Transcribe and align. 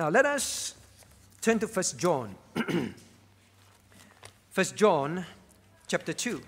Now 0.00 0.08
let 0.08 0.24
us 0.24 0.74
turn 1.42 1.58
to 1.58 1.66
1 1.66 1.84
John. 1.98 2.34
1 2.54 2.94
John 4.74 5.26
chapter 5.86 6.14
2. 6.14 6.40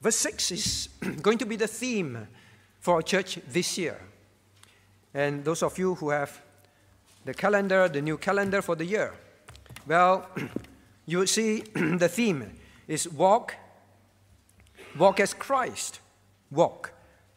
Verse 0.00 0.14
6 0.14 0.52
is 0.52 0.88
going 1.20 1.36
to 1.38 1.46
be 1.46 1.56
the 1.56 1.66
theme 1.66 2.28
for 2.78 2.94
our 2.94 3.02
church 3.02 3.40
this 3.48 3.76
year. 3.76 4.00
And 5.14 5.44
those 5.44 5.64
of 5.64 5.76
you 5.76 5.96
who 5.96 6.10
have 6.10 6.40
the 7.24 7.34
calendar, 7.34 7.88
the 7.88 8.02
new 8.02 8.18
calendar 8.18 8.62
for 8.62 8.76
the 8.76 8.84
year, 8.84 9.12
well, 9.84 10.28
you 11.06 11.18
will 11.18 11.26
see 11.26 11.62
the 11.74 12.08
theme 12.08 12.52
is 12.86 13.08
walk, 13.08 13.56
walk 14.96 15.18
as 15.18 15.34
Christ, 15.34 15.98
walk, 16.52 16.92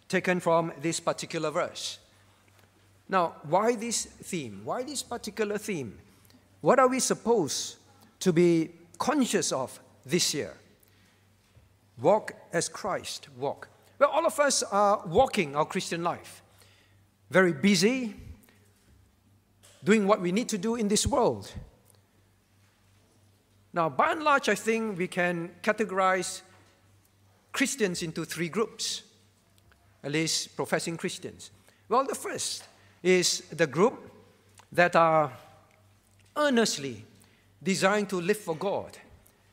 taken 0.08 0.40
from 0.40 0.72
this 0.80 1.00
particular 1.00 1.50
verse. 1.50 1.98
Now, 3.14 3.36
why 3.44 3.76
this 3.76 4.06
theme? 4.06 4.62
Why 4.64 4.82
this 4.82 5.04
particular 5.04 5.60
theme? 5.60 6.00
What 6.62 6.80
are 6.80 6.88
we 6.88 7.00
supposed 7.00 7.76
to 8.22 8.34
be 8.34 8.72
conscious 8.98 9.52
of 9.52 9.80
this 10.04 10.34
year? 10.34 10.58
Walk 12.02 12.34
as 12.52 12.68
Christ, 12.68 13.28
walk. 13.38 13.70
Well, 14.00 14.10
all 14.10 14.26
of 14.26 14.40
us 14.40 14.64
are 14.64 15.04
walking 15.06 15.56
our 15.56 15.64
Christian 15.64 16.04
life. 16.04 16.42
Very 17.30 17.54
busy, 17.54 18.16
doing 19.84 20.08
what 20.08 20.20
we 20.20 20.32
need 20.32 20.50
to 20.50 20.58
do 20.58 20.74
in 20.74 20.88
this 20.88 21.06
world. 21.06 21.54
Now, 23.74 23.90
by 23.90 24.14
and 24.14 24.24
large, 24.24 24.50
I 24.50 24.56
think 24.56 24.98
we 24.98 25.08
can 25.08 25.52
categorize 25.62 26.42
Christians 27.52 28.02
into 28.02 28.26
three 28.26 28.50
groups, 28.50 29.04
at 30.04 30.12
least 30.12 30.56
professing 30.56 30.98
Christians. 30.98 31.52
Well, 31.88 32.08
the 32.08 32.16
first 32.16 32.64
is 33.04 33.42
the 33.52 33.68
group 33.68 34.10
that 34.72 34.96
are 34.96 35.32
earnestly 36.36 37.06
designed 37.62 38.10
to 38.10 38.20
live 38.20 38.38
for 38.38 38.56
God 38.56 38.98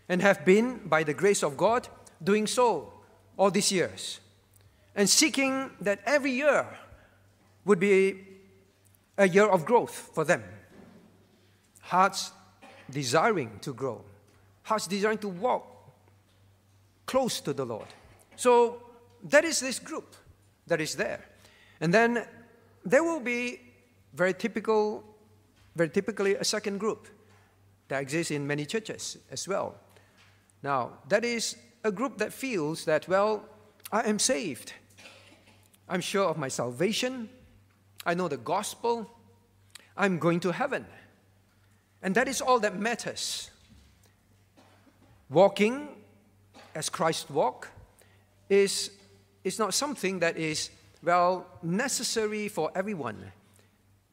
and 0.09 0.23
have 0.23 0.45
been, 0.45 0.81
by 0.87 1.03
the 1.03 1.13
grace 1.13 1.43
of 1.43 1.57
God, 1.57 1.89
doing 2.23 2.47
so 2.47 2.93
all 3.37 3.51
these 3.51 3.71
years 3.71 4.21
and 4.95 5.09
seeking 5.09 5.71
that 5.81 6.01
every 6.05 6.33
year 6.33 6.67
would 7.65 7.79
be 7.79 8.21
a 9.19 9.29
year 9.29 9.47
of 9.47 9.65
growth 9.65 10.11
for 10.15 10.25
them. 10.25 10.43
Hearts 11.81 12.33
desiring 12.91 13.59
to 13.61 13.73
grow, 13.73 14.03
hearts 14.63 14.87
desiring 14.87 15.19
to 15.19 15.29
walk 15.29 15.67
close 17.07 17.41
to 17.41 17.53
the 17.53 17.65
Lord. 17.65 17.87
So 18.37 18.83
that 19.25 19.45
is 19.45 19.61
this 19.61 19.79
group 19.79 20.15
that 20.67 20.81
is 20.81 20.95
there. 20.95 21.25
And 21.81 21.93
then 21.93 22.27
there 22.85 23.05
will 23.05 23.21
be 23.21 23.61
very 24.15 24.35
typical, 24.35 25.05
very 25.77 25.89
typically 25.91 26.35
a 26.35 26.45
second 26.45 26.79
group 26.79 27.09
that 27.89 28.01
exists 28.03 28.31
in 28.31 28.47
many 28.47 28.65
churches 28.65 29.19
as 29.31 29.47
well. 29.47 29.75
Now, 30.63 30.99
that 31.09 31.25
is 31.25 31.57
a 31.85 31.91
group 31.91 32.19
that 32.19 32.33
feels 32.33 32.85
that, 32.85 33.09
well, 33.09 33.45
I 33.93 34.09
am 34.09 34.19
saved. 34.19 34.73
I'm 35.89 36.01
sure 36.01 36.29
of 36.29 36.37
my 36.37 36.49
salvation. 36.49 37.29
I 38.07 38.15
know 38.15 38.29
the 38.29 38.37
gospel. 38.37 39.11
I'm 39.97 40.19
going 40.19 40.41
to 40.41 40.53
heaven. 40.53 40.87
And 42.03 42.15
that 42.15 42.29
is 42.29 42.41
all 42.41 42.61
that 42.61 42.79
matters. 42.79 43.51
Walking 45.29 45.89
as 46.75 46.89
Christ 46.89 47.31
walked 47.31 47.69
is, 48.49 48.91
is 49.45 49.59
not 49.59 49.75
something 49.75 50.21
that 50.21 50.37
is, 50.37 50.71
well, 51.03 51.47
necessary 51.63 52.49
for 52.49 52.71
everyone. 52.75 53.33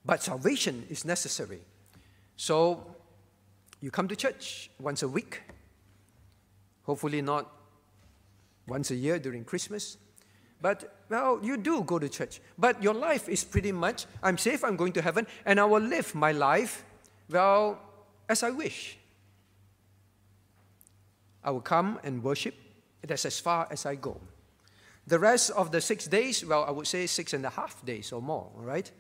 But 0.06 0.24
salvation 0.24 0.86
is 0.90 1.04
necessary. 1.04 1.60
So 2.38 2.96
you 3.82 3.92
come 3.92 4.08
to 4.08 4.16
church 4.16 4.70
once 4.80 5.04
a 5.04 5.08
week, 5.08 5.42
hopefully 6.84 7.22
not 7.22 7.52
once 8.68 8.92
a 8.92 8.96
year 8.96 9.20
during 9.20 9.44
Christmas. 9.44 9.98
But, 10.62 11.04
well, 11.10 11.40
you 11.44 11.58
do 11.58 11.84
go 11.84 12.00
to 12.00 12.10
church. 12.10 12.42
But 12.58 12.82
your 12.82 12.94
life 12.94 13.30
is 13.30 13.44
pretty 13.44 13.72
much 13.72 14.06
I'm 14.24 14.38
safe, 14.38 14.64
I'm 14.64 14.76
going 14.76 14.94
to 14.94 15.02
heaven, 15.02 15.28
and 15.46 15.60
I 15.60 15.66
will 15.66 15.82
live 15.82 16.16
my 16.16 16.32
life, 16.32 16.84
well, 17.30 17.80
as 18.28 18.44
I 18.44 18.50
wish. 18.50 18.98
I 21.44 21.52
will 21.52 21.62
come 21.62 22.00
and 22.04 22.24
worship. 22.24 22.56
That's 23.06 23.26
as 23.26 23.40
far 23.40 23.68
as 23.70 23.86
I 23.86 23.96
go. 23.96 24.20
The 25.08 25.18
rest 25.18 25.52
of 25.52 25.72
the 25.72 25.80
six 25.80 26.06
days, 26.06 26.46
well, 26.46 26.66
I 26.66 26.72
would 26.72 26.86
say 26.86 27.08
six 27.08 27.34
and 27.34 27.46
a 27.46 27.50
half 27.50 27.84
days 27.86 28.12
or 28.12 28.22
more, 28.22 28.52
right, 28.56 28.92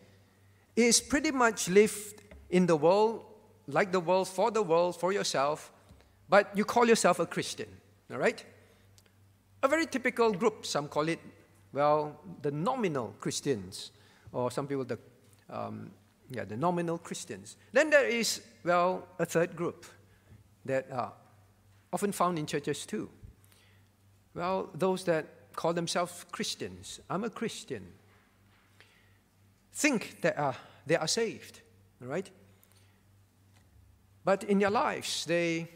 is 0.74 1.02
pretty 1.02 1.32
much 1.32 1.68
lived 1.68 2.22
in 2.50 2.66
the 2.66 2.78
world, 2.78 3.26
like 3.68 3.92
the 3.92 4.00
world, 4.00 4.30
for 4.30 4.50
the 4.50 4.64
world, 4.64 4.98
for 4.98 5.12
yourself, 5.12 5.72
but 6.30 6.50
you 6.56 6.64
call 6.64 6.88
yourself 6.88 7.20
a 7.20 7.26
Christian, 7.26 7.68
all 8.10 8.20
right? 8.20 8.42
A 9.64 9.68
very 9.68 9.86
typical 9.86 10.32
group, 10.32 10.66
some 10.66 10.88
call 10.88 11.10
it, 11.10 11.20
well, 11.74 12.22
the 12.42 12.52
nominal 12.52 13.14
Christians, 13.20 13.92
or 14.32 14.50
some 14.50 14.66
people, 14.66 14.86
the, 14.86 15.00
um, 15.50 15.92
yeah, 16.30 16.46
the 16.46 16.56
nominal 16.56 16.98
Christians. 17.00 17.58
Then 17.74 17.90
there 17.90 18.08
is, 18.08 18.42
well, 18.64 19.08
a 19.20 19.26
third 19.26 19.58
group 19.58 19.86
that 20.64 20.90
are 20.90 21.12
often 21.92 22.14
found 22.14 22.40
in 22.40 22.46
churches 22.46 22.86
too. 22.86 23.10
Well, 24.34 24.70
those 24.74 25.04
that 25.06 25.26
call 25.58 25.74
themselves 25.74 26.24
Christians. 26.32 27.02
I'm 27.10 27.24
a 27.24 27.30
Christian. 27.30 27.86
Think 29.74 30.22
that 30.22 30.38
uh, 30.38 30.54
they 30.86 30.96
are 30.96 31.08
saved, 31.08 31.62
right? 32.00 32.30
But 34.24 34.44
in 34.44 34.60
their 34.60 34.70
lives, 34.70 35.26
they, 35.26 35.68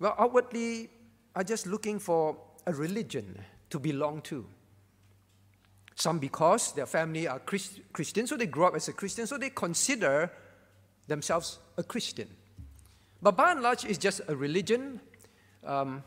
well, 0.00 0.16
outwardly 0.18 0.88
are 1.36 1.44
just 1.44 1.66
looking 1.66 1.98
for 1.98 2.36
a 2.66 2.72
religion 2.72 3.38
to 3.68 3.78
belong 3.78 4.22
to. 4.22 4.46
Some 5.94 6.18
because 6.18 6.72
their 6.72 6.86
family 6.86 7.28
are 7.28 7.38
Christ- 7.38 7.80
Christian, 7.92 8.26
so 8.26 8.36
they 8.36 8.46
grow 8.46 8.68
up 8.68 8.76
as 8.76 8.88
a 8.88 8.94
Christian, 8.94 9.26
so 9.26 9.36
they 9.36 9.50
consider 9.50 10.32
themselves 11.06 11.58
a 11.76 11.82
Christian. 11.82 12.28
But 13.20 13.36
by 13.36 13.52
and 13.52 13.60
large, 13.60 13.84
it's 13.84 13.98
just 13.98 14.22
a 14.26 14.34
religion. 14.34 15.00
Um, 15.66 16.02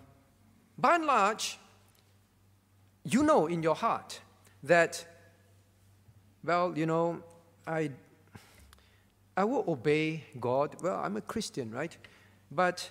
by 0.75 0.95
and 0.95 1.05
large, 1.05 1.59
you 3.03 3.23
know 3.23 3.47
in 3.47 3.63
your 3.63 3.75
heart 3.75 4.19
that, 4.63 5.05
well, 6.43 6.77
you 6.77 6.85
know, 6.85 7.21
I, 7.67 7.91
I 9.35 9.43
will 9.43 9.65
obey 9.67 10.23
God. 10.39 10.75
Well, 10.81 10.99
I'm 11.03 11.17
a 11.17 11.21
Christian, 11.21 11.71
right? 11.71 11.95
But 12.51 12.89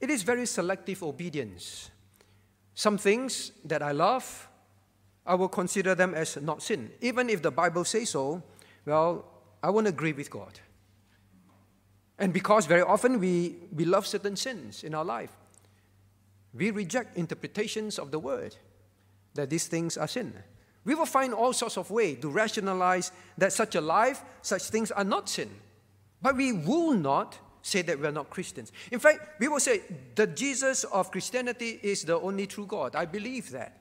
it 0.00 0.10
is 0.10 0.22
very 0.22 0.46
selective 0.46 1.02
obedience. 1.02 1.90
Some 2.74 2.98
things 2.98 3.52
that 3.64 3.82
I 3.82 3.92
love, 3.92 4.48
I 5.26 5.34
will 5.34 5.48
consider 5.48 5.94
them 5.94 6.14
as 6.14 6.36
not 6.40 6.62
sin. 6.62 6.90
Even 7.00 7.30
if 7.30 7.42
the 7.42 7.50
Bible 7.50 7.84
says 7.84 8.10
so, 8.10 8.42
well, 8.84 9.24
I 9.62 9.70
won't 9.70 9.86
agree 9.86 10.12
with 10.12 10.30
God. 10.30 10.60
And 12.18 12.32
because 12.32 12.66
very 12.66 12.82
often 12.82 13.18
we, 13.18 13.56
we 13.74 13.84
love 13.84 14.06
certain 14.06 14.36
sins 14.36 14.84
in 14.84 14.94
our 14.94 15.04
life, 15.04 15.30
we 16.52 16.70
reject 16.70 17.16
interpretations 17.16 17.98
of 17.98 18.12
the 18.12 18.18
word 18.18 18.54
that 19.34 19.50
these 19.50 19.66
things 19.66 19.96
are 19.96 20.08
sin. 20.08 20.32
We 20.84 20.94
will 20.94 21.06
find 21.06 21.32
all 21.32 21.52
sorts 21.52 21.76
of 21.76 21.90
ways 21.90 22.18
to 22.20 22.30
rationalize 22.30 23.10
that 23.38 23.52
such 23.52 23.74
a 23.74 23.80
life, 23.80 24.22
such 24.42 24.62
things 24.64 24.90
are 24.90 25.04
not 25.04 25.28
sin. 25.28 25.50
But 26.20 26.36
we 26.36 26.52
will 26.52 26.94
not 26.94 27.38
say 27.62 27.82
that 27.82 27.98
we're 27.98 28.10
not 28.10 28.28
Christians. 28.28 28.70
In 28.90 28.98
fact, 28.98 29.40
we 29.40 29.48
will 29.48 29.60
say 29.60 29.80
the 30.14 30.26
Jesus 30.26 30.84
of 30.84 31.10
Christianity 31.10 31.80
is 31.82 32.04
the 32.04 32.20
only 32.20 32.46
true 32.46 32.66
God. 32.66 32.94
I 32.94 33.06
believe 33.06 33.50
that. 33.50 33.80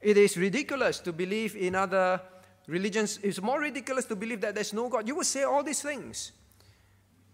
It 0.00 0.16
is 0.16 0.36
ridiculous 0.36 0.98
to 1.00 1.12
believe 1.12 1.56
in 1.56 1.74
other 1.74 2.20
religions. 2.66 3.18
It's 3.22 3.42
more 3.42 3.60
ridiculous 3.60 4.06
to 4.06 4.16
believe 4.16 4.40
that 4.40 4.54
there's 4.54 4.72
no 4.72 4.88
God. 4.88 5.06
You 5.06 5.16
will 5.16 5.24
say 5.24 5.42
all 5.42 5.62
these 5.62 5.82
things. 5.82 6.32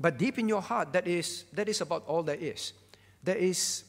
But 0.00 0.18
deep 0.18 0.38
in 0.38 0.48
your 0.48 0.62
heart, 0.62 0.92
that 0.94 1.06
is, 1.06 1.44
that 1.52 1.68
is 1.68 1.80
about 1.80 2.04
all 2.06 2.22
there 2.24 2.36
is. 2.36 2.72
There 3.22 3.36
is 3.36 3.84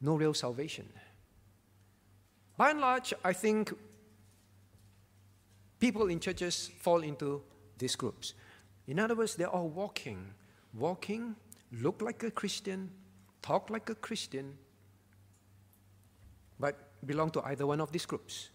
no 0.00 0.16
real 0.16 0.34
salvation. 0.34 0.86
By 2.60 2.72
and 2.72 2.80
large, 2.82 3.14
I 3.24 3.32
think 3.32 3.72
people 5.78 6.10
in 6.10 6.20
churches 6.20 6.70
fall 6.78 7.02
into 7.02 7.40
these 7.78 7.96
groups. 7.96 8.34
In 8.86 8.98
other 8.98 9.14
words, 9.14 9.34
they're 9.34 9.48
all 9.48 9.70
walking, 9.70 10.34
walking, 10.74 11.36
look 11.72 12.02
like 12.02 12.22
a 12.22 12.30
Christian, 12.30 12.90
talk 13.40 13.70
like 13.70 13.88
a 13.88 13.94
Christian, 13.94 14.58
but 16.58 16.76
belong 17.06 17.30
to 17.30 17.40
either 17.46 17.66
one 17.66 17.80
of 17.80 17.92
these 17.92 18.04
groups. 18.04 18.50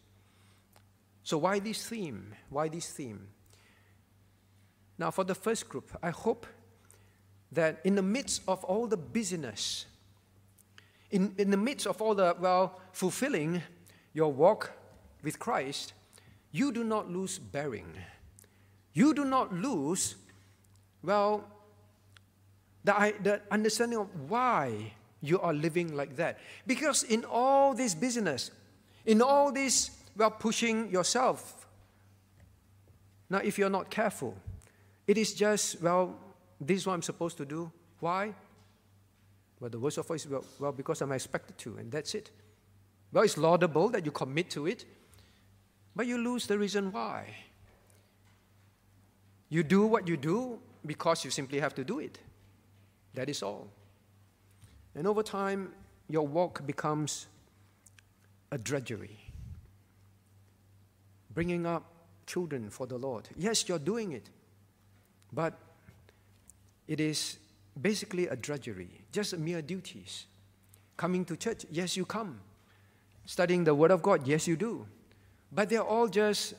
So, 1.23 1.39
why 1.39 1.57
this 1.57 1.89
theme? 1.89 2.35
Why 2.51 2.67
this 2.67 2.91
theme? 2.91 3.27
Now, 4.99 5.09
for 5.09 5.23
the 5.23 5.33
first 5.33 5.67
group, 5.67 5.97
I 6.03 6.11
hope 6.11 6.45
that 7.51 7.81
in 7.83 7.95
the 7.95 8.03
midst 8.03 8.43
of 8.47 8.63
all 8.65 8.85
the 8.85 8.97
busyness, 8.97 9.87
in, 11.09 11.33
in 11.39 11.49
the 11.49 11.57
midst 11.57 11.87
of 11.87 11.99
all 12.03 12.13
the, 12.13 12.35
well, 12.39 12.79
fulfilling 12.91 13.63
your 14.15 14.31
walk 14.31 14.71
with 15.21 15.37
Christ, 15.37 15.93
you 16.51 16.71
do 16.71 16.83
not 16.83 17.11
lose 17.11 17.37
bearing. 17.37 17.91
You 18.93 19.13
do 19.13 19.25
not 19.25 19.53
lose, 19.53 20.15
well, 21.03 21.43
the, 22.85 23.13
the 23.21 23.41
understanding 23.51 23.99
of 23.99 24.07
why 24.29 24.93
you 25.21 25.39
are 25.41 25.53
living 25.53 25.95
like 25.95 26.15
that. 26.15 26.39
Because 26.65 27.03
in 27.03 27.25
all 27.25 27.73
this 27.73 27.93
business, 27.93 28.51
in 29.05 29.21
all 29.21 29.51
this, 29.51 29.91
well, 30.15 30.31
pushing 30.31 30.89
yourself, 30.89 31.67
now 33.29 33.39
if 33.39 33.57
you're 33.57 33.69
not 33.69 33.89
careful, 33.89 34.33
it 35.07 35.17
is 35.17 35.33
just, 35.33 35.81
well, 35.81 36.15
this 36.61 36.77
is 36.77 36.87
what 36.87 36.93
I'm 36.93 37.01
supposed 37.01 37.35
to 37.37 37.45
do. 37.45 37.69
Why? 37.99 38.33
Well, 39.59 39.69
the 39.69 39.79
worst 39.79 39.97
of 39.97 40.09
all 40.09 40.15
is, 40.15 40.25
well, 40.25 40.45
well, 40.57 40.71
because 40.71 41.01
I'm 41.01 41.11
expected 41.11 41.57
to, 41.57 41.75
and 41.77 41.91
that's 41.91 42.15
it. 42.15 42.31
Well, 43.15 43.23
it's 43.23 43.37
laudable 43.37 43.87
that 43.91 44.05
you 44.05 44.11
commit 44.11 44.49
to 44.49 44.67
it, 44.67 44.83
but 45.95 46.05
you 46.05 46.17
lose 46.17 46.47
the 46.47 46.59
reason 46.59 46.91
why. 46.91 47.33
You 49.47 49.63
do 49.63 49.87
what 49.87 50.05
you 50.05 50.17
do 50.17 50.59
because 50.85 51.23
you 51.23 51.31
simply 51.31 51.61
have 51.61 51.73
to 51.75 51.85
do 51.85 51.99
it. 51.99 52.19
That 53.13 53.29
is 53.29 53.41
all. 53.41 53.69
And 54.95 55.07
over 55.07 55.23
time, 55.23 55.71
your 56.09 56.27
walk 56.27 56.67
becomes 56.67 57.27
a 58.51 58.57
drudgery. 58.57 59.17
Bringing 61.33 61.65
up 61.65 61.85
children 62.27 62.69
for 62.69 62.85
the 62.85 62.97
Lord. 62.97 63.29
Yes, 63.37 63.69
you're 63.69 63.79
doing 63.79 64.11
it, 64.11 64.29
but 65.31 65.57
it 66.85 66.99
is 66.99 67.37
basically 67.81 68.27
a 68.27 68.35
drudgery, 68.35 68.89
just 69.13 69.37
mere 69.37 69.61
duties. 69.61 70.25
Coming 70.97 71.23
to 71.23 71.37
church, 71.37 71.65
yes, 71.71 71.95
you 71.95 72.03
come. 72.03 72.41
Studying 73.25 73.63
the 73.63 73.73
Word 73.73 73.91
of 73.91 74.01
God, 74.01 74.27
yes, 74.27 74.47
you 74.47 74.55
do. 74.55 74.85
But 75.51 75.69
they're 75.69 75.83
all 75.83 76.07
just, 76.07 76.53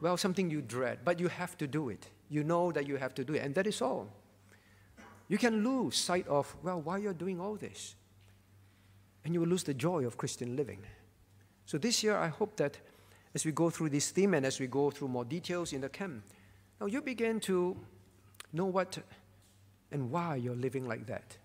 well, 0.00 0.16
something 0.16 0.50
you 0.50 0.62
dread, 0.62 1.00
but 1.04 1.20
you 1.20 1.28
have 1.28 1.56
to 1.58 1.66
do 1.66 1.88
it. 1.90 2.06
You 2.28 2.44
know 2.44 2.72
that 2.72 2.86
you 2.86 2.96
have 2.96 3.14
to 3.16 3.24
do 3.24 3.34
it, 3.34 3.42
and 3.42 3.54
that 3.54 3.66
is 3.66 3.82
all. 3.82 4.08
You 5.28 5.38
can 5.38 5.64
lose 5.64 5.96
sight 5.96 6.26
of, 6.28 6.54
well, 6.62 6.80
why 6.80 6.98
you're 6.98 7.12
doing 7.12 7.40
all 7.40 7.56
this. 7.56 7.94
And 9.24 9.34
you 9.34 9.40
will 9.40 9.48
lose 9.48 9.62
the 9.62 9.74
joy 9.74 10.04
of 10.06 10.16
Christian 10.16 10.56
living. 10.56 10.80
So 11.66 11.78
this 11.78 12.02
year, 12.02 12.16
I 12.16 12.28
hope 12.28 12.56
that 12.56 12.78
as 13.34 13.44
we 13.44 13.52
go 13.52 13.70
through 13.70 13.90
this 13.90 14.10
theme 14.10 14.34
and 14.34 14.44
as 14.44 14.60
we 14.60 14.66
go 14.66 14.90
through 14.90 15.08
more 15.08 15.24
details 15.24 15.72
in 15.72 15.80
the 15.80 15.88
camp, 15.88 16.22
now 16.80 16.86
you 16.86 17.00
begin 17.00 17.40
to 17.40 17.76
know 18.52 18.66
what 18.66 18.98
and 19.90 20.10
why 20.10 20.36
you're 20.36 20.56
living 20.56 20.86
like 20.88 21.06
that. 21.06 21.36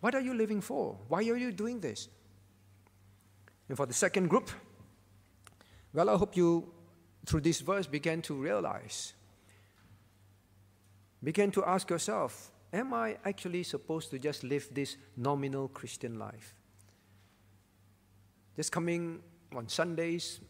What 0.00 0.14
are 0.14 0.20
you 0.20 0.34
living 0.34 0.60
for? 0.60 0.96
Why 1.08 1.18
are 1.18 1.36
you 1.36 1.52
doing 1.52 1.80
this? 1.80 2.08
And 3.70 3.76
for 3.76 3.86
the 3.86 3.94
second 3.94 4.26
group, 4.26 4.50
well, 5.92 6.10
I 6.10 6.16
hope 6.16 6.36
you, 6.36 6.72
through 7.24 7.42
this 7.42 7.60
verse, 7.60 7.86
began 7.86 8.20
to 8.22 8.34
realize, 8.34 9.14
began 11.22 11.52
to 11.52 11.64
ask 11.64 11.88
yourself, 11.88 12.50
am 12.72 12.92
I 12.92 13.16
actually 13.24 13.62
supposed 13.62 14.10
to 14.10 14.18
just 14.18 14.42
live 14.42 14.68
this 14.74 14.96
nominal 15.16 15.68
Christian 15.68 16.18
life? 16.18 16.52
Just 18.56 18.72
coming 18.72 19.20
on 19.54 19.68
Sundays, 19.68 20.40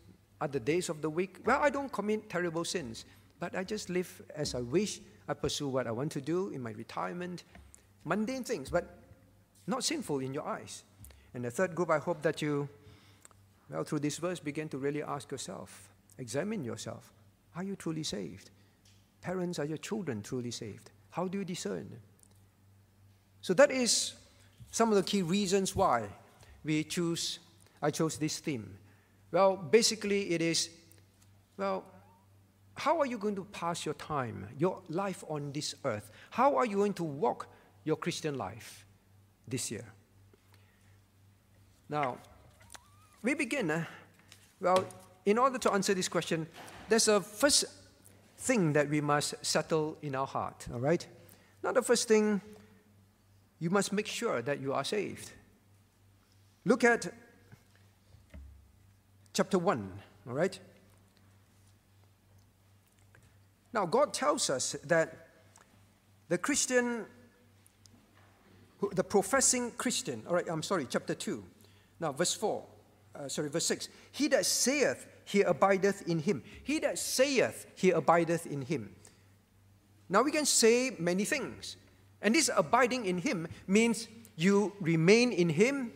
other 0.40 0.58
days 0.58 0.88
of 0.88 1.02
the 1.02 1.10
week, 1.10 1.40
well, 1.44 1.60
I 1.60 1.68
don't 1.68 1.92
commit 1.92 2.30
terrible 2.30 2.64
sins, 2.64 3.04
but 3.38 3.54
I 3.54 3.64
just 3.64 3.90
live 3.90 4.22
as 4.34 4.54
I 4.54 4.62
wish. 4.62 5.02
I 5.28 5.34
pursue 5.34 5.68
what 5.68 5.86
I 5.86 5.90
want 5.90 6.10
to 6.12 6.22
do 6.22 6.48
in 6.48 6.62
my 6.62 6.70
retirement, 6.70 7.44
mundane 8.02 8.44
things, 8.44 8.70
but 8.70 8.96
not 9.66 9.84
sinful 9.84 10.20
in 10.20 10.32
your 10.32 10.48
eyes. 10.48 10.84
And 11.34 11.44
the 11.44 11.50
third 11.50 11.74
group, 11.74 11.90
I 11.90 11.98
hope 11.98 12.22
that 12.22 12.40
you, 12.40 12.66
well, 13.70 13.84
through 13.84 14.00
this 14.00 14.18
verse, 14.18 14.40
begin 14.40 14.68
to 14.70 14.78
really 14.78 15.02
ask 15.02 15.30
yourself, 15.30 15.90
examine 16.18 16.64
yourself. 16.64 17.12
Are 17.54 17.62
you 17.62 17.76
truly 17.76 18.02
saved? 18.02 18.50
Parents, 19.22 19.58
are 19.58 19.64
your 19.64 19.78
children 19.78 20.22
truly 20.22 20.50
saved? 20.50 20.90
How 21.10 21.28
do 21.28 21.38
you 21.38 21.44
discern? 21.44 21.88
So 23.42 23.54
that 23.54 23.70
is 23.70 24.14
some 24.70 24.90
of 24.90 24.96
the 24.96 25.02
key 25.02 25.22
reasons 25.22 25.74
why 25.74 26.08
we 26.64 26.84
choose, 26.84 27.38
I 27.80 27.90
chose 27.90 28.16
this 28.16 28.38
theme. 28.38 28.76
Well, 29.32 29.56
basically 29.56 30.30
it 30.30 30.42
is, 30.42 30.70
well, 31.56 31.84
how 32.74 32.98
are 32.98 33.06
you 33.06 33.18
going 33.18 33.36
to 33.36 33.44
pass 33.44 33.84
your 33.84 33.94
time, 33.94 34.48
your 34.58 34.80
life 34.88 35.22
on 35.28 35.52
this 35.52 35.74
earth? 35.84 36.10
How 36.30 36.56
are 36.56 36.66
you 36.66 36.76
going 36.76 36.94
to 36.94 37.04
walk 37.04 37.46
your 37.84 37.96
Christian 37.96 38.36
life 38.36 38.86
this 39.46 39.70
year? 39.70 39.84
Now, 41.88 42.18
we 43.22 43.34
begin, 43.34 43.70
uh, 43.70 43.84
well, 44.60 44.84
in 45.26 45.38
order 45.38 45.58
to 45.58 45.72
answer 45.72 45.94
this 45.94 46.08
question, 46.08 46.46
there's 46.88 47.08
a 47.08 47.20
first 47.20 47.64
thing 48.38 48.72
that 48.72 48.88
we 48.88 49.00
must 49.00 49.34
settle 49.44 49.98
in 50.02 50.14
our 50.14 50.26
heart, 50.26 50.66
all 50.72 50.80
right? 50.80 51.06
Now, 51.62 51.72
the 51.72 51.82
first 51.82 52.08
thing 52.08 52.40
you 53.58 53.68
must 53.68 53.92
make 53.92 54.06
sure 54.06 54.40
that 54.40 54.60
you 54.60 54.72
are 54.72 54.84
saved. 54.84 55.30
Look 56.64 56.82
at 56.82 57.12
chapter 59.34 59.58
1, 59.58 59.92
all 60.26 60.34
right? 60.34 60.58
Now, 63.72 63.86
God 63.86 64.14
tells 64.14 64.50
us 64.50 64.74
that 64.84 65.28
the 66.28 66.38
Christian, 66.38 67.04
the 68.92 69.04
professing 69.04 69.72
Christian, 69.72 70.22
all 70.26 70.34
right, 70.34 70.48
I'm 70.48 70.62
sorry, 70.62 70.86
chapter 70.88 71.14
2, 71.14 71.44
now 72.00 72.12
verse 72.12 72.34
4, 72.34 72.64
uh, 73.24 73.28
sorry, 73.28 73.48
verse 73.48 73.66
6. 73.66 73.88
He 74.12 74.28
that 74.28 74.46
saith, 74.46 75.06
he 75.24 75.42
abideth 75.42 76.08
in 76.08 76.20
him. 76.20 76.42
He 76.62 76.78
that 76.80 76.98
saith, 76.98 77.66
he 77.74 77.90
abideth 77.90 78.46
in 78.46 78.62
him. 78.62 78.94
Now, 80.10 80.22
we 80.22 80.32
can 80.32 80.44
say 80.44 80.90
many 80.98 81.24
things. 81.24 81.76
And 82.20 82.34
this 82.34 82.50
abiding 82.54 83.06
in 83.06 83.18
Him 83.18 83.46
means 83.66 84.08
you 84.36 84.72
remain 84.80 85.32
in 85.32 85.48
Him. 85.48 85.92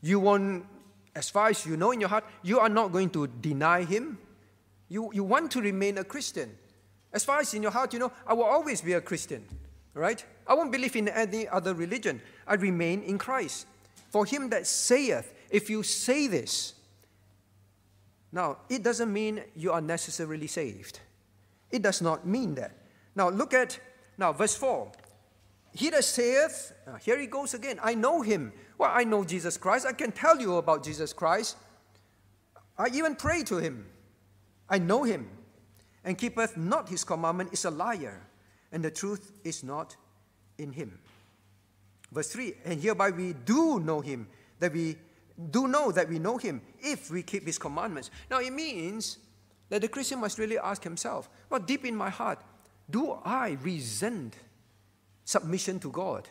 You 0.00 0.20
won't, 0.20 0.64
as 1.14 1.28
far 1.28 1.48
as 1.48 1.66
you 1.66 1.76
know 1.76 1.90
in 1.90 2.00
your 2.00 2.08
heart, 2.08 2.24
you 2.42 2.60
are 2.60 2.68
not 2.68 2.92
going 2.92 3.10
to 3.10 3.26
deny 3.26 3.82
Him. 3.82 4.18
You, 4.88 5.10
you 5.12 5.24
want 5.24 5.50
to 5.52 5.60
remain 5.60 5.98
a 5.98 6.04
Christian. 6.04 6.56
As 7.12 7.24
far 7.24 7.40
as 7.40 7.52
in 7.54 7.62
your 7.62 7.72
heart, 7.72 7.92
you 7.92 7.98
know, 7.98 8.12
I 8.24 8.34
will 8.34 8.44
always 8.44 8.80
be 8.80 8.92
a 8.92 9.00
Christian, 9.00 9.44
right? 9.94 10.24
I 10.46 10.54
won't 10.54 10.70
believe 10.70 10.94
in 10.94 11.08
any 11.08 11.48
other 11.48 11.74
religion. 11.74 12.22
I 12.46 12.54
remain 12.54 13.02
in 13.02 13.18
Christ. 13.18 13.66
For 14.10 14.24
him 14.24 14.48
that 14.50 14.68
saith, 14.68 15.34
if 15.50 15.68
you 15.68 15.82
say 15.82 16.26
this, 16.26 16.74
now, 18.32 18.58
it 18.68 18.82
doesn't 18.82 19.12
mean 19.12 19.42
you 19.56 19.72
are 19.72 19.80
necessarily 19.80 20.46
saved. 20.46 21.00
It 21.70 21.82
does 21.82 22.00
not 22.00 22.26
mean 22.26 22.54
that. 22.54 22.72
Now, 23.16 23.28
look 23.28 23.52
at 23.52 23.78
now, 24.20 24.32
verse 24.32 24.54
4. 24.54 24.92
He 25.72 25.88
that 25.90 26.04
saith, 26.04 26.72
here 27.02 27.18
he 27.18 27.26
goes 27.26 27.54
again, 27.54 27.78
I 27.82 27.94
know 27.94 28.22
him. 28.22 28.52
Well, 28.76 28.90
I 28.92 29.04
know 29.04 29.24
Jesus 29.24 29.56
Christ. 29.56 29.86
I 29.86 29.92
can 29.92 30.12
tell 30.12 30.40
you 30.40 30.56
about 30.56 30.84
Jesus 30.84 31.12
Christ. 31.12 31.56
I 32.76 32.88
even 32.92 33.14
pray 33.14 33.42
to 33.44 33.56
him. 33.56 33.86
I 34.68 34.78
know 34.78 35.04
him. 35.04 35.28
And 36.04 36.18
keepeth 36.18 36.56
not 36.56 36.88
his 36.88 37.04
commandment 37.04 37.52
is 37.52 37.64
a 37.64 37.70
liar, 37.70 38.26
and 38.72 38.82
the 38.82 38.90
truth 38.90 39.32
is 39.44 39.62
not 39.62 39.96
in 40.58 40.72
him. 40.72 40.98
Verse 42.12 42.32
3 42.32 42.54
And 42.64 42.80
hereby 42.80 43.10
we 43.10 43.32
do 43.32 43.80
know 43.80 44.00
him, 44.00 44.28
that 44.58 44.72
we 44.72 44.96
do 45.50 45.68
know 45.68 45.92
that 45.92 46.08
we 46.08 46.18
know 46.18 46.36
him 46.36 46.60
if 46.80 47.10
we 47.10 47.22
keep 47.22 47.46
his 47.46 47.58
commandments. 47.58 48.10
Now 48.30 48.40
it 48.40 48.52
means 48.52 49.18
that 49.68 49.82
the 49.82 49.88
Christian 49.88 50.20
must 50.20 50.38
really 50.38 50.58
ask 50.58 50.82
himself, 50.82 51.30
well, 51.48 51.60
deep 51.60 51.84
in 51.84 51.96
my 51.96 52.10
heart, 52.10 52.40
do 52.88 53.16
I 53.24 53.56
resent 53.62 54.36
submission 55.24 55.78
to 55.80 55.90
God? 55.90 56.28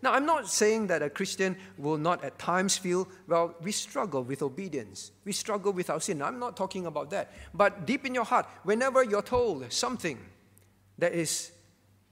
Now, 0.00 0.12
I'm 0.12 0.26
not 0.26 0.50
saying 0.50 0.88
that 0.88 1.02
a 1.02 1.08
Christian 1.08 1.56
will 1.78 1.96
not 1.96 2.22
at 2.22 2.38
times 2.38 2.76
feel, 2.76 3.08
well, 3.26 3.54
we 3.62 3.72
struggle 3.72 4.22
with 4.22 4.42
obedience. 4.42 5.12
We 5.24 5.32
struggle 5.32 5.72
with 5.72 5.88
our 5.88 5.98
sin. 5.98 6.20
I'm 6.20 6.38
not 6.38 6.58
talking 6.58 6.84
about 6.84 7.08
that. 7.10 7.32
But 7.54 7.86
deep 7.86 8.04
in 8.04 8.14
your 8.14 8.24
heart, 8.24 8.46
whenever 8.64 9.02
you're 9.02 9.22
told 9.22 9.72
something 9.72 10.18
that 10.98 11.14
is 11.14 11.52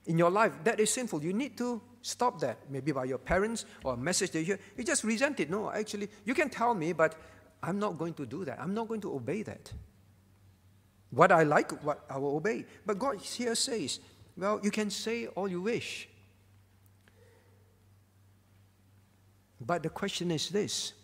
in 0.06 0.16
your 0.16 0.30
life 0.30 0.52
that 0.64 0.80
is 0.80 0.90
sinful, 0.90 1.22
you 1.22 1.34
need 1.34 1.58
to 1.58 1.82
stop 2.02 2.40
that. 2.40 2.58
Maybe 2.68 2.92
by 2.92 3.04
your 3.04 3.18
parents 3.18 3.64
or 3.84 3.94
a 3.94 3.96
message 3.96 4.34
you 4.34 4.42
hear. 4.42 4.58
You 4.76 4.84
just 4.84 5.04
resent 5.04 5.40
it. 5.40 5.48
No, 5.48 5.70
actually, 5.70 6.08
you 6.24 6.34
can 6.34 6.50
tell 6.50 6.74
me, 6.74 6.92
but 6.92 7.14
I'm 7.62 7.78
not 7.78 7.96
going 7.96 8.14
to 8.14 8.26
do 8.26 8.44
that. 8.44 8.60
I'm 8.60 8.74
not 8.74 8.88
going 8.88 9.00
to 9.02 9.14
obey 9.14 9.42
that. 9.44 9.72
What 11.10 11.30
I 11.30 11.42
like, 11.44 11.72
what 11.84 12.04
I 12.10 12.18
will 12.18 12.36
obey. 12.36 12.66
But 12.84 12.98
God 12.98 13.18
here 13.20 13.54
says, 13.54 14.00
well, 14.36 14.60
you 14.62 14.70
can 14.70 14.90
say 14.90 15.26
all 15.28 15.48
you 15.48 15.62
wish. 15.62 16.08
But 19.60 19.82
the 19.82 19.90
question 19.90 20.30
is 20.30 20.48
this 20.48 20.94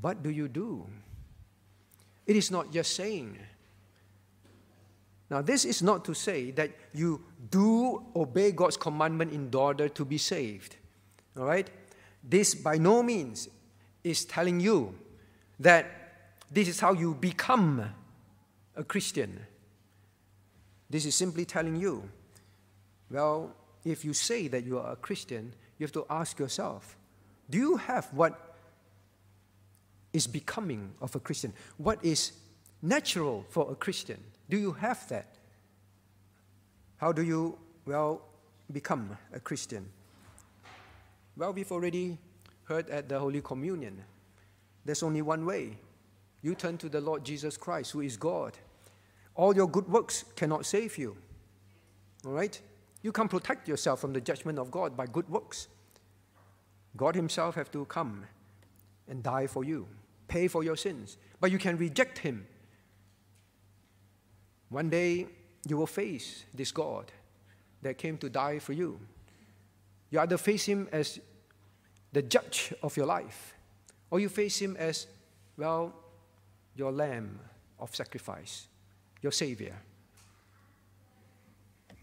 what 0.00 0.22
do 0.22 0.30
you 0.30 0.48
do? 0.48 0.86
It 2.26 2.36
is 2.36 2.50
not 2.50 2.72
just 2.72 2.94
saying. 2.94 3.38
Now, 5.28 5.42
this 5.42 5.64
is 5.64 5.82
not 5.82 6.04
to 6.04 6.14
say 6.14 6.52
that 6.52 6.70
you 6.94 7.20
do 7.50 8.04
obey 8.14 8.52
God's 8.52 8.76
commandment 8.76 9.32
in 9.32 9.52
order 9.54 9.88
to 9.88 10.04
be 10.04 10.18
saved. 10.18 10.76
All 11.36 11.44
right? 11.44 11.68
This 12.22 12.54
by 12.54 12.78
no 12.78 13.02
means 13.02 13.48
is 14.04 14.24
telling 14.24 14.60
you 14.60 14.94
that 15.58 15.86
this 16.50 16.68
is 16.68 16.78
how 16.78 16.92
you 16.92 17.14
become 17.14 17.90
a 18.76 18.84
Christian. 18.84 19.40
This 20.88 21.06
is 21.06 21.14
simply 21.14 21.44
telling 21.44 21.76
you, 21.76 22.08
well, 23.10 23.52
if 23.84 24.04
you 24.04 24.12
say 24.12 24.48
that 24.48 24.64
you 24.64 24.78
are 24.78 24.92
a 24.92 24.96
Christian, 24.96 25.52
you 25.78 25.84
have 25.84 25.92
to 25.92 26.06
ask 26.08 26.38
yourself, 26.38 26.96
do 27.50 27.58
you 27.58 27.76
have 27.76 28.06
what 28.12 28.56
is 30.12 30.26
becoming 30.26 30.92
of 31.00 31.14
a 31.16 31.20
Christian? 31.20 31.52
What 31.76 32.04
is 32.04 32.32
natural 32.80 33.44
for 33.48 33.70
a 33.70 33.74
Christian? 33.74 34.22
Do 34.48 34.56
you 34.58 34.72
have 34.72 35.08
that? 35.08 35.36
How 36.98 37.12
do 37.12 37.22
you, 37.22 37.58
well, 37.84 38.22
become 38.72 39.16
a 39.32 39.40
Christian? 39.40 39.86
Well, 41.36 41.52
we've 41.52 41.70
already 41.70 42.18
heard 42.64 42.88
at 42.90 43.08
the 43.08 43.18
Holy 43.18 43.40
Communion. 43.40 44.02
There's 44.84 45.02
only 45.02 45.22
one 45.22 45.44
way. 45.44 45.78
You 46.42 46.54
turn 46.54 46.78
to 46.78 46.88
the 46.88 47.00
Lord 47.00 47.24
Jesus 47.24 47.56
Christ, 47.56 47.92
who 47.92 48.00
is 48.00 48.16
God. 48.16 48.56
All 49.34 49.54
your 49.54 49.68
good 49.68 49.88
works 49.88 50.24
cannot 50.36 50.64
save 50.64 50.96
you. 50.96 51.16
All 52.24 52.32
right? 52.32 52.58
You 53.02 53.12
can't 53.12 53.30
protect 53.30 53.68
yourself 53.68 54.00
from 54.00 54.12
the 54.12 54.20
judgment 54.20 54.58
of 54.58 54.70
God 54.70 54.96
by 54.96 55.06
good 55.06 55.28
works. 55.28 55.68
God 56.96 57.14
Himself 57.14 57.54
have 57.56 57.70
to 57.72 57.84
come 57.84 58.24
and 59.08 59.22
die 59.22 59.46
for 59.46 59.64
you, 59.64 59.86
pay 60.28 60.48
for 60.48 60.64
your 60.64 60.76
sins. 60.76 61.18
But 61.40 61.52
you 61.52 61.58
can 61.58 61.76
reject 61.76 62.18
Him. 62.18 62.46
One 64.68 64.90
day 64.90 65.26
you 65.66 65.76
will 65.76 65.86
face 65.86 66.44
this 66.54 66.72
God 66.72 67.10
that 67.82 67.98
came 67.98 68.18
to 68.18 68.28
die 68.28 68.58
for 68.58 68.72
you. 68.72 68.98
You 70.10 70.20
either 70.20 70.38
face 70.38 70.64
Him 70.64 70.88
as 70.92 71.20
the 72.12 72.22
judge 72.22 72.72
of 72.82 72.96
your 72.96 73.06
life, 73.06 73.54
or 74.10 74.20
you 74.20 74.28
face 74.28 74.58
Him 74.58 74.76
as, 74.76 75.06
well, 75.56 75.92
your 76.74 76.92
lamb 76.92 77.38
of 77.78 77.94
sacrifice, 77.94 78.68
your 79.22 79.32
Savior. 79.32 79.74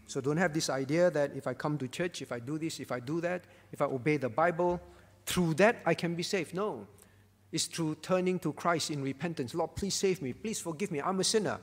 So 0.06 0.20
don't 0.20 0.36
have 0.36 0.52
this 0.52 0.70
idea 0.70 1.10
that 1.10 1.32
if 1.34 1.46
I 1.46 1.54
come 1.54 1.78
to 1.78 1.88
church, 1.88 2.22
if 2.22 2.30
I 2.30 2.38
do 2.38 2.58
this, 2.58 2.78
if 2.78 2.92
I 2.92 3.00
do 3.00 3.20
that, 3.22 3.44
if 3.72 3.80
I 3.80 3.86
obey 3.86 4.16
the 4.16 4.28
Bible, 4.28 4.80
through 5.26 5.54
that 5.54 5.78
I 5.86 5.94
can 5.94 6.14
be 6.14 6.22
saved. 6.22 6.54
No. 6.54 6.86
It's 7.50 7.66
through 7.66 7.96
turning 7.96 8.38
to 8.40 8.52
Christ 8.52 8.90
in 8.90 9.02
repentance. 9.02 9.54
Lord, 9.54 9.74
please 9.74 9.94
save 9.94 10.20
me. 10.20 10.32
Please 10.32 10.60
forgive 10.60 10.90
me. 10.90 11.00
I'm 11.00 11.20
a 11.20 11.24
sinner. 11.24 11.58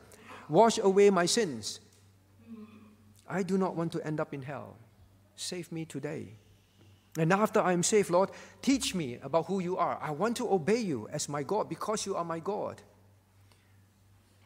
Wash 0.50 0.78
away 0.78 1.10
my 1.10 1.26
sins. 1.26 1.80
I 3.28 3.44
do 3.44 3.58
not 3.58 3.76
want 3.76 3.92
to 3.94 4.06
end 4.06 4.20
up 4.20 4.34
in 4.34 4.42
hell. 4.42 4.76
Save 5.36 5.72
me 5.72 5.86
today. 5.86 6.34
And 7.18 7.34
after 7.34 7.62
I 7.62 7.74
am 7.74 7.84
saved, 7.84 8.10
Lord, 8.10 8.30
teach 8.62 8.96
me 8.96 9.20
about 9.22 9.46
who 9.46 9.60
you 9.60 9.78
are. 9.78 10.00
I 10.02 10.12
want 10.12 10.38
to 10.38 10.52
obey 10.52 10.80
you 10.80 11.08
as 11.12 11.28
my 11.28 11.44
God 11.44 11.68
because 11.68 12.06
you 12.06 12.16
are 12.16 12.24
my 12.24 12.40
God. 12.40 12.82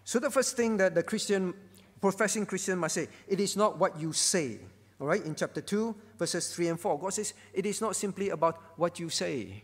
So, 0.04 0.20
the 0.20 0.30
first 0.30 0.56
thing 0.56 0.78
that 0.78 0.94
the 0.94 1.04
Christian 1.04 1.54
professing 2.02 2.46
Christian 2.46 2.78
must 2.78 2.96
say, 2.96 3.08
it 3.28 3.40
is 3.40 3.56
not 3.56 3.80
what 3.80 4.00
you 4.00 4.14
say. 4.14 4.60
All 5.00 5.08
right, 5.08 5.24
in 5.26 5.36
chapter 5.36 5.62
2, 5.62 5.96
verses 6.18 6.54
3 6.54 6.70
and 6.70 6.80
4, 6.80 7.00
God 7.00 7.14
says, 7.14 7.34
it 7.54 7.66
is 7.66 7.82
not 7.82 7.96
simply 7.96 8.30
about 8.30 8.62
what 8.78 9.00
you 9.00 9.10
say. 9.10 9.64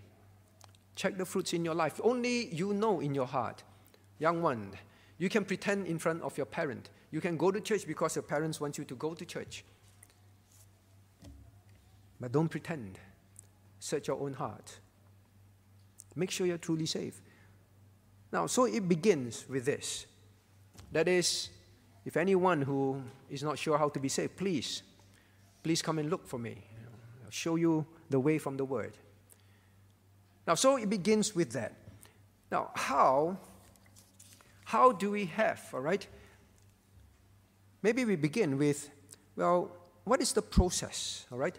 Check 0.95 1.17
the 1.17 1.25
fruits 1.25 1.53
in 1.53 1.63
your 1.63 1.75
life. 1.75 2.01
Only 2.03 2.47
you 2.53 2.73
know 2.73 2.99
in 2.99 3.15
your 3.15 3.27
heart. 3.27 3.63
Young 4.19 4.41
one, 4.41 4.71
you 5.21 5.29
can 5.29 5.45
pretend 5.45 5.85
in 5.85 5.99
front 5.99 6.23
of 6.23 6.35
your 6.35 6.47
parent. 6.47 6.89
You 7.11 7.21
can 7.21 7.37
go 7.37 7.51
to 7.51 7.61
church 7.61 7.85
because 7.85 8.15
your 8.15 8.23
parents 8.23 8.59
want 8.59 8.79
you 8.79 8.85
to 8.85 8.95
go 8.95 9.13
to 9.13 9.23
church. 9.23 9.63
But 12.19 12.31
don't 12.31 12.49
pretend. 12.49 12.97
Search 13.77 14.07
your 14.07 14.19
own 14.19 14.33
heart. 14.33 14.79
Make 16.15 16.31
sure 16.31 16.47
you're 16.47 16.57
truly 16.57 16.87
saved. 16.87 17.21
Now, 18.33 18.47
so 18.47 18.65
it 18.65 18.89
begins 18.89 19.45
with 19.47 19.63
this. 19.63 20.07
That 20.91 21.07
is, 21.07 21.49
if 22.03 22.17
anyone 22.17 22.63
who 22.63 23.03
is 23.29 23.43
not 23.43 23.59
sure 23.59 23.77
how 23.77 23.89
to 23.89 23.99
be 23.99 24.09
saved, 24.09 24.35
please, 24.37 24.81
please 25.61 25.83
come 25.83 25.99
and 25.99 26.09
look 26.09 26.27
for 26.27 26.39
me. 26.39 26.63
I'll 27.23 27.29
show 27.29 27.57
you 27.57 27.85
the 28.09 28.19
way 28.19 28.39
from 28.39 28.57
the 28.57 28.65
Word. 28.65 28.97
Now, 30.47 30.55
so 30.55 30.77
it 30.77 30.89
begins 30.89 31.35
with 31.35 31.51
that. 31.51 31.73
Now, 32.51 32.71
how, 32.73 33.37
how 34.71 34.93
do 34.93 35.11
we 35.11 35.25
have, 35.25 35.61
all 35.73 35.81
right? 35.81 36.07
Maybe 37.83 38.05
we 38.05 38.15
begin 38.15 38.57
with, 38.57 38.89
well, 39.35 39.69
what 40.05 40.21
is 40.21 40.31
the 40.31 40.41
process, 40.41 41.25
all 41.31 41.37
right? 41.37 41.55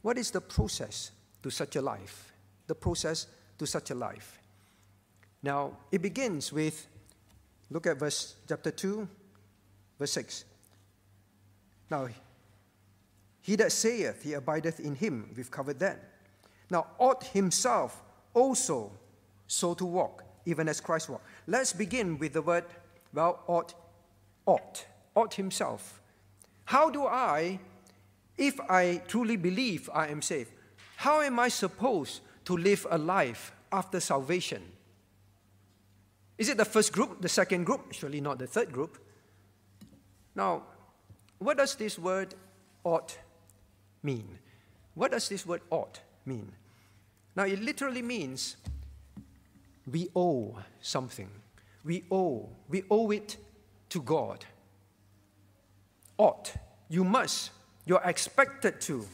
What 0.00 0.16
is 0.16 0.30
the 0.30 0.40
process 0.40 1.10
to 1.42 1.50
such 1.50 1.76
a 1.76 1.82
life? 1.82 2.32
The 2.66 2.74
process 2.74 3.26
to 3.58 3.66
such 3.66 3.90
a 3.90 3.94
life. 3.94 4.38
Now, 5.42 5.76
it 5.92 6.00
begins 6.00 6.52
with, 6.52 6.86
look 7.70 7.86
at 7.86 7.98
verse 7.98 8.36
chapter 8.48 8.70
2, 8.70 9.08
Verse 9.98 10.12
6. 10.12 10.44
Now, 11.90 12.08
he 13.40 13.56
that 13.56 13.72
saith 13.72 14.22
he 14.22 14.32
abideth 14.32 14.80
in 14.80 14.94
him, 14.94 15.30
we've 15.36 15.50
covered 15.50 15.78
that. 15.80 15.98
Now, 16.70 16.86
ought 16.98 17.24
himself 17.24 18.02
also 18.32 18.90
so 19.46 19.74
to 19.74 19.84
walk, 19.84 20.23
even 20.46 20.68
as 20.68 20.80
Christ 20.80 21.08
walked. 21.08 21.26
Let's 21.46 21.72
begin 21.72 22.18
with 22.18 22.32
the 22.32 22.42
word, 22.42 22.64
well, 23.12 23.40
ought, 23.46 23.74
ought, 24.46 24.86
ought 25.14 25.34
himself. 25.34 26.00
How 26.66 26.90
do 26.90 27.06
I, 27.06 27.60
if 28.36 28.58
I 28.60 29.02
truly 29.06 29.36
believe 29.36 29.90
I 29.92 30.08
am 30.08 30.22
saved, 30.22 30.50
how 30.96 31.20
am 31.20 31.38
I 31.38 31.48
supposed 31.48 32.20
to 32.46 32.56
live 32.56 32.86
a 32.90 32.98
life 32.98 33.52
after 33.72 34.00
salvation? 34.00 34.62
Is 36.36 36.48
it 36.48 36.56
the 36.56 36.64
first 36.64 36.92
group, 36.92 37.20
the 37.20 37.28
second 37.28 37.64
group? 37.64 37.92
Surely 37.92 38.20
not 38.20 38.38
the 38.38 38.46
third 38.46 38.72
group. 38.72 38.98
Now, 40.34 40.64
what 41.38 41.58
does 41.58 41.76
this 41.76 41.98
word 41.98 42.34
ought 42.82 43.16
mean? 44.02 44.38
What 44.94 45.12
does 45.12 45.28
this 45.28 45.46
word 45.46 45.62
ought 45.70 46.00
mean? 46.26 46.50
Now, 47.36 47.44
it 47.44 47.60
literally 47.60 48.02
means 48.02 48.56
we 49.90 50.08
owe 50.16 50.58
something. 50.80 51.28
We 51.84 52.04
owe. 52.10 52.48
We 52.68 52.84
owe 52.90 53.10
it 53.10 53.36
to 53.90 54.00
God. 54.00 54.44
Ought. 56.16 56.54
You 56.88 57.04
must. 57.04 57.50
You're 57.86 58.02
expected 58.04 58.80
to. 58.82 59.06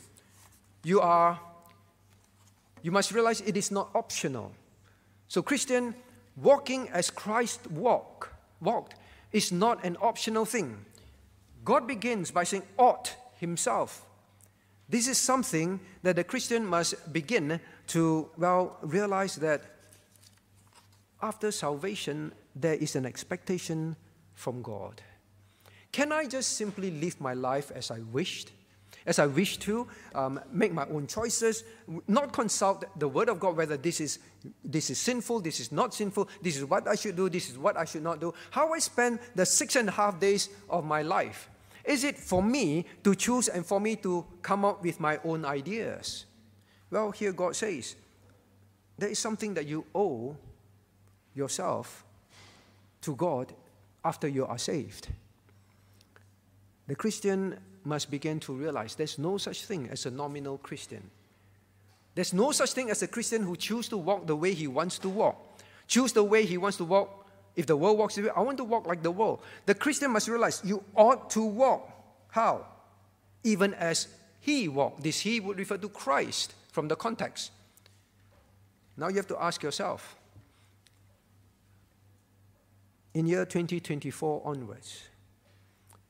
You 0.84 1.00
are. 1.00 1.40
You 2.82 2.92
must 2.92 3.12
realize 3.12 3.40
it 3.40 3.56
is 3.56 3.70
not 3.70 3.90
optional. 3.94 4.52
So, 5.28 5.42
Christian, 5.42 5.94
walking 6.36 6.88
as 6.88 7.10
Christ 7.10 7.70
walk, 7.70 8.32
walked 8.60 8.94
is 9.32 9.52
not 9.52 9.84
an 9.84 9.96
optional 10.00 10.44
thing. 10.44 10.84
God 11.64 11.86
begins 11.86 12.30
by 12.30 12.44
saying, 12.44 12.62
ought 12.78 13.14
himself. 13.38 14.04
This 14.88 15.06
is 15.06 15.18
something 15.18 15.78
that 16.02 16.16
the 16.16 16.24
Christian 16.24 16.66
must 16.66 17.12
begin 17.12 17.60
to, 17.88 18.28
well, 18.36 18.78
realize 18.82 19.36
that 19.36 19.62
after 21.22 21.50
salvation, 21.50 22.32
there 22.54 22.74
is 22.74 22.96
an 22.96 23.06
expectation 23.06 23.96
from 24.34 24.62
God. 24.62 25.02
Can 25.92 26.12
I 26.12 26.26
just 26.26 26.56
simply 26.56 26.90
live 26.90 27.20
my 27.20 27.34
life 27.34 27.70
as 27.74 27.90
I 27.90 28.00
wished? 28.12 28.52
As 29.06 29.18
I 29.18 29.26
wish 29.26 29.56
to, 29.58 29.88
um, 30.14 30.40
make 30.52 30.72
my 30.72 30.86
own 30.86 31.06
choices, 31.06 31.64
not 32.06 32.32
consult 32.32 32.84
the 32.98 33.08
Word 33.08 33.28
of 33.28 33.40
God 33.40 33.56
whether 33.56 33.76
this 33.76 34.00
is, 34.00 34.18
this 34.62 34.90
is 34.90 34.98
sinful, 34.98 35.40
this 35.40 35.58
is 35.58 35.72
not 35.72 35.94
sinful, 35.94 36.28
this 36.42 36.56
is 36.56 36.64
what 36.64 36.86
I 36.86 36.94
should 36.94 37.16
do, 37.16 37.28
this 37.28 37.48
is 37.48 37.56
what 37.58 37.76
I 37.76 37.86
should 37.86 38.02
not 38.02 38.20
do. 38.20 38.34
How 38.50 38.72
I 38.72 38.78
spend 38.78 39.18
the 39.34 39.46
six 39.46 39.76
and 39.76 39.88
a 39.88 39.92
half 39.92 40.20
days 40.20 40.50
of 40.68 40.84
my 40.84 41.02
life. 41.02 41.48
Is 41.84 42.04
it 42.04 42.18
for 42.18 42.42
me 42.42 42.84
to 43.02 43.14
choose 43.14 43.48
and 43.48 43.64
for 43.64 43.80
me 43.80 43.96
to 43.96 44.24
come 44.42 44.64
up 44.64 44.82
with 44.82 45.00
my 45.00 45.18
own 45.24 45.44
ideas? 45.44 46.26
Well, 46.90 47.10
here 47.10 47.32
God 47.32 47.56
says, 47.56 47.96
there 48.98 49.08
is 49.08 49.18
something 49.18 49.54
that 49.54 49.66
you 49.66 49.86
owe 49.94 50.36
yourself 51.34 52.04
to 53.02 53.14
God 53.14 53.52
after 54.04 54.28
you 54.28 54.46
are 54.46 54.58
saved. 54.58 55.08
The 56.86 56.94
Christian 56.94 57.58
must 57.84 58.10
begin 58.10 58.40
to 58.40 58.52
realize 58.52 58.94
there's 58.94 59.18
no 59.18 59.38
such 59.38 59.64
thing 59.64 59.88
as 59.90 60.06
a 60.06 60.10
nominal 60.10 60.58
Christian. 60.58 61.10
There's 62.14 62.34
no 62.34 62.52
such 62.52 62.72
thing 62.72 62.90
as 62.90 63.02
a 63.02 63.08
Christian 63.08 63.42
who 63.42 63.56
chooses 63.56 63.90
to 63.90 63.96
walk 63.96 64.26
the 64.26 64.36
way 64.36 64.52
he 64.52 64.66
wants 64.66 64.98
to 64.98 65.08
walk. 65.08 65.60
Choose 65.86 66.12
the 66.12 66.24
way 66.24 66.44
he 66.44 66.58
wants 66.58 66.76
to 66.78 66.84
walk 66.84 67.20
if 67.56 67.66
the 67.66 67.76
world 67.76 67.98
walks 67.98 68.14
the 68.14 68.22
way, 68.22 68.30
I 68.34 68.40
want 68.40 68.58
to 68.58 68.64
walk 68.64 68.86
like 68.86 69.02
the 69.02 69.10
world. 69.10 69.40
The 69.66 69.74
Christian 69.74 70.10
must 70.12 70.28
realize 70.28 70.62
you 70.64 70.82
ought 70.94 71.30
to 71.30 71.44
walk. 71.44 71.90
How? 72.28 72.66
Even 73.44 73.74
as 73.74 74.08
he 74.40 74.68
walked. 74.68 75.02
This 75.02 75.20
he 75.20 75.40
would 75.40 75.58
refer 75.58 75.76
to 75.76 75.88
Christ 75.88 76.54
from 76.72 76.88
the 76.88 76.96
context. 76.96 77.50
Now 78.96 79.08
you 79.08 79.16
have 79.16 79.26
to 79.28 79.42
ask 79.42 79.62
yourself 79.62 80.16
in 83.14 83.26
year 83.26 83.44
2024 83.44 84.42
onwards, 84.44 85.02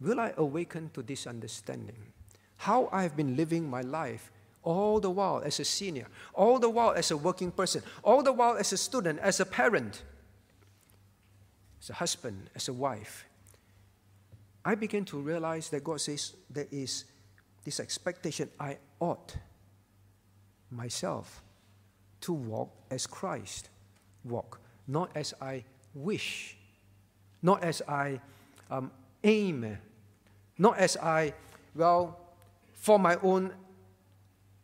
will 0.00 0.20
I 0.20 0.32
awaken 0.36 0.90
to 0.94 1.02
this 1.02 1.26
understanding? 1.26 2.12
How 2.56 2.88
I 2.92 3.02
have 3.02 3.16
been 3.16 3.36
living 3.36 3.68
my 3.68 3.80
life 3.80 4.30
all 4.62 5.00
the 5.00 5.10
while 5.10 5.42
as 5.44 5.58
a 5.60 5.64
senior, 5.64 6.06
all 6.34 6.58
the 6.58 6.68
while 6.68 6.92
as 6.92 7.10
a 7.10 7.16
working 7.16 7.50
person, 7.50 7.82
all 8.02 8.22
the 8.22 8.32
while 8.32 8.56
as 8.56 8.72
a 8.72 8.76
student, 8.76 9.18
as 9.20 9.40
a 9.40 9.46
parent 9.46 10.02
as 11.80 11.90
a 11.90 11.94
husband, 11.94 12.50
as 12.54 12.68
a 12.68 12.72
wife, 12.72 13.24
I 14.64 14.74
began 14.74 15.04
to 15.06 15.18
realize 15.18 15.70
that 15.70 15.82
God 15.82 16.00
says 16.00 16.34
there 16.50 16.66
is 16.70 17.04
this 17.64 17.80
expectation 17.80 18.50
I 18.58 18.76
ought 19.00 19.34
myself 20.70 21.42
to 22.22 22.32
walk 22.32 22.70
as 22.90 23.06
Christ 23.06 23.70
walk, 24.24 24.60
not 24.86 25.10
as 25.14 25.32
I 25.40 25.64
wish, 25.94 26.56
not 27.42 27.62
as 27.62 27.82
I 27.88 28.20
um, 28.70 28.90
aim, 29.24 29.78
not 30.58 30.78
as 30.78 30.96
I, 30.96 31.34
well, 31.74 32.18
for 32.74 32.98
my 32.98 33.16
own 33.22 33.52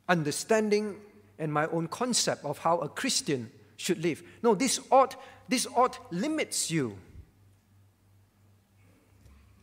understanding 0.09 0.97
and 1.39 1.53
my 1.53 1.67
own 1.67 1.89
concept 1.89 2.45
of 2.45 2.59
how 2.59 2.79
a 2.79 2.89
Christian 2.89 3.51
should 3.77 4.03
live. 4.03 4.23
No, 4.43 4.55
this 4.55 4.81
ought, 4.91 5.17
this 5.49 5.67
ought 5.75 5.99
limits 6.13 6.71
you. 6.71 6.97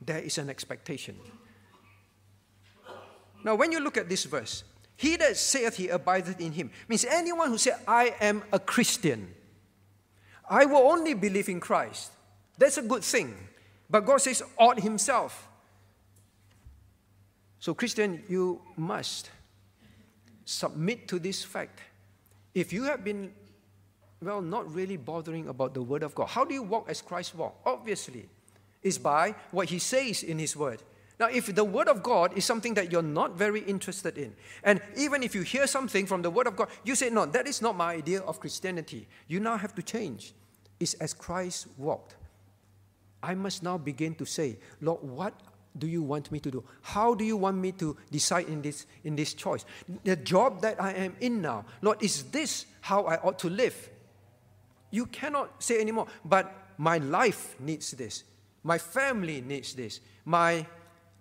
There 0.01 0.19
is 0.19 0.37
an 0.37 0.49
expectation. 0.49 1.17
Now, 3.43 3.55
when 3.55 3.71
you 3.71 3.79
look 3.79 3.97
at 3.97 4.09
this 4.09 4.23
verse, 4.25 4.63
he 4.95 5.15
that 5.17 5.35
saith 5.37 5.75
he 5.75 5.89
abideth 5.89 6.39
in 6.39 6.51
him 6.51 6.71
means 6.87 7.05
anyone 7.05 7.49
who 7.49 7.57
said, 7.57 7.75
I 7.87 8.15
am 8.21 8.43
a 8.51 8.59
Christian, 8.59 9.33
I 10.49 10.65
will 10.65 10.89
only 10.91 11.13
believe 11.13 11.49
in 11.49 11.59
Christ. 11.59 12.11
That's 12.57 12.77
a 12.77 12.81
good 12.81 13.03
thing. 13.03 13.35
But 13.89 14.05
God 14.05 14.21
says, 14.21 14.41
ought 14.57 14.79
himself. 14.79 15.47
So, 17.59 17.73
Christian, 17.73 18.23
you 18.27 18.61
must 18.75 19.29
submit 20.45 21.07
to 21.07 21.19
this 21.19 21.43
fact. 21.43 21.79
If 22.53 22.73
you 22.73 22.83
have 22.83 23.03
been, 23.03 23.31
well, 24.21 24.41
not 24.41 24.73
really 24.73 24.97
bothering 24.97 25.47
about 25.47 25.73
the 25.73 25.81
Word 25.81 26.03
of 26.03 26.13
God, 26.13 26.27
how 26.27 26.43
do 26.43 26.53
you 26.53 26.63
walk 26.63 26.89
as 26.89 27.01
Christ 27.01 27.35
walked? 27.35 27.65
Obviously, 27.65 28.27
is 28.81 28.97
by 28.97 29.35
what 29.51 29.69
He 29.69 29.79
says 29.79 30.23
in 30.23 30.39
His 30.39 30.55
Word. 30.57 30.83
Now, 31.19 31.27
if 31.27 31.53
the 31.53 31.63
Word 31.63 31.87
of 31.87 32.03
God 32.03 32.37
is 32.37 32.43
something 32.43 32.73
that 32.73 32.91
you're 32.91 33.01
not 33.01 33.37
very 33.37 33.61
interested 33.61 34.17
in, 34.17 34.35
and 34.63 34.81
even 34.97 35.23
if 35.23 35.33
you 35.33 35.41
hear 35.41 35.67
something 35.67 36.05
from 36.05 36.21
the 36.21 36.29
Word 36.29 36.47
of 36.47 36.55
God, 36.55 36.67
you 36.83 36.95
say, 36.95 37.09
No, 37.09 37.25
that 37.27 37.47
is 37.47 37.61
not 37.61 37.77
my 37.77 37.93
idea 37.93 38.19
of 38.21 38.39
Christianity, 38.39 39.07
you 39.27 39.39
now 39.39 39.55
have 39.55 39.73
to 39.75 39.83
change. 39.83 40.33
It's 40.79 40.95
as 40.95 41.13
Christ 41.13 41.67
walked. 41.77 42.15
I 43.23 43.33
must 43.35 43.63
now 43.63 43.77
begin 43.77 44.15
to 44.15 44.25
say, 44.25 44.57
Lord, 44.81 45.01
what 45.01 45.33
do 45.77 45.87
you 45.87 46.03
want 46.03 46.31
me 46.31 46.39
to 46.41 46.51
do? 46.51 46.63
How 46.81 47.15
do 47.15 47.23
you 47.23 47.37
want 47.37 47.57
me 47.57 47.71
to 47.73 47.97
decide 48.11 48.47
in 48.47 48.61
this, 48.61 48.85
in 49.03 49.15
this 49.15 49.33
choice? 49.33 49.65
The 50.03 50.17
job 50.17 50.61
that 50.61 50.79
I 50.81 50.91
am 50.91 51.15
in 51.21 51.41
now, 51.41 51.65
Lord, 51.81 52.03
is 52.03 52.23
this 52.23 52.65
how 52.81 53.03
I 53.05 53.17
ought 53.21 53.39
to 53.39 53.49
live? 53.49 53.89
You 54.91 55.07
cannot 55.07 55.63
say 55.63 55.79
anymore, 55.79 56.07
but 56.23 56.53
my 56.77 56.97
life 56.97 57.55
needs 57.59 57.91
this. 57.91 58.23
My 58.61 58.77
family 58.77 59.41
needs 59.41 59.73
this. 59.73 60.01
My 60.25 60.67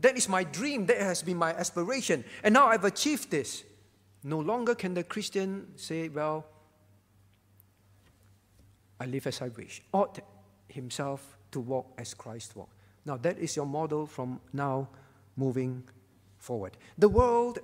that 0.01 0.17
is 0.17 0.29
my 0.29 0.43
dream. 0.45 0.87
That 0.87 1.01
has 1.01 1.23
been 1.23 1.37
my 1.37 1.55
aspiration. 1.55 2.25
And 2.43 2.55
now 2.55 2.67
I've 2.67 2.85
achieved 2.85 3.31
this. 3.31 3.63
No 4.25 4.41
longer 4.41 4.75
can 4.75 4.95
the 4.95 5.05
Christian 5.05 5.69
say, 5.77 6.09
Well, 6.09 6.45
I 9.01 9.07
live 9.07 9.27
as 9.27 9.41
I 9.41 9.49
wish. 9.49 9.83
Ought 9.93 10.21
himself 10.69 11.37
to 11.53 11.61
walk 11.61 11.93
as 11.99 12.15
Christ 12.15 12.57
walked. 12.57 12.73
Now, 13.05 13.17
that 13.19 13.39
is 13.39 13.57
your 13.57 13.67
model 13.67 14.07
from 14.07 14.41
now 14.53 14.89
moving 15.37 15.83
forward. 16.39 16.77
The 16.99 17.09
world, 17.09 17.59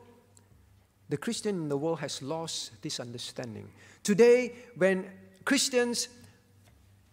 the 1.08 1.16
Christian 1.16 1.56
in 1.56 1.68
the 1.68 1.76
world 1.76 2.00
has 2.00 2.22
lost 2.22 2.82
this 2.82 3.00
understanding. 3.00 3.68
Today, 4.02 4.54
when 4.76 5.10
Christians 5.44 6.08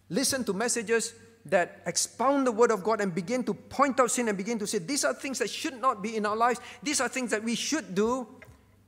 listen 0.08 0.44
to 0.44 0.52
messages 0.52 1.14
that 1.46 1.80
expound 1.86 2.46
the 2.46 2.52
word 2.52 2.70
of 2.70 2.82
God 2.82 3.00
and 3.00 3.14
begin 3.14 3.44
to 3.44 3.54
point 3.54 4.00
out 4.00 4.10
sin 4.10 4.28
and 4.28 4.36
begin 4.36 4.58
to 4.58 4.66
say, 4.66 4.78
these 4.78 5.04
are 5.04 5.14
things 5.14 5.38
that 5.38 5.48
should 5.48 5.80
not 5.80 6.02
be 6.02 6.16
in 6.16 6.26
our 6.26 6.36
lives, 6.36 6.60
these 6.82 7.00
are 7.00 7.08
things 7.08 7.30
that 7.30 7.42
we 7.42 7.54
should 7.54 7.94
do 7.94 8.26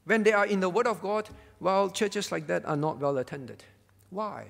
when 0.05 0.23
they 0.23 0.33
are 0.33 0.47
in 0.47 0.61
the 0.61 0.69
word 0.69 0.87
of 0.87 1.01
God, 1.01 1.29
well, 1.61 1.91
churches 1.91 2.33
like 2.33 2.47
that 2.47 2.65
are 2.65 2.77
not 2.77 2.99
well 2.99 3.19
attended. 3.19 3.63
Why? 4.11 4.47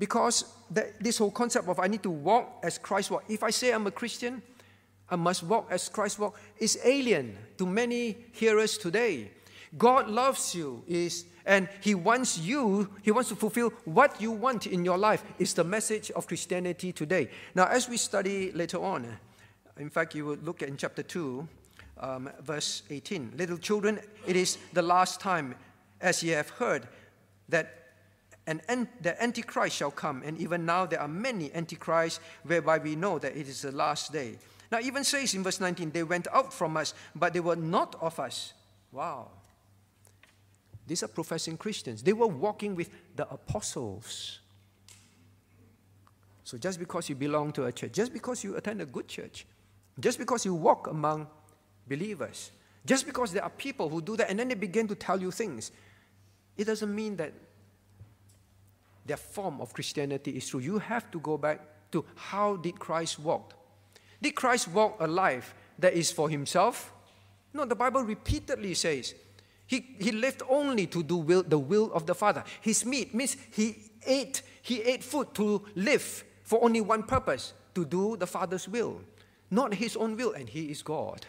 Because 0.00 0.46
the, 0.70 0.92
this 0.98 1.18
whole 1.18 1.30
concept 1.30 1.68
of 1.68 1.78
I 1.78 1.86
need 1.86 2.02
to 2.04 2.10
walk 2.10 2.58
as 2.62 2.78
Christ 2.78 3.10
walked. 3.10 3.30
If 3.30 3.42
I 3.42 3.50
say 3.50 3.70
I'm 3.72 3.86
a 3.86 3.90
Christian, 3.90 4.42
I 5.10 5.16
must 5.16 5.42
walk 5.42 5.68
as 5.70 5.90
Christ 5.90 6.18
walked 6.18 6.40
is 6.58 6.78
alien 6.82 7.36
to 7.58 7.66
many 7.66 8.16
hearers 8.32 8.78
today. 8.78 9.30
God 9.76 10.08
loves 10.08 10.54
you 10.54 10.82
is 10.88 11.26
and 11.44 11.68
he 11.82 11.94
wants 11.94 12.38
you, 12.38 12.88
he 13.02 13.10
wants 13.10 13.28
to 13.28 13.36
fulfill 13.36 13.70
what 13.84 14.20
you 14.20 14.30
want 14.30 14.66
in 14.66 14.84
your 14.84 14.96
life, 14.96 15.22
is 15.38 15.52
the 15.52 15.64
message 15.64 16.10
of 16.12 16.26
Christianity 16.26 16.92
today. 16.92 17.28
Now, 17.54 17.66
as 17.66 17.88
we 17.88 17.96
study 17.96 18.52
later 18.52 18.82
on, 18.82 19.06
in 19.78 19.90
fact, 19.90 20.14
you 20.14 20.26
will 20.26 20.36
look 20.36 20.62
at 20.62 20.68
in 20.68 20.76
chapter 20.76 21.02
2, 21.02 21.48
um, 21.98 22.30
verse 22.40 22.82
18. 22.90 23.32
Little 23.36 23.58
children, 23.58 24.00
it 24.26 24.36
is 24.36 24.58
the 24.72 24.82
last 24.82 25.20
time, 25.20 25.54
as 26.00 26.22
ye 26.22 26.30
have 26.30 26.50
heard, 26.50 26.86
that 27.48 27.79
an, 28.68 28.88
the 29.00 29.22
Antichrist 29.22 29.76
shall 29.76 29.90
come, 29.90 30.22
and 30.24 30.38
even 30.38 30.66
now 30.66 30.86
there 30.86 31.00
are 31.00 31.08
many 31.08 31.52
Antichrists, 31.52 32.20
whereby 32.42 32.78
we 32.78 32.96
know 32.96 33.18
that 33.18 33.36
it 33.36 33.46
is 33.46 33.62
the 33.62 33.72
last 33.72 34.12
day. 34.12 34.38
Now, 34.72 34.78
even 34.80 35.04
says 35.04 35.34
in 35.34 35.42
verse 35.42 35.60
19, 35.60 35.90
they 35.90 36.02
went 36.02 36.26
out 36.32 36.52
from 36.52 36.76
us, 36.76 36.94
but 37.14 37.32
they 37.32 37.40
were 37.40 37.56
not 37.56 37.96
of 38.00 38.18
us. 38.18 38.52
Wow. 38.92 39.28
These 40.86 41.02
are 41.02 41.08
professing 41.08 41.56
Christians. 41.56 42.02
They 42.02 42.12
were 42.12 42.26
walking 42.26 42.74
with 42.74 42.90
the 43.14 43.28
apostles. 43.30 44.40
So 46.44 46.58
just 46.58 46.80
because 46.80 47.08
you 47.08 47.14
belong 47.14 47.52
to 47.52 47.66
a 47.66 47.72
church, 47.72 47.92
just 47.92 48.12
because 48.12 48.42
you 48.42 48.56
attend 48.56 48.80
a 48.80 48.86
good 48.86 49.06
church, 49.06 49.46
just 50.00 50.18
because 50.18 50.44
you 50.44 50.54
walk 50.54 50.88
among 50.88 51.28
believers, 51.86 52.50
just 52.84 53.06
because 53.06 53.32
there 53.32 53.44
are 53.44 53.50
people 53.50 53.88
who 53.88 54.02
do 54.02 54.16
that 54.16 54.30
and 54.30 54.38
then 54.38 54.48
they 54.48 54.54
begin 54.54 54.88
to 54.88 54.94
tell 54.94 55.20
you 55.20 55.30
things, 55.30 55.70
it 56.56 56.64
doesn't 56.64 56.92
mean 56.92 57.16
that 57.16 57.32
their 59.10 59.16
form 59.16 59.60
of 59.60 59.72
Christianity 59.72 60.30
is 60.36 60.48
true. 60.48 60.60
You 60.60 60.78
have 60.78 61.10
to 61.10 61.18
go 61.18 61.36
back 61.36 61.58
to 61.90 62.04
how 62.14 62.54
did 62.54 62.78
Christ 62.78 63.18
walk? 63.18 63.54
Did 64.22 64.36
Christ 64.36 64.68
walk 64.68 64.98
a 65.00 65.06
life 65.08 65.52
that 65.80 65.94
is 65.94 66.12
for 66.12 66.30
himself? 66.30 66.92
No, 67.52 67.64
the 67.64 67.74
Bible 67.74 68.04
repeatedly 68.04 68.74
says 68.74 69.16
he, 69.66 69.96
he 69.98 70.12
lived 70.12 70.42
only 70.48 70.86
to 70.86 71.02
do 71.02 71.16
will, 71.16 71.42
the 71.42 71.58
will 71.58 71.92
of 71.92 72.06
the 72.06 72.14
Father. 72.14 72.44
His 72.60 72.86
meat 72.86 73.12
means 73.12 73.36
he 73.50 73.74
ate, 74.06 74.42
he 74.62 74.80
ate 74.82 75.02
food 75.02 75.34
to 75.34 75.66
live 75.74 76.22
for 76.44 76.62
only 76.62 76.80
one 76.80 77.02
purpose, 77.02 77.52
to 77.74 77.84
do 77.84 78.16
the 78.16 78.28
Father's 78.28 78.68
will, 78.68 79.00
not 79.50 79.74
his 79.74 79.96
own 79.96 80.16
will, 80.16 80.34
and 80.34 80.48
he 80.48 80.66
is 80.66 80.82
God. 80.82 81.26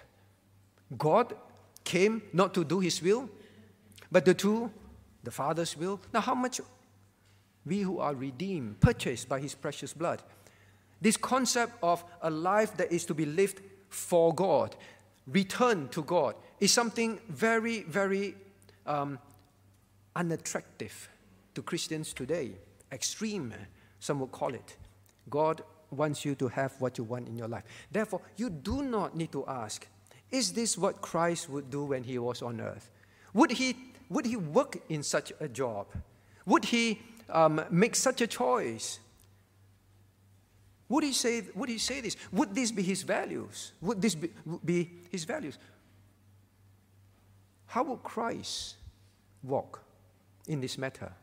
God 0.95 1.33
came 1.83 2.21
not 2.31 2.53
to 2.53 2.63
do 2.63 2.79
his 2.79 3.01
will, 3.01 3.27
but 4.11 4.23
to 4.25 4.35
do 4.35 4.69
the 5.23 5.31
Father's 5.31 5.75
will. 5.75 5.99
Now, 6.13 6.21
how 6.21 6.35
much 6.35 6.61
we 7.65 7.81
who 7.81 7.99
are 7.99 8.15
redeemed, 8.15 8.79
purchased 8.79 9.29
by 9.29 9.39
his 9.39 9.55
precious 9.55 9.93
blood, 9.93 10.21
this 11.01 11.17
concept 11.17 11.73
of 11.81 12.03
a 12.21 12.29
life 12.29 12.77
that 12.77 12.91
is 12.91 13.05
to 13.05 13.13
be 13.13 13.25
lived 13.25 13.61
for 13.89 14.33
God, 14.33 14.75
returned 15.27 15.91
to 15.93 16.03
God, 16.03 16.35
is 16.59 16.71
something 16.71 17.19
very, 17.27 17.81
very 17.83 18.35
um, 18.85 19.19
unattractive 20.15 21.09
to 21.55 21.61
Christians 21.61 22.13
today. 22.13 22.51
Extreme, 22.91 23.53
some 23.99 24.19
would 24.19 24.31
call 24.31 24.53
it. 24.53 24.77
God 25.29 25.63
wants 25.89 26.23
you 26.23 26.35
to 26.35 26.47
have 26.47 26.73
what 26.79 26.97
you 26.97 27.03
want 27.03 27.27
in 27.27 27.37
your 27.37 27.47
life. 27.47 27.63
Therefore, 27.91 28.21
you 28.37 28.49
do 28.49 28.81
not 28.81 29.15
need 29.15 29.31
to 29.31 29.45
ask, 29.47 29.87
is 30.29 30.53
this 30.53 30.77
what 30.77 31.01
Christ 31.01 31.49
would 31.49 31.69
do 31.69 31.83
when 31.83 32.03
he 32.03 32.17
was 32.17 32.41
on 32.41 32.61
earth? 32.61 32.89
Would 33.33 33.51
he, 33.51 33.75
would 34.09 34.25
he 34.25 34.37
work 34.37 34.77
in 34.89 35.03
such 35.03 35.33
a 35.39 35.47
job? 35.47 35.87
Would 36.45 36.65
he 36.65 37.01
um, 37.31 37.63
make 37.69 37.95
such 37.95 38.21
a 38.21 38.27
choice? 38.27 38.99
Would 40.89 41.03
he, 41.03 41.13
say, 41.13 41.43
would 41.55 41.69
he 41.69 41.77
say 41.77 42.01
this? 42.01 42.17
Would 42.31 42.53
this 42.53 42.71
be 42.71 42.83
his 42.83 43.03
values? 43.03 43.71
Would 43.81 44.01
this 44.01 44.13
be, 44.13 44.29
be 44.63 44.89
his 45.09 45.23
values? 45.23 45.57
How 47.67 47.83
would 47.83 48.03
Christ 48.03 48.75
walk 49.41 49.81
in 50.47 50.59
this 50.59 50.77
matter? 50.77 51.13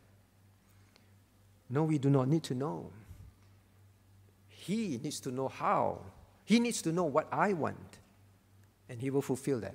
No, 1.68 1.84
we 1.84 1.98
do 1.98 2.08
not 2.08 2.28
need 2.28 2.42
to 2.44 2.54
know. 2.54 2.90
He 4.48 4.98
needs 5.02 5.20
to 5.20 5.30
know 5.30 5.48
how. 5.48 6.00
He 6.44 6.60
needs 6.60 6.80
to 6.82 6.92
know 6.92 7.04
what 7.04 7.28
I 7.30 7.52
want, 7.52 7.98
and 8.88 9.00
He 9.00 9.10
will 9.10 9.22
fulfill 9.22 9.60
that. 9.60 9.74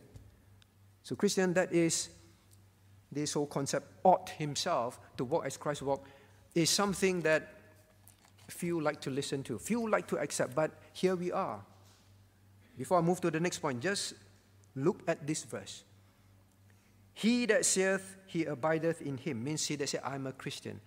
So, 1.04 1.16
Christian, 1.16 1.54
that 1.54 1.72
is 1.72 2.10
this 3.12 3.34
whole 3.34 3.46
concept, 3.46 3.88
ought 4.04 4.30
himself 4.30 5.00
to 5.18 5.26
walk 5.26 5.46
as 5.46 5.58
Christ 5.58 5.84
walked, 5.84 6.08
is 6.56 6.70
something 6.70 7.22
that 7.22 7.54
few 8.50 8.80
like 8.80 9.02
to 9.02 9.10
listen 9.10 9.44
to, 9.44 9.58
few 9.58 9.90
like 9.90 10.08
to 10.08 10.18
accept, 10.18 10.56
but 10.56 10.72
here 10.94 11.16
we 11.16 11.32
are. 11.32 11.60
Before 12.78 12.98
I 12.98 13.02
move 13.02 13.22
to 13.22 13.32
the 13.32 13.40
next 13.40 13.60
point, 13.60 13.82
just 13.82 14.14
look 14.76 15.02
at 15.08 15.26
this 15.26 15.44
verse. 15.44 15.84
He 17.14 17.46
that 17.48 17.66
saith 17.66 18.18
he 18.26 18.46
abideth 18.46 19.02
in 19.02 19.18
him 19.18 19.44
means 19.44 19.66
he 19.66 19.76
that 19.76 19.90
saith, 19.90 20.02
I'm 20.04 20.28
a 20.28 20.32
Christian, 20.32 20.82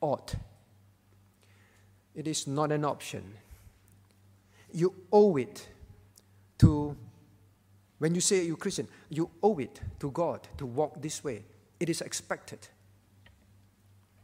ought. 0.00 0.34
It 2.14 2.26
is 2.26 2.46
not 2.46 2.72
an 2.72 2.84
option. 2.84 3.34
you 4.72 4.94
owe 5.12 5.36
it 5.36 5.66
to, 6.58 6.96
when 7.98 8.14
you 8.14 8.20
say 8.20 8.44
you're 8.44 8.56
Christian, 8.56 8.88
you 9.08 9.30
owe 9.42 9.58
it 9.58 9.80
to 10.00 10.10
God 10.10 10.46
to 10.58 10.66
walk 10.66 11.00
this 11.00 11.22
way. 11.24 11.44
It 11.80 11.88
is 11.88 12.00
expected. 12.00 12.68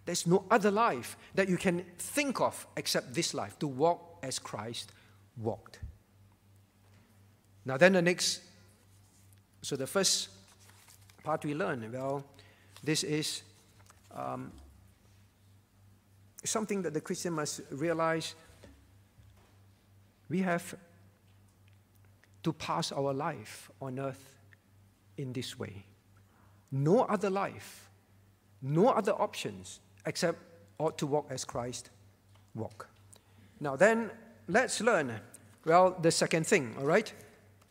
There's 0.05 0.27
no 0.27 0.45
other 0.51 0.71
life 0.71 1.17
that 1.35 1.49
you 1.49 1.57
can 1.57 1.85
think 1.99 2.41
of 2.41 2.67
except 2.77 3.15
this 3.15 3.33
life, 3.35 3.59
to 3.61 3.67
walk 3.67 4.19
as 4.23 4.39
Christ 4.39 4.93
walked. 5.37 5.79
Now, 7.65 7.79
then 7.79 7.95
the 7.95 8.03
next, 8.03 8.41
so 9.63 9.77
the 9.77 9.87
first 9.87 10.29
part 11.23 11.45
we 11.45 11.55
learn, 11.55 11.91
well, 11.91 12.25
this 12.83 13.03
is 13.03 13.43
um, 14.15 14.53
something 16.45 16.83
that 16.83 16.93
the 16.93 17.01
Christian 17.01 17.33
must 17.33 17.63
realize 17.71 18.35
we 20.29 20.41
have 20.41 20.75
to 22.43 22.53
pass 22.53 22.93
our 22.93 23.15
life 23.15 23.71
on 23.81 23.99
earth 23.99 24.37
in 25.17 25.33
this 25.33 25.59
way. 25.59 25.87
No 26.71 27.03
other 27.03 27.31
life, 27.31 27.89
no 28.61 28.89
other 28.89 29.13
options 29.13 29.81
except 30.07 30.39
ought 30.79 30.99
to 30.99 31.07
walk 31.07 31.27
as 31.31 31.45
Christ 31.45 31.91
walk. 32.55 32.89
Now 33.61 33.77
then, 33.77 34.11
let's 34.49 34.81
learn, 34.81 35.21
well, 35.65 35.97
the 36.01 36.11
second 36.11 36.47
thing, 36.47 36.75
all 36.79 36.87
right? 36.87 37.13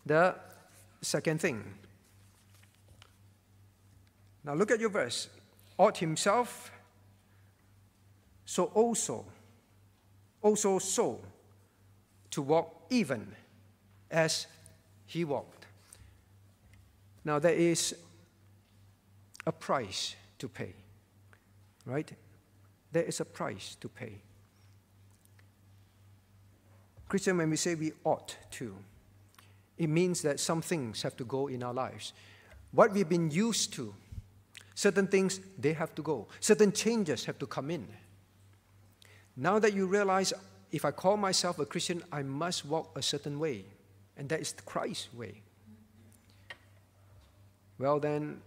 The 0.05 0.35
second 1.01 1.41
thing. 1.41 1.63
Now 4.43 4.53
look 4.53 4.71
at 4.71 4.79
your 4.79 4.89
verse. 4.89 5.29
Ought 5.77 5.97
himself, 5.97 6.71
so 8.45 8.65
also, 8.65 9.25
also 10.41 10.79
so, 10.79 11.19
to 12.29 12.41
walk 12.41 12.85
even 12.89 13.35
as 14.11 14.47
he 15.05 15.23
walked. 15.23 15.65
Now, 17.25 17.39
there 17.39 17.53
is 17.53 17.95
a 19.45 19.51
price 19.51 20.15
to 20.39 20.47
pay, 20.47 20.73
right? 21.85 22.11
There 22.93 23.03
is 23.03 23.19
a 23.19 23.25
price 23.25 23.75
to 23.81 23.89
pay. 23.89 24.21
Christian, 27.09 27.37
when 27.37 27.49
we 27.49 27.57
say 27.57 27.73
we 27.73 27.91
ought 28.03 28.37
to, 28.51 28.75
it 29.77 29.89
means 29.89 30.21
that 30.21 30.39
some 30.39 30.61
things 30.61 31.01
have 31.01 31.17
to 31.17 31.25
go 31.25 31.47
in 31.47 31.63
our 31.63 31.73
lives. 31.73 32.13
What 32.71 32.93
we've 32.93 33.09
been 33.09 33.31
used 33.31 33.73
to, 33.73 33.93
certain 34.75 35.07
things, 35.07 35.39
they 35.57 35.73
have 35.73 35.95
to 35.95 36.03
go. 36.03 36.27
Certain 36.39 36.71
changes 36.71 37.25
have 37.25 37.39
to 37.39 37.47
come 37.47 37.71
in. 37.71 37.87
Now 39.35 39.57
that 39.57 39.73
you 39.73 39.87
realize, 39.87 40.31
if 40.71 40.85
I 40.85 40.91
call 40.91 41.17
myself 41.17 41.57
a 41.57 41.65
Christian, 41.65 42.03
I 42.11 42.21
must 42.21 42.63
walk 42.63 42.95
a 42.95 43.01
certain 43.01 43.39
way, 43.39 43.65
and 44.17 44.29
that 44.29 44.39
is 44.39 44.53
Christ's 44.65 45.11
way. 45.13 45.41
Well, 47.79 47.99
then, 47.99 48.41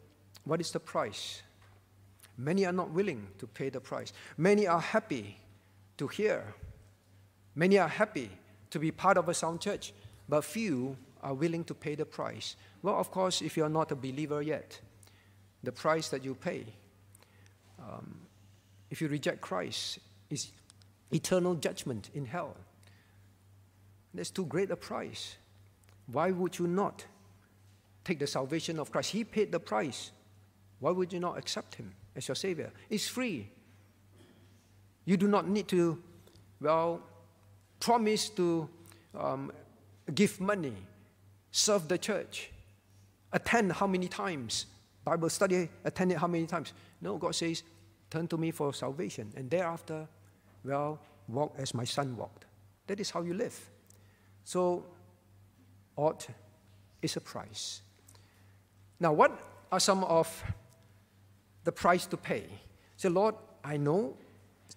what 0.45 0.61
is 0.61 0.71
the 0.71 0.81
price? 0.81 1.43
Many 2.39 2.67
are 2.67 2.73
not 2.73 2.91
willing 2.91 3.29
to 3.39 3.47
pay 3.47 3.71
the 3.71 3.81
price. 3.81 4.13
Many 4.37 4.67
are 4.67 4.81
happy 4.81 5.39
to 5.97 6.07
hear. 6.07 6.55
Many 7.55 7.79
are 7.79 7.89
happy 7.89 8.31
to 8.71 8.79
be 8.79 8.91
part 8.91 9.17
of 9.17 9.29
a 9.29 9.35
sound 9.35 9.61
church, 9.61 9.95
but 10.29 10.45
few 10.45 10.97
are 11.23 11.33
willing 11.33 11.65
to 11.65 11.75
pay 11.75 11.95
the 11.95 12.05
price. 12.05 12.57
Well, 12.83 12.99
of 12.99 13.11
course, 13.11 13.41
if 13.41 13.57
you're 13.57 13.71
not 13.71 13.91
a 13.91 13.97
believer 13.97 14.43
yet, 14.43 14.79
the 15.63 15.73
price 15.73 16.09
that 16.11 16.25
you 16.25 16.35
pay, 16.35 16.67
um, 17.79 18.21
if 18.91 19.01
you 19.01 19.09
reject 19.09 19.41
Christ, 19.41 19.99
is 20.29 20.51
eternal 21.11 21.55
judgment 21.55 22.11
in 22.15 22.27
hell. 22.27 22.55
That's 24.13 24.31
too 24.31 24.45
great 24.45 24.71
a 24.71 24.77
price. 24.77 25.37
Why 26.07 26.31
would 26.31 26.59
you 26.59 26.67
not 26.67 27.05
take 28.05 28.19
the 28.19 28.27
salvation 28.27 28.79
of 28.79 28.93
Christ? 28.93 29.11
He 29.11 29.25
paid 29.25 29.53
the 29.53 29.61
price. 29.61 30.11
Why 30.81 30.91
would 30.91 31.13
you 31.13 31.21
not 31.21 31.39
accept 31.39 31.77
Him 31.77 31.95
as 32.17 32.27
your 32.27 32.35
Savior? 32.35 32.73
It's 32.91 33.07
free. 33.07 33.49
You 35.05 35.17
do 35.17 35.29
not 35.29 35.49
need 35.49 35.69
to, 35.69 36.03
well, 36.61 37.01
promise 37.79 38.29
to 38.31 38.69
um, 39.15 39.53
give 40.15 40.41
money, 40.41 40.75
serve 41.51 41.87
the 41.89 41.99
church, 41.99 42.51
attend 43.33 43.73
how 43.73 43.87
many 43.87 44.09
times, 44.09 44.67
Bible 45.05 45.29
study, 45.29 45.69
attend 45.85 46.11
it 46.13 46.19
how 46.19 46.27
many 46.27 46.47
times. 46.47 46.73
No, 47.01 47.19
God 47.19 47.35
says, 47.35 47.63
turn 48.11 48.27
to 48.29 48.37
me 48.37 48.51
for 48.51 48.73
salvation. 48.75 49.33
And 49.37 49.49
thereafter, 49.51 50.09
well, 50.65 50.99
walk 51.29 51.55
as 51.59 51.75
my 51.75 51.85
son 51.85 52.17
walked. 52.17 52.47
That 52.87 52.99
is 52.99 53.11
how 53.11 53.23
you 53.23 53.35
live. 53.35 53.59
So, 54.45 54.85
ought 55.97 56.27
is 57.03 57.17
a 57.17 57.21
price. 57.21 57.83
Now, 58.99 59.13
what 59.13 59.39
are 59.71 59.81
some 59.81 60.05
of 60.05 60.43
the 61.67 61.73
price 61.73 62.07
to 62.07 62.17
pay? 62.17 62.47
Say, 62.97 63.11
Lord, 63.11 63.35
I 63.63 63.77
know 63.77 64.17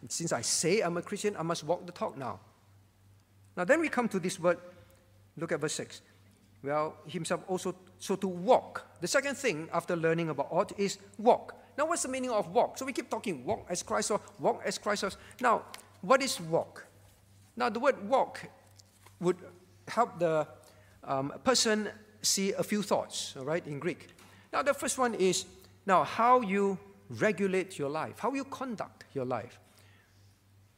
since 0.07 0.31
I 0.31 0.41
say 0.41 0.81
I'm 0.81 0.97
a 0.97 1.01
Christian, 1.01 1.35
I 1.37 1.43
must 1.43 1.63
walk 1.63 1.85
the 1.85 1.91
talk 1.91 2.17
now. 2.17 2.39
Now, 3.57 3.65
then 3.65 3.81
we 3.81 3.89
come 3.89 4.07
to 4.09 4.19
this 4.19 4.39
word. 4.39 4.57
Look 5.37 5.51
at 5.51 5.59
verse 5.59 5.73
6. 5.73 6.01
Well, 6.63 6.95
himself 7.05 7.41
also, 7.47 7.75
so 7.99 8.15
to 8.15 8.27
walk. 8.27 8.85
The 9.01 9.07
second 9.07 9.35
thing 9.35 9.69
after 9.73 9.95
learning 9.95 10.29
about 10.29 10.47
ought 10.51 10.77
is 10.79 10.97
walk. 11.17 11.55
Now, 11.77 11.87
what's 11.87 12.03
the 12.03 12.09
meaning 12.09 12.31
of 12.31 12.49
walk? 12.53 12.77
So 12.77 12.85
we 12.85 12.93
keep 12.93 13.09
talking 13.09 13.45
walk 13.45 13.65
as 13.69 13.83
Christ 13.83 14.11
or 14.11 14.21
walk 14.39 14.61
as 14.65 14.77
Christ. 14.77 15.17
Now, 15.41 15.63
what 16.01 16.21
is 16.21 16.39
walk? 16.39 16.85
Now, 17.55 17.69
the 17.69 17.79
word 17.79 18.07
walk 18.07 18.41
would 19.19 19.37
help 19.87 20.19
the 20.19 20.47
um, 21.03 21.33
person 21.43 21.89
see 22.21 22.53
a 22.53 22.63
few 22.63 22.81
thoughts, 22.81 23.35
all 23.37 23.45
right, 23.45 23.65
in 23.65 23.79
Greek. 23.79 24.07
Now, 24.51 24.61
the 24.61 24.73
first 24.73 24.97
one 24.97 25.13
is 25.13 25.45
now 25.89 26.03
how 26.03 26.41
you 26.41 26.77
regulate 27.09 27.77
your 27.77 27.89
life, 27.89 28.19
how 28.19 28.33
you 28.33 28.45
conduct 28.45 29.03
your 29.13 29.25
life. 29.25 29.59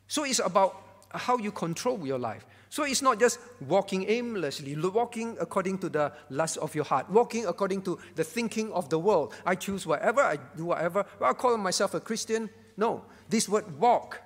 So 0.08 0.24
it's 0.24 0.40
about 0.40 0.76
how 1.14 1.38
you 1.38 1.52
control 1.52 2.08
your 2.08 2.18
life. 2.18 2.46
So 2.70 2.84
it's 2.84 3.02
not 3.02 3.20
just 3.20 3.38
walking 3.68 4.10
aimlessly, 4.10 4.76
walking 4.78 5.36
according 5.42 5.80
to 5.80 5.90
the 5.90 6.14
lust 6.30 6.58
of 6.58 6.74
your 6.74 6.86
heart, 6.86 7.10
walking 7.10 7.46
according 7.46 7.82
to 7.84 8.00
the 8.16 8.24
thinking 8.24 8.72
of 8.72 8.90
the 8.90 8.98
world. 8.98 9.34
I 9.46 9.56
choose 9.56 9.86
whatever, 9.86 10.22
I 10.22 10.38
do 10.56 10.66
whatever. 10.66 11.06
Well, 11.20 11.30
I 11.30 11.34
call 11.34 11.58
myself 11.58 11.94
a 11.94 12.00
Christian. 12.00 12.50
No, 12.78 13.04
this 13.28 13.50
word 13.50 13.78
walk 13.78 14.22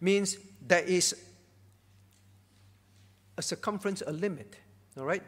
means 0.00 0.36
there 0.66 0.82
is 0.82 1.14
a 3.38 3.42
circumference, 3.42 4.02
a 4.04 4.12
limit. 4.12 4.56
All 4.98 5.04
right? 5.04 5.22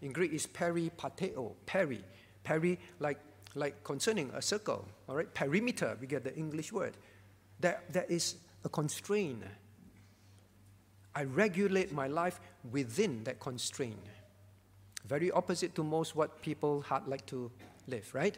In 0.00 0.12
Greek, 0.12 0.32
it's 0.32 0.46
peripateo, 0.46 1.52
peri. 1.66 2.02
Peri, 2.42 2.78
like, 2.98 3.18
like 3.56 3.82
concerning 3.82 4.30
a 4.34 4.40
circle. 4.40 4.86
All 5.08 5.16
right? 5.16 5.32
Perimeter, 5.34 5.96
we 6.00 6.06
get 6.06 6.22
the 6.22 6.34
English 6.36 6.72
word. 6.72 6.96
There, 7.58 7.82
there 7.90 8.06
is 8.08 8.36
a 8.64 8.68
constraint 8.68 9.42
I 11.16 11.24
regulate 11.24 11.92
my 11.92 12.08
life 12.08 12.38
within 12.70 13.24
that 13.24 13.40
constraint. 13.40 14.06
Very 15.06 15.30
opposite 15.30 15.74
to 15.76 15.82
most 15.82 16.14
what 16.14 16.42
people 16.42 16.84
like 17.06 17.24
to 17.26 17.50
live, 17.86 18.14
right? 18.14 18.36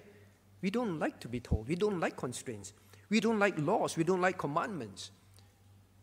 We 0.62 0.70
don't 0.70 1.00
like 1.00 1.18
to 1.20 1.28
be 1.28 1.40
told. 1.40 1.66
We 1.66 1.74
don't 1.74 1.98
like 1.98 2.16
constraints. 2.16 2.72
We 3.10 3.18
don't 3.18 3.40
like 3.40 3.58
laws. 3.58 3.96
We 3.96 4.04
don't 4.04 4.20
like 4.20 4.38
commandments. 4.38 5.10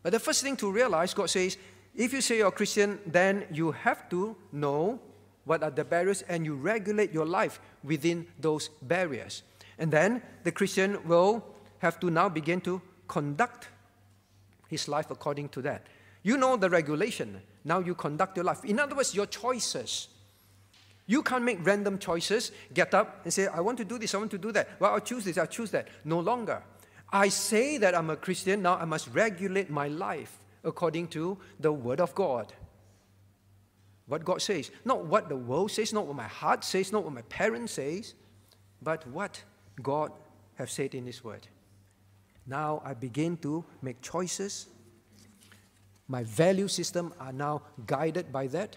But 0.02 0.12
the 0.12 0.20
first 0.20 0.42
thing 0.42 0.54
to 0.56 0.70
realize, 0.70 1.14
God 1.14 1.30
says, 1.30 1.56
if 1.94 2.12
you 2.12 2.20
say 2.20 2.38
you're 2.38 2.48
a 2.48 2.52
Christian, 2.52 3.00
then 3.06 3.46
you 3.50 3.72
have 3.72 4.10
to 4.10 4.36
know 4.52 5.00
what 5.46 5.62
are 5.62 5.70
the 5.70 5.84
barriers 5.84 6.22
and 6.22 6.44
you 6.44 6.54
regulate 6.54 7.12
your 7.12 7.24
life 7.24 7.60
within 7.82 8.26
those 8.38 8.68
barriers. 8.82 9.42
And 9.78 9.90
then 9.90 10.20
the 10.44 10.52
Christian 10.52 10.98
will 11.08 11.44
have 11.78 11.98
to 12.00 12.10
now 12.10 12.28
begin 12.28 12.60
to 12.62 12.82
conduct 13.08 13.68
his 14.68 14.88
life 14.88 15.10
according 15.10 15.48
to 15.50 15.62
that. 15.62 15.86
You 16.22 16.36
know 16.36 16.56
the 16.56 16.68
regulation. 16.68 17.40
Now 17.64 17.78
you 17.78 17.94
conduct 17.94 18.36
your 18.36 18.44
life. 18.44 18.64
In 18.64 18.80
other 18.80 18.96
words, 18.96 19.14
your 19.14 19.26
choices. 19.26 20.08
You 21.06 21.22
can't 21.22 21.44
make 21.44 21.64
random 21.64 21.98
choices, 21.98 22.50
get 22.74 22.92
up 22.92 23.20
and 23.22 23.32
say, 23.32 23.46
I 23.46 23.60
want 23.60 23.78
to 23.78 23.84
do 23.84 23.96
this, 23.96 24.14
I 24.14 24.18
want 24.18 24.32
to 24.32 24.38
do 24.38 24.50
that. 24.52 24.68
Well, 24.80 24.92
I'll 24.92 25.00
choose 25.00 25.24
this, 25.24 25.38
I'll 25.38 25.46
choose 25.46 25.70
that. 25.70 25.86
No 26.04 26.18
longer. 26.18 26.62
I 27.12 27.28
say 27.28 27.78
that 27.78 27.94
I'm 27.94 28.10
a 28.10 28.16
Christian, 28.16 28.62
now 28.62 28.74
I 28.74 28.84
must 28.84 29.08
regulate 29.14 29.70
my 29.70 29.86
life 29.86 30.40
according 30.64 31.06
to 31.08 31.38
the 31.60 31.72
Word 31.72 32.00
of 32.00 32.12
God. 32.16 32.52
What 34.06 34.24
God 34.24 34.40
says. 34.40 34.70
Not 34.84 35.06
what 35.06 35.28
the 35.28 35.36
world 35.36 35.70
says, 35.70 35.92
not 35.92 36.06
what 36.06 36.16
my 36.16 36.28
heart 36.28 36.64
says, 36.64 36.92
not 36.92 37.04
what 37.04 37.12
my 37.12 37.22
parents 37.22 37.72
says, 37.72 38.14
but 38.82 39.06
what 39.08 39.42
God 39.82 40.12
have 40.54 40.70
said 40.70 40.94
in 40.94 41.06
His 41.06 41.24
Word. 41.24 41.46
Now 42.46 42.80
I 42.84 42.94
begin 42.94 43.36
to 43.38 43.64
make 43.82 44.00
choices 44.00 44.66
my 46.08 46.22
value 46.22 46.68
system 46.68 47.12
are 47.18 47.32
now 47.32 47.62
guided 47.86 48.32
by 48.32 48.46
that. 48.48 48.76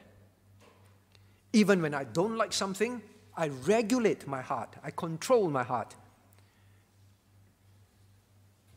Even 1.54 1.82
when 1.82 1.94
I 1.94 2.04
don't 2.04 2.38
like 2.38 2.54
something, 2.54 3.02
I 3.36 3.50
regulate 3.66 4.28
my 4.28 4.42
heart, 4.42 4.76
I 4.84 4.92
control 4.92 5.50
my 5.50 5.64
heart. 5.64 5.96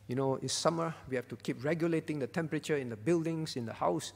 You 0.07 0.15
know, 0.15 0.35
it's 0.35 0.53
summer, 0.53 0.93
we 1.09 1.15
have 1.15 1.27
to 1.29 1.35
keep 1.35 1.63
regulating 1.63 2.19
the 2.19 2.27
temperature 2.27 2.77
in 2.77 2.89
the 2.89 2.95
buildings, 2.95 3.55
in 3.55 3.65
the 3.65 3.73
house. 3.73 4.13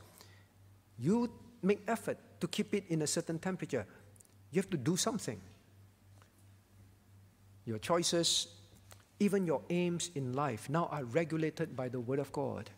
You 1.00 1.32
make 1.64 1.82
effort 1.88 2.18
to 2.40 2.48
keep 2.48 2.74
it 2.74 2.86
in 2.90 3.02
a 3.02 3.08
certain 3.08 3.40
temperature. 3.40 3.86
You 4.52 4.62
have 4.62 4.70
to 4.70 4.78
do 4.78 4.98
something. 4.98 5.40
Your 7.66 7.80
choices, 7.80 8.48
even 9.20 9.46
your 9.46 9.62
aims 9.70 10.12
in 10.16 10.34
life, 10.34 10.70
now 10.70 10.88
are 10.92 11.04
regulated 11.04 11.76
by 11.76 11.90
the 11.90 12.00
Word 12.00 12.20
of 12.20 12.32
God. 12.32 12.70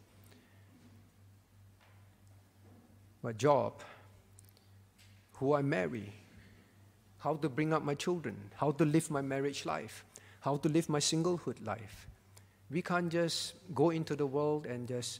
My 3.21 3.33
job, 3.33 3.81
who 5.33 5.53
I 5.53 5.61
marry, 5.61 6.13
how 7.19 7.35
to 7.35 7.49
bring 7.49 7.73
up 7.73 7.83
my 7.83 7.95
children, 7.95 8.35
how 8.55 8.71
to 8.71 8.85
live 8.85 9.11
my 9.11 9.21
marriage 9.21 9.65
life, 9.65 10.05
how 10.39 10.57
to 10.57 10.69
live 10.69 10.89
my 10.89 10.99
singlehood 10.99 11.65
life. 11.65 12.07
We 12.71 12.81
can't 12.81 13.09
just 13.09 13.53
go 13.75 13.89
into 13.89 14.15
the 14.15 14.25
world 14.25 14.65
and 14.65 14.87
just 14.87 15.19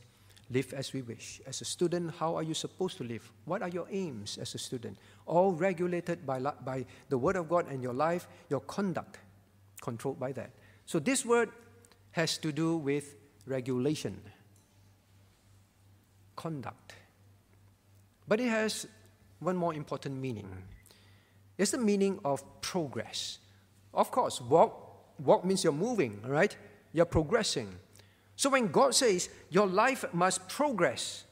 live 0.49 0.73
as 0.73 0.93
we 0.93 1.01
wish. 1.01 1.41
As 1.45 1.61
a 1.61 1.65
student, 1.65 2.13
how 2.17 2.35
are 2.35 2.43
you 2.43 2.53
supposed 2.53 2.97
to 2.97 3.03
live? 3.03 3.31
What 3.45 3.61
are 3.61 3.69
your 3.69 3.87
aims 3.91 4.37
as 4.37 4.55
a 4.55 4.57
student? 4.57 4.97
All 5.25 5.53
regulated 5.53 6.25
by, 6.25 6.39
by 6.39 6.85
the 7.09 7.17
Word 7.17 7.35
of 7.35 7.49
God 7.49 7.67
and 7.69 7.83
your 7.83 7.93
life, 7.93 8.27
your 8.49 8.61
conduct 8.61 9.19
controlled 9.81 10.19
by 10.19 10.31
that. 10.33 10.51
So 10.85 10.99
this 10.99 11.25
word 11.25 11.49
has 12.11 12.37
to 12.39 12.51
do 12.51 12.77
with 12.77 13.15
regulation, 13.45 14.19
conduct. 16.35 16.93
But 18.27 18.39
it 18.39 18.49
has 18.49 18.87
one 19.39 19.55
more 19.55 19.73
important 19.73 20.19
meaning. 20.19 20.49
It's 21.57 21.71
the 21.71 21.77
meaning 21.77 22.19
of 22.23 22.43
progress. 22.61 23.39
Of 23.93 24.11
course, 24.11 24.41
walk, 24.41 25.19
walk 25.19 25.45
means 25.45 25.63
you're 25.63 25.73
moving, 25.73 26.21
right? 26.25 26.55
You're 26.93 27.05
progressing. 27.05 27.75
So 28.39 28.49
when 28.49 28.71
God 28.71 28.95
says 28.95 29.27
your 29.49 29.67
life 29.67 30.05
must 30.13 30.47
progress, 30.47 31.25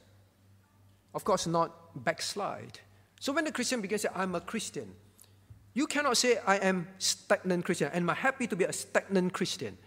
of 1.14 1.24
course, 1.24 1.46
not 1.46 2.04
backslide. 2.04 2.80
So 3.18 3.32
when 3.32 3.44
the 3.44 3.50
Christian 3.50 3.80
begins 3.80 4.02
to 4.02 4.08
say, 4.08 4.14
I'm 4.14 4.34
a 4.34 4.42
Christian, 4.42 4.92
you 5.72 5.86
cannot 5.86 6.18
say, 6.18 6.36
I 6.46 6.56
am 6.56 6.86
stagnant 6.98 7.64
Christian, 7.64 7.88
and 7.94 8.10
I'm 8.10 8.14
happy 8.14 8.46
to 8.48 8.54
be 8.54 8.64
a 8.64 8.72
stagnant 8.74 9.32
Christian. 9.32 9.78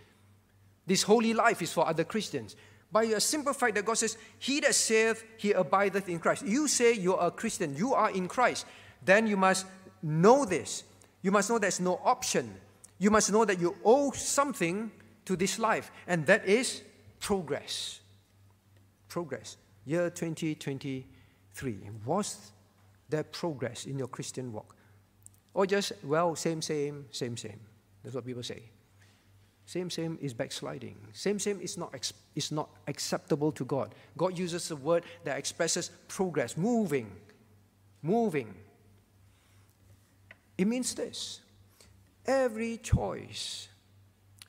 This 0.88 1.04
holy 1.04 1.36
life 1.36 1.62
is 1.62 1.72
for 1.72 1.88
other 1.88 2.04
Christians. 2.04 2.56
By 2.92 3.04
a 3.04 3.20
simple 3.20 3.54
fact 3.54 3.76
that 3.76 3.86
God 3.86 4.00
says, 4.00 4.18
He 4.40 4.60
that 4.62 4.74
saith, 4.74 5.24
he 5.38 5.52
abideth 5.52 6.10
in 6.10 6.18
Christ. 6.18 6.44
You 6.44 6.68
say 6.68 6.94
you 6.94 7.16
are 7.16 7.28
a 7.28 7.32
Christian, 7.32 7.76
you 7.76 7.94
are 7.94 8.10
in 8.10 8.28
Christ. 8.28 8.66
Then 9.06 9.28
you 9.28 9.38
must 9.38 9.68
know 10.02 10.44
this. 10.44 10.86
You 11.22 11.30
must 11.30 11.52
know 11.52 11.60
there's 11.60 11.80
no 11.80 12.02
option. 12.04 12.52
You 12.98 13.12
must 13.12 13.32
know 13.32 13.46
that 13.46 13.60
you 13.60 13.76
owe 13.86 14.10
something 14.10 14.90
to 15.26 15.36
this 15.36 15.60
life, 15.60 15.92
and 16.08 16.26
that 16.26 16.48
is 16.48 16.82
progress. 17.22 18.02
Progress. 19.08 19.56
Year 19.86 20.10
2023. 20.10 21.80
Was 22.06 22.52
there 23.08 23.24
progress 23.24 23.86
in 23.86 23.98
your 23.98 24.08
Christian 24.10 24.52
walk? 24.52 24.76
Or 25.54 25.66
just, 25.66 25.94
well, 26.04 26.36
same, 26.36 26.62
same, 26.62 27.06
same, 27.12 27.38
same. 27.38 27.60
That's 28.04 28.16
what 28.16 28.26
people 28.26 28.44
say. 28.44 28.64
Same, 29.66 29.90
same 29.90 30.18
is 30.22 30.34
backsliding. 30.34 30.98
Same, 31.14 31.40
same 31.40 31.62
is 31.62 31.78
not, 31.78 31.94
is 32.36 32.52
not 32.52 32.70
acceptable 32.88 33.52
to 33.54 33.64
God. 33.64 33.96
God 34.18 34.38
uses 34.38 34.72
a 34.72 34.76
word 34.76 35.04
that 35.24 35.38
expresses 35.38 35.92
progress, 36.08 36.58
moving, 36.58 37.12
moving. 38.02 38.54
It 40.58 40.66
means 40.66 40.94
this 40.94 41.42
every 42.26 42.78
choice 42.78 43.68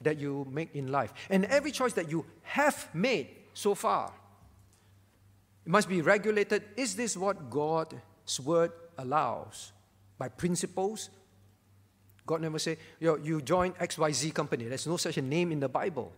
that 0.05 0.19
you 0.19 0.47
make 0.51 0.75
in 0.75 0.91
life. 0.91 1.13
And 1.31 1.45
every 1.47 1.73
choice 1.73 1.93
that 1.95 2.11
you 2.11 2.25
have 2.43 2.89
made 2.95 3.29
so 3.55 3.75
far 3.75 4.13
it 5.65 5.71
must 5.71 5.89
be 5.89 6.03
regulated. 6.03 6.65
Is 6.77 6.97
this 6.97 7.17
what 7.17 7.51
God's 7.51 8.41
word 8.45 8.73
allows? 8.99 9.73
By 10.19 10.29
principles? 10.29 11.11
God 12.27 12.41
never 12.41 12.59
say, 12.59 12.79
Yo, 13.01 13.17
you 13.17 13.41
join 13.43 13.73
XYZ 13.73 14.35
company. 14.35 14.65
There's 14.65 14.87
no 14.87 14.97
such 14.97 15.17
a 15.19 15.23
name 15.23 15.53
in 15.53 15.61
the 15.61 15.69
Bible. 15.69 16.13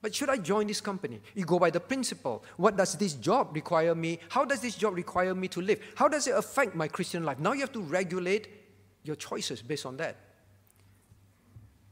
But 0.00 0.14
should 0.14 0.28
I 0.28 0.36
join 0.36 0.66
this 0.66 0.82
company? 0.82 1.20
You 1.34 1.46
go 1.46 1.58
by 1.58 1.70
the 1.70 1.80
principle. 1.80 2.44
What 2.58 2.76
does 2.76 2.94
this 2.94 3.14
job 3.14 3.54
require 3.54 3.94
me? 3.94 4.18
How 4.28 4.44
does 4.44 4.60
this 4.60 4.74
job 4.74 4.94
require 4.94 5.34
me 5.34 5.48
to 5.48 5.62
live? 5.62 5.80
How 5.94 6.08
does 6.08 6.26
it 6.26 6.36
affect 6.36 6.74
my 6.74 6.88
Christian 6.88 7.24
life? 7.24 7.38
Now 7.38 7.52
you 7.52 7.60
have 7.60 7.72
to 7.72 7.80
regulate 7.80 8.48
your 9.02 9.16
choices 9.16 9.62
based 9.62 9.86
on 9.86 9.96
that. 9.96 10.16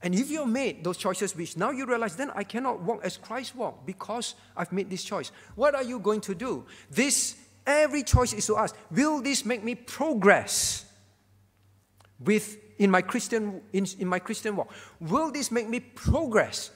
And 0.02 0.14
if 0.14 0.30
you've 0.30 0.48
made 0.48 0.82
those 0.82 0.96
choices, 0.96 1.36
which 1.36 1.56
now 1.56 1.70
you 1.70 1.86
realize, 1.86 2.16
then 2.16 2.30
I 2.34 2.42
cannot 2.42 2.82
walk 2.82 3.04
as 3.04 3.16
Christ 3.16 3.54
walked 3.54 3.86
because 3.86 4.34
I've 4.56 4.72
made 4.72 4.90
this 4.90 5.04
choice. 5.04 5.30
What 5.54 5.74
are 5.76 5.84
you 5.84 6.00
going 6.00 6.20
to 6.22 6.34
do? 6.34 6.64
This, 6.90 7.36
every 7.64 8.02
choice 8.02 8.32
is 8.32 8.46
to 8.46 8.56
ask, 8.56 8.74
will 8.90 9.22
this 9.22 9.44
make 9.44 9.62
me 9.62 9.76
progress 9.76 10.84
with 12.18 12.58
in 12.78 12.90
my 12.90 13.00
Christian 13.00 13.60
in, 13.72 13.86
in 14.00 14.08
my 14.08 14.18
Christian 14.18 14.56
walk? 14.56 14.72
Will 15.00 15.30
this 15.30 15.52
make 15.52 15.68
me 15.68 15.78
progress 15.78 16.72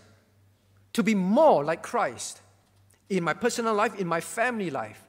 to 0.92 1.02
be 1.02 1.14
more 1.16 1.64
like 1.64 1.82
Christ 1.82 2.40
in 3.08 3.24
my 3.24 3.34
personal 3.34 3.74
life, 3.74 3.96
in 3.96 4.06
my 4.06 4.20
family 4.20 4.70
life? 4.70 5.02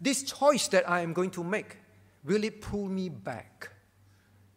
This 0.00 0.22
choice 0.22 0.68
that 0.68 0.88
I 0.88 1.00
am 1.00 1.14
going 1.14 1.30
to 1.30 1.42
make, 1.42 1.78
will 2.24 2.44
it 2.44 2.60
pull 2.60 2.88
me 2.88 3.08
back? 3.08 3.70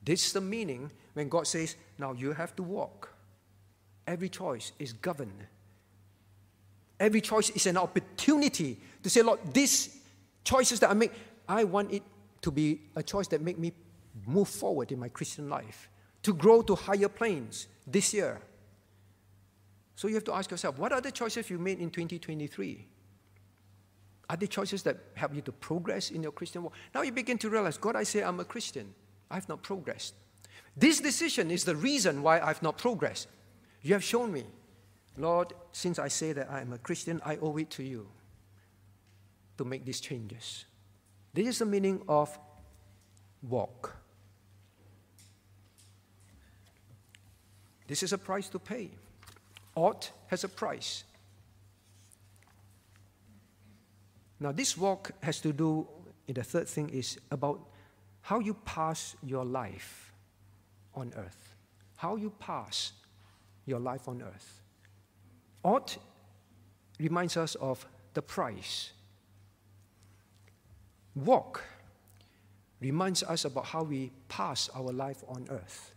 This 0.03 0.25
is 0.25 0.33
the 0.33 0.41
meaning 0.41 0.91
when 1.17 1.29
God 1.29 1.47
says, 1.47 1.75
now 1.97 2.13
you 2.13 2.31
have 2.31 2.55
to 2.57 2.63
walk. 2.63 3.11
Every 4.05 4.29
choice 4.29 4.71
is 4.77 4.93
governed. 4.93 5.47
Every 6.99 7.21
choice 7.21 7.49
is 7.49 7.65
an 7.65 7.75
opportunity 7.75 8.77
to 9.01 9.09
say, 9.09 9.23
Lord, 9.23 9.39
these 9.51 9.97
choices 10.43 10.79
that 10.81 10.91
I 10.91 10.93
make, 10.93 11.11
I 11.49 11.63
want 11.63 11.91
it 11.91 12.03
to 12.41 12.51
be 12.51 12.81
a 12.95 13.01
choice 13.01 13.27
that 13.29 13.41
make 13.41 13.57
me 13.57 13.73
move 14.27 14.47
forward 14.47 14.91
in 14.91 14.99
my 14.99 15.09
Christian 15.09 15.49
life, 15.49 15.89
to 16.21 16.35
grow 16.35 16.61
to 16.61 16.75
higher 16.75 17.09
planes 17.09 17.67
this 17.87 18.13
year. 18.13 18.39
So 19.95 20.07
you 20.07 20.13
have 20.13 20.23
to 20.25 20.35
ask 20.35 20.51
yourself, 20.51 20.77
what 20.77 20.93
are 20.93 21.01
the 21.01 21.11
choices 21.11 21.49
you 21.49 21.57
made 21.57 21.79
in 21.79 21.89
2023? 21.89 22.85
Are 24.29 24.37
the 24.37 24.47
choices 24.47 24.83
that 24.83 24.97
help 25.15 25.33
you 25.33 25.41
to 25.41 25.51
progress 25.51 26.11
in 26.11 26.21
your 26.21 26.31
Christian 26.31 26.61
walk? 26.61 26.73
Now 26.93 27.01
you 27.01 27.11
begin 27.11 27.39
to 27.39 27.49
realize, 27.49 27.75
God, 27.79 27.95
I 27.95 28.03
say 28.03 28.21
I'm 28.21 28.39
a 28.39 28.45
Christian. 28.45 28.93
I've 29.31 29.49
not 29.49 29.63
progressed. 29.63 30.13
This 30.77 30.99
decision 30.99 31.49
is 31.49 31.63
the 31.63 31.75
reason 31.75 32.21
why 32.21 32.39
I've 32.39 32.61
not 32.61 32.77
progressed. 32.77 33.27
You 33.81 33.93
have 33.93 34.03
shown 34.03 34.31
me, 34.31 34.43
Lord, 35.17 35.53
since 35.71 35.97
I 35.97 36.07
say 36.07 36.33
that 36.33 36.51
I 36.51 36.61
am 36.61 36.71
a 36.71 36.77
Christian, 36.77 37.19
I 37.25 37.37
owe 37.37 37.57
it 37.57 37.71
to 37.71 37.83
you 37.83 38.07
to 39.57 39.65
make 39.65 39.85
these 39.85 39.99
changes. 39.99 40.65
This 41.33 41.47
is 41.47 41.59
the 41.59 41.65
meaning 41.65 42.03
of 42.07 42.37
walk. 43.41 43.95
This 47.87 48.03
is 48.03 48.13
a 48.13 48.17
price 48.19 48.47
to 48.49 48.59
pay. 48.59 48.91
Ought 49.73 50.11
has 50.27 50.43
a 50.43 50.49
price. 50.49 51.05
Now, 54.39 54.51
this 54.51 54.77
walk 54.77 55.11
has 55.23 55.41
to 55.41 55.51
do, 55.51 55.87
the 56.27 56.43
third 56.43 56.67
thing 56.67 56.89
is 56.89 57.17
about 57.31 57.61
how 58.21 58.37
you 58.37 58.53
pass 58.53 59.15
your 59.23 59.43
life 59.43 60.06
on 60.97 61.13
earth, 61.15 61.55
how 61.95 62.15
you 62.15 62.31
pass 62.39 62.91
your 63.65 63.79
life 63.79 64.07
on 64.07 64.21
earth. 64.21 64.61
Ought 65.63 65.97
reminds 66.99 67.37
us 67.37 67.55
of 67.55 67.85
the 68.13 68.21
price. 68.21 68.91
Walk 71.15 71.63
reminds 72.79 73.23
us 73.23 73.45
about 73.45 73.65
how 73.65 73.83
we 73.83 74.11
pass 74.27 74.69
our 74.75 74.91
life 74.91 75.23
on 75.27 75.45
earth. 75.49 75.93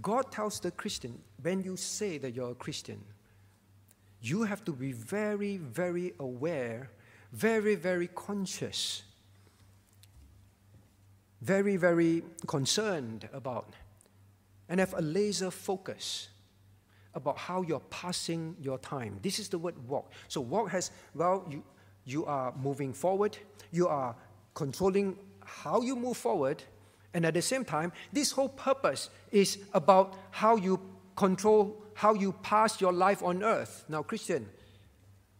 God 0.00 0.32
tells 0.32 0.60
the 0.60 0.70
Christian, 0.70 1.20
when 1.42 1.62
you 1.62 1.76
say 1.76 2.18
that 2.18 2.34
you're 2.34 2.52
a 2.52 2.54
Christian, 2.54 3.02
you 4.22 4.42
have 4.42 4.64
to 4.64 4.72
be 4.72 4.92
very, 4.92 5.56
very 5.56 6.14
aware, 6.20 6.90
very, 7.32 7.74
very 7.74 8.08
conscious 8.08 9.02
very, 11.40 11.76
very 11.76 12.22
concerned 12.46 13.28
about 13.32 13.74
and 14.68 14.78
have 14.80 14.94
a 14.94 15.00
laser 15.00 15.50
focus 15.50 16.28
about 17.14 17.36
how 17.36 17.62
you're 17.62 17.82
passing 17.90 18.56
your 18.60 18.78
time. 18.78 19.18
This 19.22 19.38
is 19.38 19.48
the 19.48 19.58
word 19.58 19.74
walk. 19.88 20.12
So, 20.28 20.40
walk 20.40 20.70
has, 20.70 20.90
well, 21.14 21.44
you, 21.50 21.64
you 22.04 22.24
are 22.26 22.52
moving 22.56 22.92
forward, 22.92 23.36
you 23.72 23.88
are 23.88 24.14
controlling 24.54 25.16
how 25.44 25.82
you 25.82 25.96
move 25.96 26.16
forward, 26.16 26.62
and 27.12 27.26
at 27.26 27.34
the 27.34 27.42
same 27.42 27.64
time, 27.64 27.92
this 28.12 28.30
whole 28.30 28.48
purpose 28.48 29.10
is 29.32 29.58
about 29.74 30.14
how 30.30 30.56
you 30.56 30.80
control, 31.16 31.82
how 31.94 32.14
you 32.14 32.32
pass 32.42 32.80
your 32.80 32.92
life 32.92 33.22
on 33.22 33.42
earth. 33.42 33.84
Now, 33.88 34.02
Christian, 34.02 34.48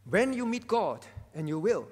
when 0.09 0.33
you 0.33 0.45
meet 0.45 0.67
God, 0.67 1.07
and 1.35 1.49
you 1.49 1.59
will, 1.59 1.87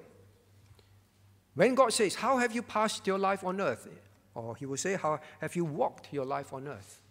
when 1.59 1.75
God 1.75 1.91
says, 1.91 2.15
How 2.15 2.37
have 2.37 2.55
you 2.55 2.61
passed 2.61 3.05
your 3.05 3.19
life 3.19 3.43
on 3.43 3.59
earth? 3.59 3.85
Or 4.33 4.55
He 4.55 4.65
will 4.65 4.77
say, 4.77 4.95
How 4.95 5.19
have 5.41 5.57
you 5.57 5.65
walked 5.65 6.07
your 6.13 6.23
life 6.23 6.53
on 6.53 6.69
earth? 6.69 7.01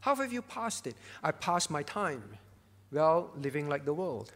How 0.00 0.14
have 0.14 0.32
you 0.32 0.40
passed 0.40 0.86
it? 0.86 0.96
I 1.22 1.30
passed 1.30 1.70
my 1.70 1.82
time, 1.82 2.24
well, 2.90 3.30
living 3.36 3.68
like 3.68 3.84
the 3.84 3.92
world. 3.92 4.32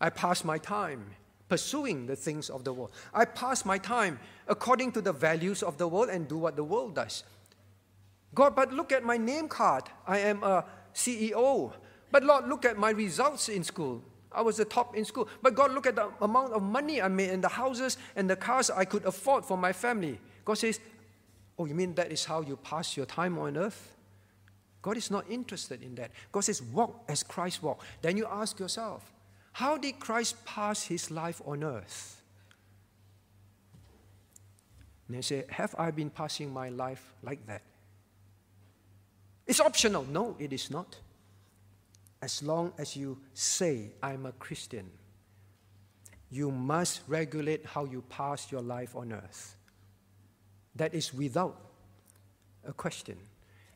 I 0.00 0.10
passed 0.10 0.44
my 0.44 0.58
time 0.58 1.04
pursuing 1.48 2.06
the 2.06 2.16
things 2.16 2.50
of 2.50 2.64
the 2.64 2.72
world. 2.72 2.90
I 3.14 3.24
pass 3.24 3.64
my 3.64 3.78
time 3.78 4.18
according 4.48 4.90
to 4.92 5.00
the 5.00 5.12
values 5.12 5.62
of 5.62 5.78
the 5.78 5.86
world 5.86 6.08
and 6.08 6.26
do 6.26 6.36
what 6.36 6.56
the 6.56 6.64
world 6.64 6.96
does. 6.96 7.22
God, 8.34 8.56
but 8.56 8.72
look 8.72 8.90
at 8.90 9.04
my 9.04 9.16
name 9.16 9.46
card. 9.46 9.84
I 10.08 10.18
am 10.18 10.42
a 10.42 10.64
CEO. 10.92 11.72
But 12.10 12.24
Lord, 12.24 12.48
look 12.48 12.64
at 12.64 12.76
my 12.76 12.90
results 12.90 13.48
in 13.48 13.62
school. 13.62 14.02
I 14.36 14.42
was 14.42 14.58
the 14.58 14.64
top 14.64 14.94
in 14.94 15.04
school. 15.04 15.28
But 15.42 15.54
God, 15.54 15.72
look 15.72 15.86
at 15.86 15.96
the 15.96 16.10
amount 16.20 16.52
of 16.52 16.62
money 16.62 17.00
I 17.00 17.08
made 17.08 17.30
and 17.30 17.42
the 17.42 17.48
houses 17.48 17.96
and 18.14 18.28
the 18.28 18.36
cars 18.36 18.70
I 18.70 18.84
could 18.84 19.04
afford 19.04 19.44
for 19.44 19.56
my 19.56 19.72
family. 19.72 20.20
God 20.44 20.54
says, 20.54 20.78
Oh, 21.58 21.64
you 21.64 21.74
mean 21.74 21.94
that 21.94 22.12
is 22.12 22.24
how 22.24 22.42
you 22.42 22.56
pass 22.56 22.96
your 22.96 23.06
time 23.06 23.38
on 23.38 23.56
earth? 23.56 23.96
God 24.82 24.98
is 24.98 25.10
not 25.10 25.24
interested 25.30 25.82
in 25.82 25.94
that. 25.94 26.10
God 26.30 26.40
says, 26.40 26.62
Walk 26.62 27.02
as 27.08 27.22
Christ 27.22 27.62
walked. 27.62 27.84
Then 28.02 28.16
you 28.16 28.26
ask 28.30 28.60
yourself, 28.60 29.10
How 29.52 29.78
did 29.78 29.98
Christ 29.98 30.44
pass 30.44 30.82
his 30.82 31.10
life 31.10 31.40
on 31.46 31.64
earth? 31.64 32.22
And 35.08 35.16
they 35.16 35.22
say, 35.22 35.44
Have 35.48 35.74
I 35.78 35.90
been 35.90 36.10
passing 36.10 36.52
my 36.52 36.68
life 36.68 37.14
like 37.22 37.44
that? 37.46 37.62
It's 39.46 39.60
optional. 39.60 40.04
No, 40.10 40.36
it 40.38 40.52
is 40.52 40.70
not 40.70 40.96
as 42.26 42.42
long 42.42 42.72
as 42.76 42.96
you 42.96 43.16
say, 43.34 43.92
I'm 44.02 44.26
a 44.26 44.32
Christian, 44.32 44.90
you 46.28 46.50
must 46.50 47.02
regulate 47.06 47.64
how 47.64 47.84
you 47.84 48.02
pass 48.08 48.50
your 48.50 48.62
life 48.62 48.96
on 48.96 49.12
earth. 49.12 49.54
That 50.74 50.92
is 50.92 51.14
without 51.14 51.56
a 52.66 52.72
question. 52.72 53.16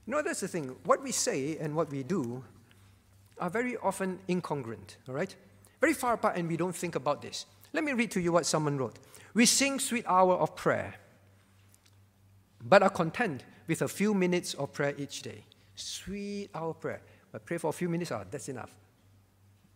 You 0.04 0.14
know, 0.14 0.22
that's 0.22 0.40
the 0.40 0.48
thing. 0.48 0.74
What 0.82 1.00
we 1.00 1.12
say 1.12 1.58
and 1.58 1.76
what 1.76 1.92
we 1.92 2.02
do 2.02 2.42
are 3.38 3.50
very 3.50 3.76
often 3.76 4.18
incongruent, 4.28 4.96
all 5.08 5.14
right? 5.14 5.32
Very 5.80 5.94
far 5.94 6.14
apart, 6.14 6.36
and 6.36 6.48
we 6.48 6.56
don't 6.56 6.74
think 6.74 6.96
about 6.96 7.22
this. 7.22 7.46
Let 7.72 7.84
me 7.84 7.92
read 7.92 8.10
to 8.10 8.20
you 8.20 8.32
what 8.32 8.46
someone 8.46 8.76
wrote. 8.78 8.98
We 9.32 9.46
sing 9.46 9.78
sweet 9.78 10.04
hour 10.08 10.34
of 10.34 10.56
prayer, 10.56 10.96
but 12.60 12.82
are 12.82 12.90
content 12.90 13.44
with 13.68 13.82
a 13.82 13.88
few 13.88 14.12
minutes 14.12 14.54
of 14.54 14.72
prayer 14.72 14.94
each 14.98 15.22
day. 15.22 15.44
Sweet 15.76 16.50
hour 16.52 16.70
of 16.70 16.80
prayer. 16.80 17.00
But 17.32 17.44
pray 17.44 17.58
for 17.58 17.68
a 17.68 17.72
few 17.72 17.88
minutes, 17.88 18.10
ah, 18.12 18.24
that's 18.30 18.48
enough. 18.48 18.74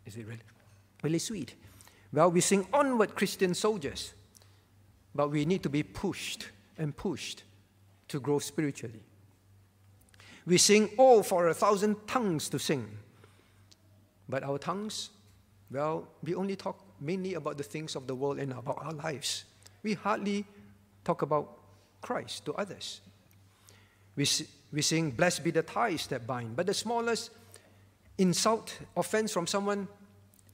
Is 0.06 0.16
it 0.16 0.26
really, 0.26 0.40
really 1.02 1.18
sweet? 1.18 1.54
Well, 2.12 2.30
we 2.30 2.40
sing 2.40 2.66
onward 2.72 3.14
Christian 3.14 3.54
soldiers, 3.54 4.12
but 5.14 5.30
we 5.30 5.44
need 5.44 5.62
to 5.62 5.68
be 5.68 5.82
pushed 5.82 6.48
and 6.78 6.96
pushed 6.96 7.42
to 8.08 8.20
grow 8.20 8.38
spiritually. 8.38 9.02
We 10.46 10.58
sing, 10.58 10.90
oh, 10.98 11.22
for 11.22 11.48
a 11.48 11.54
thousand 11.54 12.06
tongues 12.06 12.48
to 12.50 12.58
sing. 12.58 12.86
But 14.28 14.42
our 14.42 14.58
tongues, 14.58 15.10
well, 15.70 16.08
we 16.22 16.34
only 16.34 16.56
talk 16.56 16.78
mainly 17.00 17.34
about 17.34 17.56
the 17.56 17.62
things 17.62 17.96
of 17.96 18.06
the 18.06 18.14
world 18.14 18.38
and 18.38 18.52
about 18.52 18.78
our 18.84 18.92
lives. 18.92 19.44
We 19.82 19.94
hardly 19.94 20.44
talk 21.02 21.22
about 21.22 21.58
Christ 22.00 22.44
to 22.46 22.54
others. 22.54 23.00
We, 24.16 24.26
we 24.72 24.82
sing, 24.82 25.10
blessed 25.10 25.42
be 25.44 25.50
the 25.50 25.62
ties 25.62 26.06
that 26.08 26.26
bind. 26.26 26.56
But 26.56 26.66
the 26.66 26.74
smallest 26.74 27.30
insult, 28.18 28.78
offense 28.96 29.32
from 29.32 29.46
someone, 29.46 29.88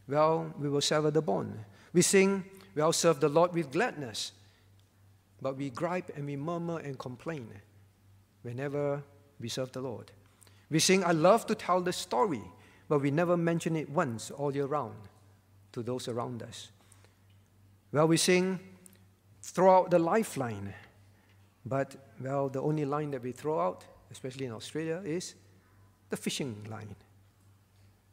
well, 0.09 0.53
we 0.59 0.69
will 0.69 0.81
sever 0.81 1.11
the 1.11 1.23
bond. 1.23 1.59
We 1.93 2.03
sing, 2.03 2.45
well, 2.75 2.93
serve 2.93 3.21
the 3.21 3.29
Lord 3.29 3.53
with 3.53 3.73
gladness. 3.73 4.33
But 5.43 5.57
we 5.57 5.71
gripe 5.71 6.11
and 6.17 6.27
we 6.27 6.37
murmur 6.37 6.79
and 6.79 6.99
complain 6.99 7.49
whenever 8.43 9.03
we 9.39 9.49
serve 9.49 9.73
the 9.73 9.81
Lord. 9.81 10.11
We 10.71 10.79
sing, 10.79 11.05
I 11.05 11.13
love 11.13 11.47
to 11.47 11.55
tell 11.55 11.81
the 11.81 11.93
story, 11.93 12.43
but 12.89 13.01
we 13.01 13.11
never 13.11 13.37
mention 13.37 13.77
it 13.77 13.89
once 13.89 14.31
all 14.31 14.55
year 14.55 14.67
round 14.67 14.97
to 15.73 15.83
those 15.83 16.09
around 16.09 16.43
us. 16.43 16.71
Well, 17.93 18.07
we 18.07 18.17
sing, 18.17 18.61
throw 19.43 19.79
out 19.79 19.91
the 19.91 19.99
lifeline, 19.99 20.75
but, 21.67 21.97
well, 22.21 22.49
the 22.49 22.63
only 22.63 22.85
line 22.85 23.11
that 23.13 23.23
we 23.23 23.33
throw 23.33 23.61
out, 23.61 23.85
especially 24.11 24.47
in 24.47 24.53
Australia, 24.53 25.03
is 25.05 25.35
the 26.09 26.17
fishing 26.17 26.67
line. 26.71 26.95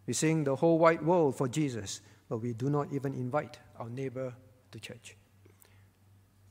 We 0.08 0.14
sing 0.14 0.46
the 0.46 0.56
whole 0.56 0.80
wide 0.80 1.06
world 1.06 1.36
for 1.36 1.48
Jesus, 1.48 2.02
but 2.30 2.38
we 2.38 2.54
do 2.54 2.70
not 2.70 2.88
even 2.94 3.14
invite 3.14 3.60
our 3.78 3.90
neighbor 3.90 4.34
to 4.72 4.80
church. 4.80 5.18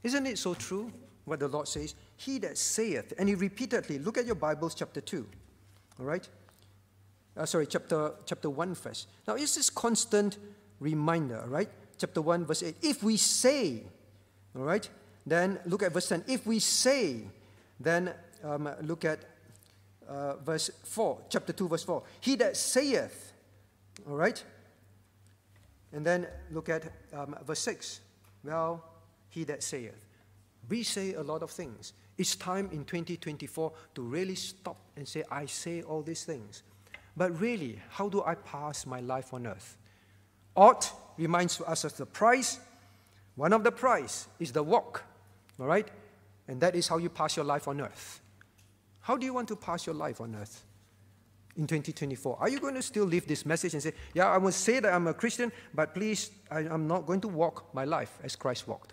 Isn't 0.02 0.26
it 0.26 0.38
so 0.38 0.54
true 0.54 0.92
what 1.24 1.40
the 1.40 1.48
Lord 1.48 1.66
says? 1.66 1.94
He 2.16 2.38
that 2.38 2.58
saith, 2.58 3.14
and 3.18 3.28
he 3.28 3.34
repeatedly, 3.34 3.98
look 3.98 4.18
at 4.18 4.26
your 4.26 4.34
Bibles, 4.34 4.74
chapter 4.74 5.00
2, 5.00 5.26
all 5.98 6.06
right? 6.06 6.28
Uh, 7.36 7.44
sorry, 7.44 7.66
chapter, 7.66 8.12
chapter 8.24 8.48
1 8.48 8.74
first. 8.74 9.08
Now, 9.26 9.34
it's 9.34 9.56
this 9.56 9.70
constant 9.70 10.38
reminder, 10.78 11.42
right? 11.48 11.68
Chapter 11.98 12.22
1, 12.22 12.44
verse 12.44 12.62
8. 12.62 12.76
If 12.82 13.02
we 13.02 13.16
say, 13.16 13.82
all 14.56 14.64
right, 14.64 14.88
then 15.26 15.58
look 15.66 15.82
at 15.82 15.92
verse 15.92 16.08
10. 16.08 16.24
If 16.28 16.46
we 16.46 16.58
say, 16.58 17.22
then 17.80 18.12
um, 18.44 18.68
look 18.82 19.04
at 19.04 19.20
uh, 20.08 20.36
verse 20.36 20.70
4, 20.84 21.18
chapter 21.28 21.52
2, 21.52 21.68
verse 21.68 21.82
4. 21.82 22.02
He 22.20 22.36
that 22.36 22.56
saith, 22.56 23.25
all 24.08 24.16
right? 24.16 24.42
And 25.92 26.04
then 26.04 26.26
look 26.50 26.68
at 26.68 26.84
um, 27.12 27.36
verse 27.46 27.60
6. 27.60 28.00
Well, 28.44 28.84
he 29.28 29.44
that 29.44 29.62
saith. 29.62 30.04
We 30.68 30.82
say 30.82 31.14
a 31.14 31.22
lot 31.22 31.42
of 31.42 31.50
things. 31.50 31.92
It's 32.18 32.34
time 32.34 32.68
in 32.72 32.84
2024 32.84 33.72
to 33.94 34.02
really 34.02 34.34
stop 34.34 34.76
and 34.96 35.06
say, 35.06 35.22
I 35.30 35.46
say 35.46 35.82
all 35.82 36.02
these 36.02 36.24
things. 36.24 36.62
But 37.16 37.38
really, 37.40 37.80
how 37.90 38.08
do 38.08 38.22
I 38.22 38.34
pass 38.34 38.86
my 38.86 39.00
life 39.00 39.32
on 39.32 39.46
earth? 39.46 39.76
Ought 40.54 40.92
reminds 41.18 41.60
us 41.60 41.84
of 41.84 41.96
the 41.96 42.06
price. 42.06 42.58
One 43.36 43.52
of 43.52 43.64
the 43.64 43.72
price 43.72 44.28
is 44.38 44.52
the 44.52 44.62
walk, 44.62 45.04
all 45.60 45.66
right? 45.66 45.88
And 46.48 46.60
that 46.60 46.74
is 46.74 46.88
how 46.88 46.98
you 46.98 47.08
pass 47.08 47.36
your 47.36 47.44
life 47.44 47.68
on 47.68 47.80
earth. 47.80 48.20
How 49.00 49.16
do 49.16 49.26
you 49.26 49.34
want 49.34 49.48
to 49.48 49.56
pass 49.56 49.86
your 49.86 49.94
life 49.94 50.20
on 50.20 50.34
earth? 50.34 50.64
In 51.56 51.66
2024? 51.66 52.36
Are 52.40 52.48
you 52.48 52.60
going 52.60 52.74
to 52.74 52.82
still 52.82 53.04
leave 53.04 53.26
this 53.26 53.46
message 53.46 53.74
and 53.74 53.82
say, 53.82 53.92
Yeah, 54.14 54.28
I 54.28 54.38
will 54.38 54.52
say 54.52 54.80
that 54.80 54.92
I'm 54.92 55.06
a 55.06 55.14
Christian, 55.14 55.52
but 55.74 55.94
please, 55.94 56.30
I, 56.50 56.60
am 56.60 56.86
not 56.86 57.06
going 57.06 57.20
to 57.22 57.28
walk 57.28 57.74
my 57.74 57.84
life 57.84 58.18
as 58.22 58.36
Christ 58.36 58.68
walked? 58.68 58.92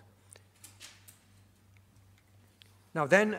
Now, 2.94 3.06
then, 3.06 3.38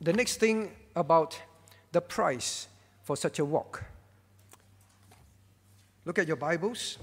the 0.00 0.12
next 0.12 0.36
thing 0.36 0.72
about 0.94 1.40
the 1.92 2.00
price 2.00 2.68
for 3.02 3.16
such 3.16 3.38
a 3.38 3.44
walk. 3.44 3.84
Look 6.04 6.18
at 6.18 6.26
your 6.26 6.36
Bibles. 6.36 6.98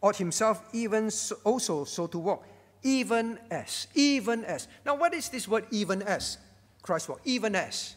Ought 0.00 0.16
himself 0.16 0.62
even 0.72 1.10
so, 1.10 1.36
also 1.44 1.84
so 1.84 2.06
to 2.06 2.18
walk, 2.18 2.46
even 2.82 3.38
as, 3.50 3.88
even 3.94 4.44
as. 4.44 4.68
Now, 4.84 4.96
what 4.96 5.14
is 5.14 5.28
this 5.28 5.48
word 5.48 5.66
even 5.70 6.02
as? 6.02 6.38
Christ 6.82 7.08
walk, 7.08 7.20
even 7.24 7.54
as. 7.54 7.96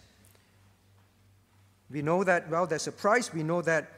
We 1.91 2.01
know 2.01 2.23
that, 2.23 2.49
well, 2.49 2.65
there's 2.65 2.88
a 2.88 2.91
price. 2.91 3.34
We 3.34 3.43
know 3.43 3.62
that 3.63 3.91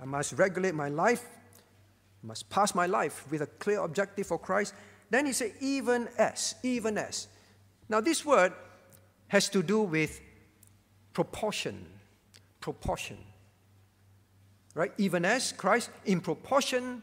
I 0.00 0.04
must 0.04 0.32
regulate 0.34 0.74
my 0.74 0.88
life, 0.88 1.24
I 2.22 2.26
must 2.26 2.48
pass 2.50 2.74
my 2.74 2.86
life 2.86 3.24
with 3.30 3.42
a 3.42 3.46
clear 3.46 3.80
objective 3.80 4.26
for 4.26 4.38
Christ. 4.38 4.74
Then 5.10 5.26
he 5.26 5.32
said, 5.32 5.52
even 5.60 6.08
as, 6.18 6.54
even 6.62 6.98
as. 6.98 7.28
Now, 7.88 8.00
this 8.00 8.24
word 8.24 8.52
has 9.28 9.48
to 9.50 9.62
do 9.62 9.82
with 9.82 10.20
proportion. 11.12 11.86
Proportion. 12.60 13.18
Right? 14.74 14.92
Even 14.98 15.24
as 15.24 15.52
Christ, 15.52 15.90
in 16.04 16.20
proportion 16.20 17.02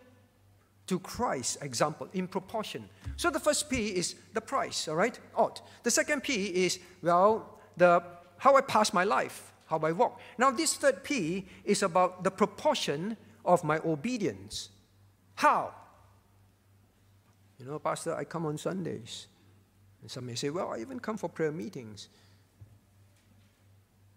to 0.88 1.00
Christ's 1.00 1.58
example, 1.62 2.08
in 2.14 2.28
proportion. 2.28 2.88
So 3.18 3.30
the 3.30 3.40
first 3.40 3.70
P 3.70 3.88
is 3.88 4.16
the 4.34 4.42
price, 4.42 4.88
all 4.88 4.96
right? 4.96 5.18
Ought. 5.36 5.62
The 5.84 5.92
second 5.92 6.24
P 6.24 6.46
is, 6.66 6.80
well, 7.02 7.58
the 7.78 8.04
how 8.38 8.56
I 8.56 8.62
pass 8.62 8.94
my 8.94 9.04
life 9.04 9.52
how 9.66 9.80
I 9.80 9.92
walk. 9.92 10.20
Now, 10.38 10.52
this 10.52 10.76
third 10.76 11.04
P 11.04 11.46
is 11.64 11.84
about 11.84 12.24
the 12.24 12.32
proportion 12.32 13.18
of 13.44 13.64
my 13.64 13.80
obedience. 13.80 14.70
How? 15.36 15.74
You 17.60 17.66
know, 17.66 17.80
Pastor, 17.80 18.16
I 18.16 18.24
come 18.24 18.46
on 18.46 18.58
Sundays. 18.58 19.28
And 20.02 20.12
some 20.12 20.26
may 20.26 20.36
say, 20.36 20.50
well, 20.50 20.74
I 20.74 20.80
even 20.80 21.00
come 21.00 21.18
for 21.18 21.30
prayer 21.30 21.52
meetings. 21.52 22.10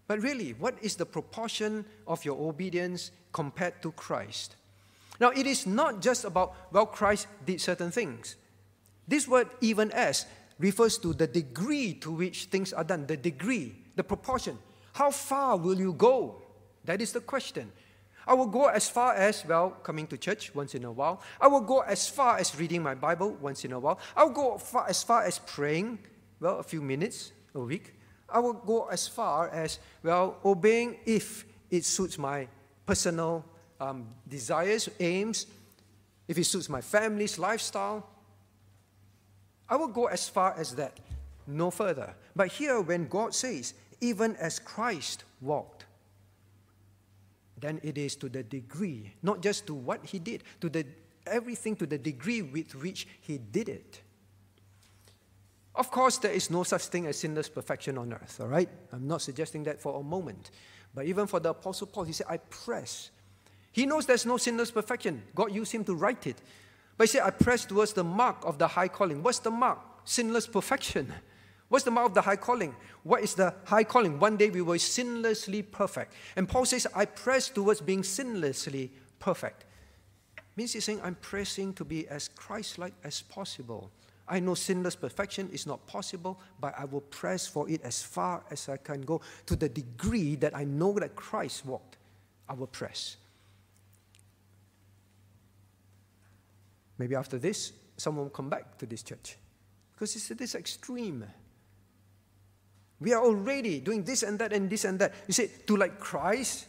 But 0.07 0.21
really, 0.21 0.51
what 0.53 0.75
is 0.81 0.95
the 0.95 1.05
proportion 1.05 1.85
of 2.07 2.25
your 2.25 2.37
obedience 2.49 3.11
compared 3.31 3.81
to 3.83 3.91
Christ? 3.91 4.55
Now, 5.19 5.29
it 5.29 5.45
is 5.45 5.67
not 5.67 6.01
just 6.01 6.25
about, 6.25 6.55
well, 6.71 6.85
Christ 6.85 7.27
did 7.45 7.61
certain 7.61 7.91
things. 7.91 8.35
This 9.07 9.27
word, 9.27 9.47
even 9.61 9.91
as, 9.91 10.25
refers 10.59 10.97
to 10.99 11.13
the 11.13 11.27
degree 11.27 11.93
to 11.95 12.11
which 12.11 12.45
things 12.45 12.73
are 12.73 12.83
done, 12.83 13.05
the 13.07 13.17
degree, 13.17 13.75
the 13.95 14.03
proportion. 14.03 14.57
How 14.99 15.11
far 15.11 15.55
will 15.55 15.79
you 15.79 15.93
go? 15.93 16.41
That 16.83 17.01
is 17.01 17.13
the 17.13 17.21
question. 17.21 17.71
I 18.27 18.33
will 18.33 18.47
go 18.47 18.65
as 18.65 18.89
far 18.89 19.13
as, 19.13 19.45
well, 19.45 19.69
coming 19.81 20.05
to 20.07 20.17
church 20.17 20.53
once 20.53 20.75
in 20.75 20.83
a 20.83 20.91
while. 20.91 21.21
I 21.39 21.47
will 21.47 21.61
go 21.61 21.79
as 21.79 22.09
far 22.09 22.37
as 22.37 22.53
reading 22.59 22.83
my 22.83 22.95
Bible 22.95 23.31
once 23.39 23.63
in 23.63 23.71
a 23.71 23.79
while. 23.79 23.97
I 24.13 24.25
will 24.25 24.33
go 24.33 24.57
far, 24.57 24.89
as 24.89 25.01
far 25.01 25.23
as 25.23 25.39
praying, 25.39 25.99
well, 26.41 26.59
a 26.59 26.63
few 26.63 26.81
minutes 26.81 27.31
a 27.55 27.59
week. 27.61 27.93
I 28.27 28.39
will 28.39 28.51
go 28.51 28.89
as 28.89 29.07
far 29.07 29.47
as, 29.47 29.79
well, 30.03 30.35
obeying 30.43 30.97
if 31.05 31.45
it 31.71 31.85
suits 31.85 32.17
my 32.17 32.49
personal 32.85 33.45
um, 33.79 34.05
desires, 34.27 34.89
aims. 34.99 35.45
if 36.27 36.37
it 36.37 36.43
suits 36.43 36.67
my 36.67 36.81
family's 36.81 37.39
lifestyle. 37.39 38.05
I 39.69 39.77
will 39.77 39.87
go 39.87 40.07
as 40.07 40.27
far 40.27 40.55
as 40.57 40.75
that, 40.75 40.99
no 41.47 41.71
further. 41.71 42.15
But 42.35 42.49
here, 42.49 42.81
when 42.81 43.07
God 43.07 43.33
says, 43.33 43.73
even 44.01 44.35
as 44.37 44.59
Christ 44.59 45.23
walked, 45.41 45.85
then 47.57 47.79
it 47.83 47.97
is 47.97 48.15
to 48.17 48.29
the 48.29 48.43
degree, 48.43 49.13
not 49.21 49.41
just 49.41 49.67
to 49.67 49.73
what 49.73 50.05
he 50.05 50.19
did, 50.19 50.43
to 50.61 50.69
the 50.69 50.85
everything 51.27 51.75
to 51.75 51.85
the 51.85 51.97
degree 51.97 52.41
with 52.41 52.73
which 52.75 53.07
he 53.21 53.37
did 53.37 53.69
it. 53.69 54.01
Of 55.75 55.91
course, 55.91 56.17
there 56.17 56.31
is 56.31 56.49
no 56.49 56.63
such 56.63 56.85
thing 56.87 57.07
as 57.07 57.19
sinless 57.19 57.47
perfection 57.47 57.97
on 57.97 58.11
earth, 58.13 58.39
all 58.41 58.47
right? 58.47 58.69
I'm 58.91 59.07
not 59.07 59.21
suggesting 59.21 59.63
that 59.63 59.79
for 59.79 59.99
a 59.99 60.03
moment. 60.03 60.51
But 60.93 61.05
even 61.05 61.27
for 61.27 61.39
the 61.39 61.51
Apostle 61.51 61.87
Paul, 61.87 62.05
he 62.05 62.13
said, 62.13 62.27
I 62.29 62.37
press. 62.37 63.11
He 63.71 63.85
knows 63.85 64.05
there's 64.05 64.25
no 64.25 64.37
sinless 64.37 64.71
perfection. 64.71 65.21
God 65.35 65.53
used 65.53 65.71
him 65.71 65.83
to 65.85 65.93
write 65.93 66.25
it. 66.25 66.37
But 66.97 67.07
he 67.07 67.11
said, 67.11 67.23
I 67.23 67.29
press 67.29 67.65
towards 67.65 67.93
the 67.93 68.03
mark 68.03 68.37
of 68.43 68.57
the 68.57 68.67
high 68.67 68.87
calling. 68.87 69.23
What's 69.23 69.39
the 69.39 69.51
mark? 69.51 69.79
Sinless 70.03 70.47
perfection. 70.47 71.13
What's 71.69 71.85
the 71.85 71.91
mark 71.91 72.07
of 72.07 72.13
the 72.15 72.21
high 72.21 72.35
calling? 72.35 72.75
What 73.03 73.21
is 73.21 73.35
the 73.35 73.53
high 73.63 73.83
calling? 73.83 74.19
One 74.19 74.37
day 74.37 74.49
we 74.49 74.61
be 74.61 74.79
sinlessly 74.79 75.63
perfect. 75.71 76.13
And 76.35 76.49
Paul 76.49 76.65
says, 76.65 76.87
I 76.95 77.05
press 77.05 77.49
towards 77.49 77.79
being 77.79 78.01
sinlessly 78.01 78.89
perfect. 79.19 79.65
Means 80.55 80.73
he's 80.73 80.83
saying, 80.83 80.99
I'm 81.03 81.15
pressing 81.15 81.73
to 81.75 81.85
be 81.85 82.07
as 82.07 82.27
Christ 82.27 82.79
like 82.79 82.93
as 83.03 83.21
possible. 83.21 83.91
I 84.27 84.39
know 84.39 84.55
sinless 84.55 84.95
perfection 84.95 85.49
is 85.51 85.65
not 85.65 85.85
possible, 85.87 86.39
but 86.59 86.73
I 86.77 86.85
will 86.85 87.01
press 87.01 87.47
for 87.47 87.69
it 87.69 87.81
as 87.83 88.01
far 88.01 88.43
as 88.51 88.67
I 88.67 88.77
can 88.77 89.01
go 89.01 89.21
to 89.45 89.55
the 89.55 89.69
degree 89.69 90.35
that 90.35 90.55
I 90.55 90.63
know 90.63 90.93
that 90.93 91.15
Christ 91.15 91.65
walked. 91.65 91.97
I 92.47 92.53
will 92.53 92.67
press. 92.67 93.17
Maybe 96.97 97.15
after 97.15 97.37
this, 97.37 97.73
someone 97.97 98.25
will 98.25 98.31
come 98.31 98.49
back 98.49 98.77
to 98.79 98.85
this 98.85 99.03
church 99.03 99.37
because 99.93 100.15
it's 100.15 100.27
this 100.29 100.55
extreme. 100.55 101.25
We 102.99 103.13
are 103.13 103.23
already 103.23 103.79
doing 103.79 104.03
this 104.03 104.23
and 104.23 104.37
that 104.39 104.51
and 104.51 104.69
this 104.69 104.83
and 104.85 104.99
that. 104.99 105.13
You 105.27 105.33
say, 105.33 105.49
to 105.67 105.77
like 105.77 105.99
Christ, 105.99 106.67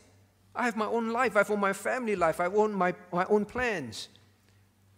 I 0.54 0.64
have 0.64 0.76
my 0.76 0.86
own 0.86 1.10
life, 1.10 1.36
I 1.36 1.40
have 1.40 1.58
my 1.58 1.72
family 1.72 2.16
life, 2.16 2.40
I 2.40 2.46
own 2.46 2.72
my, 2.72 2.94
my 3.12 3.24
own 3.26 3.44
plans. 3.44 4.08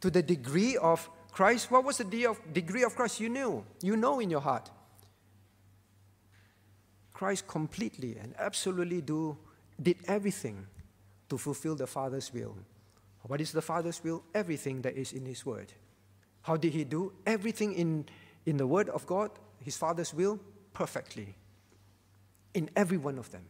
To 0.01 0.11
the 0.11 0.23
degree 0.23 0.77
of 0.77 1.09
Christ, 1.31 1.71
what 1.71 1.85
was 1.85 1.99
the 1.99 2.27
of, 2.27 2.53
degree 2.53 2.83
of 2.83 2.95
Christ? 2.95 3.21
You 3.21 3.29
knew. 3.29 3.65
You 3.83 3.97
know 3.97 4.21
in 4.21 4.31
your 4.31 4.41
heart. 4.41 4.71
Christ 7.15 7.47
completely 7.47 8.17
and 8.21 8.35
absolutely 8.39 9.01
do, 9.01 9.37
did 9.81 9.97
everything 10.07 10.67
to 11.29 11.39
fulfill 11.39 11.77
the 11.77 11.87
Father's 11.87 12.33
will. 12.35 12.57
What 13.23 13.41
is 13.41 13.53
the 13.53 13.63
Father's 13.63 14.03
will? 14.03 14.25
Everything 14.35 14.83
that 14.83 14.97
is 14.97 15.13
in 15.13 15.25
His 15.25 15.47
Word. 15.47 15.73
How 16.43 16.57
did 16.57 16.73
He 16.73 16.85
do? 16.85 17.13
Everything 17.25 17.73
in, 17.75 18.07
in 18.45 18.57
the 18.57 18.67
Word 18.67 18.89
of 18.89 19.07
God, 19.07 19.31
His 19.61 19.77
Father's 19.77 20.13
will, 20.13 20.41
perfectly 20.73 21.35
in 22.55 22.71
every 22.77 22.99
one 22.99 23.19
of 23.19 23.31
them. 23.31 23.45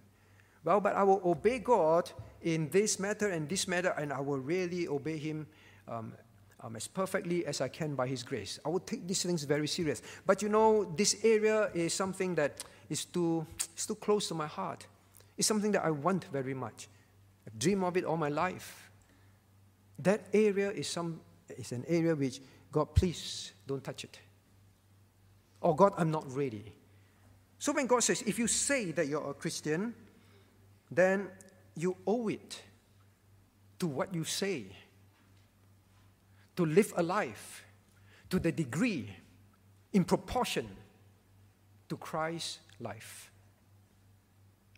Well, 0.64 0.80
but 0.80 0.94
I 0.94 1.02
will 1.02 1.20
obey 1.24 1.58
God 1.58 2.10
in 2.42 2.68
this 2.70 2.98
matter 2.98 3.28
and 3.28 3.48
this 3.48 3.66
matter, 3.66 3.94
and 3.98 4.12
I 4.12 4.20
will 4.20 4.38
really 4.38 4.86
obey 4.86 5.18
Him 5.18 5.46
um, 5.88 6.12
um, 6.60 6.76
as 6.76 6.86
perfectly 6.86 7.44
as 7.46 7.60
I 7.60 7.68
can 7.68 7.94
by 7.94 8.06
His 8.06 8.22
grace. 8.22 8.60
I 8.64 8.68
will 8.68 8.80
take 8.80 9.06
these 9.06 9.22
things 9.22 9.42
very 9.42 9.66
serious. 9.66 10.02
But 10.24 10.40
you 10.40 10.48
know, 10.48 10.84
this 10.96 11.16
area 11.24 11.70
is 11.74 11.92
something 11.92 12.36
that 12.36 12.62
is 12.88 13.04
too, 13.04 13.44
it's 13.74 13.86
too 13.86 13.96
close 13.96 14.28
to 14.28 14.34
my 14.34 14.46
heart. 14.46 14.86
It's 15.36 15.48
something 15.48 15.72
that 15.72 15.84
I 15.84 15.90
want 15.90 16.26
very 16.26 16.54
much. 16.54 16.88
I 17.46 17.50
dream 17.58 17.82
of 17.82 17.96
it 17.96 18.04
all 18.04 18.16
my 18.16 18.28
life. 18.28 18.90
That 19.98 20.20
area 20.32 20.70
is, 20.70 20.88
some, 20.88 21.20
is 21.48 21.72
an 21.72 21.84
area 21.88 22.14
which, 22.14 22.40
God, 22.70 22.94
please 22.94 23.52
don't 23.66 23.82
touch 23.82 24.04
it. 24.04 24.18
Oh, 25.60 25.74
God, 25.74 25.92
I'm 25.96 26.10
not 26.10 26.24
ready. 26.34 26.72
So 27.62 27.70
when 27.70 27.86
God 27.86 28.02
says, 28.02 28.22
if 28.22 28.40
you 28.40 28.48
say 28.48 28.90
that 28.90 29.06
you're 29.06 29.30
a 29.30 29.34
Christian, 29.34 29.94
then 30.90 31.28
you 31.76 31.96
owe 32.04 32.26
it 32.26 32.60
to 33.78 33.86
what 33.86 34.12
you 34.12 34.24
say, 34.24 34.64
to 36.56 36.66
live 36.66 36.92
a 36.96 37.04
life 37.04 37.62
to 38.30 38.40
the 38.40 38.50
degree, 38.50 39.14
in 39.92 40.02
proportion 40.02 40.66
to 41.88 41.96
Christ's 41.98 42.58
life. 42.80 43.30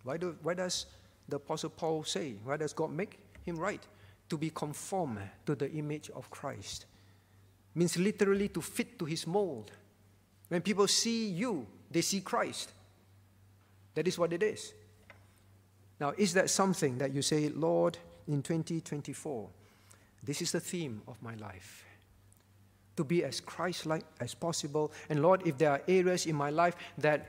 Why, 0.02 0.18
do, 0.18 0.36
why 0.42 0.52
does 0.52 0.84
the 1.26 1.36
Apostle 1.36 1.70
Paul 1.70 2.04
say, 2.04 2.34
why 2.44 2.58
does 2.58 2.74
God 2.74 2.92
make 2.92 3.18
him 3.46 3.56
write? 3.56 3.86
To 4.28 4.36
be 4.36 4.50
conformed 4.50 5.20
to 5.46 5.54
the 5.54 5.72
image 5.72 6.10
of 6.14 6.28
Christ. 6.28 6.84
Means 7.74 7.96
literally 7.96 8.48
to 8.48 8.60
fit 8.60 8.98
to 8.98 9.06
his 9.06 9.26
mold. 9.26 9.70
When 10.48 10.60
people 10.60 10.86
see 10.86 11.28
you, 11.28 11.66
they 11.90 12.02
see 12.02 12.20
Christ. 12.20 12.72
That 13.94 14.08
is 14.08 14.18
what 14.18 14.32
it 14.32 14.42
is. 14.42 14.72
Now, 16.00 16.12
is 16.16 16.34
that 16.34 16.50
something 16.50 16.98
that 16.98 17.12
you 17.12 17.22
say, 17.22 17.48
Lord, 17.48 17.98
in 18.26 18.42
2024, 18.42 19.48
this 20.22 20.42
is 20.42 20.52
the 20.52 20.60
theme 20.60 21.02
of 21.06 21.22
my 21.22 21.34
life? 21.36 21.84
To 22.96 23.04
be 23.04 23.24
as 23.24 23.40
Christ 23.40 23.86
like 23.86 24.04
as 24.20 24.34
possible. 24.34 24.92
And 25.08 25.22
Lord, 25.22 25.46
if 25.46 25.58
there 25.58 25.70
are 25.70 25.82
areas 25.86 26.26
in 26.26 26.36
my 26.36 26.50
life 26.50 26.74
that 26.98 27.26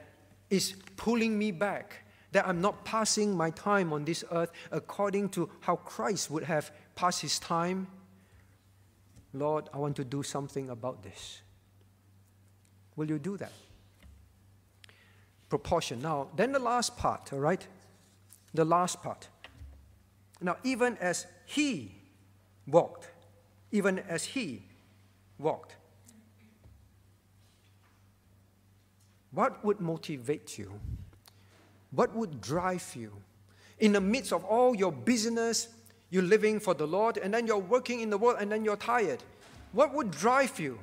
is 0.49 0.75
pulling 0.95 1.37
me 1.37 1.51
back, 1.51 2.05
that 2.31 2.47
I'm 2.47 2.61
not 2.61 2.83
passing 2.83 3.35
my 3.35 3.49
time 3.51 3.93
on 3.93 4.05
this 4.05 4.23
earth 4.31 4.51
according 4.71 5.29
to 5.29 5.49
how 5.61 5.77
Christ 5.77 6.29
would 6.31 6.43
have 6.43 6.71
passed 6.95 7.21
his 7.21 7.39
time, 7.39 7.87
Lord, 9.33 9.69
I 9.73 9.77
want 9.77 9.95
to 9.97 10.03
do 10.03 10.23
something 10.23 10.69
about 10.69 11.03
this. 11.03 11.41
Will 12.95 13.09
you 13.09 13.19
do 13.19 13.37
that? 13.37 13.51
Proportion. 15.49 16.01
Now, 16.01 16.27
then 16.35 16.51
the 16.51 16.59
last 16.59 16.97
part, 16.97 17.31
all 17.33 17.39
right? 17.39 17.65
The 18.53 18.65
last 18.65 19.01
part. 19.01 19.27
Now, 20.41 20.57
even 20.63 20.97
as 20.97 21.25
he 21.45 21.91
walked, 22.67 23.09
even 23.71 23.99
as 23.99 24.23
he 24.23 24.63
walked, 25.37 25.75
what 29.31 29.63
would 29.63 29.79
motivate 29.79 30.57
you? 30.57 30.71
What 31.91 32.15
would 32.15 32.41
drive 32.41 32.95
you? 32.95 33.11
In 33.79 33.91
the 33.91 34.01
midst 34.01 34.31
of 34.31 34.43
all 34.45 34.75
your 34.75 34.91
business, 34.91 35.67
you're 36.09 36.23
living 36.23 36.59
for 36.59 36.73
the 36.73 36.87
Lord, 36.87 37.17
and 37.17 37.33
then 37.33 37.45
you're 37.47 37.57
working 37.57 37.99
in 37.99 38.09
the 38.09 38.17
world, 38.17 38.37
and 38.39 38.51
then 38.51 38.63
you're 38.63 38.77
tired. 38.77 39.21
What 39.73 39.93
would 39.93 40.11
drive 40.11 40.59
you 40.59 40.79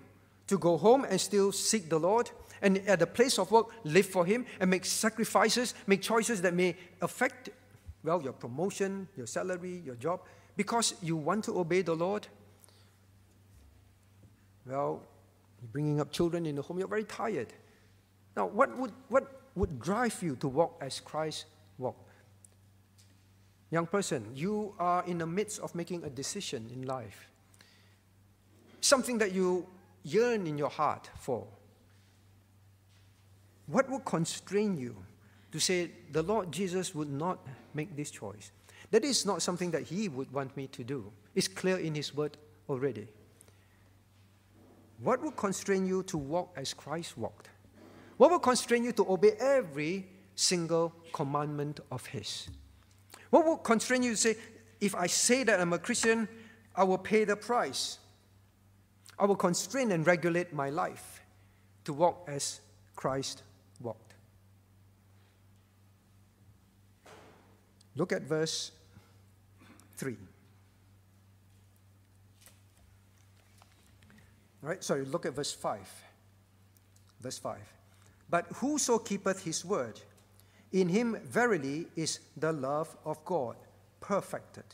to 0.48 0.58
go 0.58 0.76
home 0.76 1.04
and 1.04 1.20
still 1.20 1.52
seek 1.52 1.88
the 1.88 1.98
Lord? 1.98 2.30
And 2.62 2.78
at 2.88 3.00
the 3.00 3.06
place 3.06 3.38
of 3.38 3.50
work, 3.50 3.68
live 3.84 4.06
for 4.06 4.24
Him 4.24 4.46
and 4.60 4.70
make 4.70 4.84
sacrifices, 4.84 5.74
make 5.86 6.00
choices 6.00 6.40
that 6.42 6.54
may 6.54 6.76
affect, 7.00 7.50
well, 8.02 8.22
your 8.22 8.32
promotion, 8.32 9.08
your 9.16 9.26
salary, 9.26 9.82
your 9.84 9.96
job, 9.96 10.20
because 10.56 10.94
you 11.02 11.16
want 11.16 11.44
to 11.44 11.58
obey 11.58 11.82
the 11.82 11.94
Lord. 11.94 12.26
Well, 14.64 15.02
bringing 15.72 16.00
up 16.00 16.12
children 16.12 16.46
in 16.46 16.56
the 16.56 16.62
home, 16.62 16.78
you're 16.78 16.88
very 16.88 17.04
tired. 17.04 17.52
Now, 18.36 18.46
what 18.46 18.76
would, 18.78 18.92
what 19.08 19.40
would 19.54 19.80
drive 19.80 20.22
you 20.22 20.36
to 20.36 20.48
walk 20.48 20.78
as 20.80 21.00
Christ 21.00 21.46
walked? 21.78 22.10
Young 23.70 23.86
person, 23.86 24.30
you 24.34 24.74
are 24.78 25.04
in 25.06 25.18
the 25.18 25.26
midst 25.26 25.58
of 25.60 25.74
making 25.74 26.04
a 26.04 26.10
decision 26.10 26.70
in 26.72 26.86
life. 26.86 27.28
Something 28.80 29.18
that 29.18 29.32
you 29.32 29.66
yearn 30.04 30.46
in 30.46 30.58
your 30.58 30.68
heart 30.68 31.08
for. 31.18 31.46
What 33.66 33.88
would 33.90 34.04
constrain 34.04 34.76
you 34.76 34.96
to 35.52 35.58
say 35.58 35.90
the 36.10 36.22
Lord 36.22 36.50
Jesus 36.52 36.94
would 36.94 37.10
not 37.10 37.38
make 37.74 37.96
this 37.96 38.10
choice? 38.10 38.50
That 38.90 39.04
is 39.04 39.24
not 39.24 39.42
something 39.42 39.70
that 39.70 39.82
He 39.82 40.08
would 40.08 40.32
want 40.32 40.56
me 40.56 40.66
to 40.68 40.84
do. 40.84 41.10
It's 41.34 41.48
clear 41.48 41.78
in 41.78 41.94
His 41.94 42.14
word 42.14 42.36
already. 42.68 43.08
What 45.02 45.22
would 45.22 45.36
constrain 45.36 45.86
you 45.86 46.02
to 46.04 46.18
walk 46.18 46.52
as 46.56 46.74
Christ 46.74 47.16
walked? 47.18 47.48
What 48.18 48.30
would 48.30 48.42
constrain 48.42 48.84
you 48.84 48.92
to 48.92 49.10
obey 49.10 49.32
every 49.40 50.06
single 50.36 50.92
commandment 51.12 51.80
of 51.90 52.06
His? 52.06 52.48
What 53.30 53.46
would 53.46 53.62
constrain 53.64 54.02
you 54.02 54.10
to 54.10 54.16
say, 54.16 54.36
if 54.80 54.94
I 54.94 55.06
say 55.06 55.42
that 55.44 55.58
I'm 55.58 55.72
a 55.72 55.78
Christian, 55.78 56.28
I 56.76 56.84
will 56.84 56.98
pay 56.98 57.24
the 57.24 57.36
price? 57.36 57.98
I 59.18 59.24
will 59.24 59.36
constrain 59.36 59.92
and 59.92 60.06
regulate 60.06 60.52
my 60.52 60.70
life 60.70 61.22
to 61.84 61.92
walk 61.92 62.24
as 62.28 62.60
Christ 62.94 63.42
walked. 63.80 64.14
Look 67.97 68.12
at 68.12 68.22
verse 68.22 68.72
3. 69.97 70.16
Right? 74.62 74.82
Sorry, 74.82 75.05
look 75.05 75.26
at 75.26 75.34
verse 75.34 75.53
5. 75.53 75.80
Verse 77.20 77.38
5. 77.38 77.59
But 78.30 78.47
whoso 78.55 78.99
keepeth 78.99 79.43
his 79.43 79.64
word, 79.64 80.01
in 80.72 80.88
him 80.88 81.18
verily 81.24 81.86
is 81.97 82.20
the 82.36 82.53
love 82.53 82.97
of 83.05 83.22
God 83.24 83.57
perfected. 84.01 84.64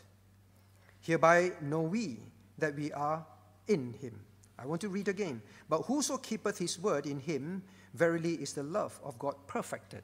Hereby 1.01 1.53
know 1.61 1.81
we 1.83 2.19
that 2.59 2.77
we 2.77 2.93
are 2.93 3.25
in 3.67 3.95
him. 3.95 4.21
I 4.59 4.67
want 4.67 4.81
to 4.83 4.89
read 4.89 5.09
again. 5.09 5.41
But 5.69 5.83
whoso 5.83 6.19
keepeth 6.19 6.59
his 6.59 6.79
word 6.79 7.07
in 7.07 7.21
him, 7.21 7.63
verily 7.95 8.35
is 8.35 8.53
the 8.53 8.63
love 8.63 8.99
of 9.05 9.19
God 9.19 9.35
perfected. 9.47 10.03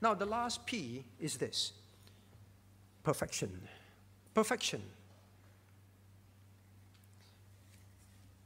Now, 0.00 0.14
the 0.14 0.26
last 0.26 0.66
P 0.66 1.04
is 1.20 1.36
this 1.36 1.72
perfection. 3.06 3.52
Perfection. 4.34 4.82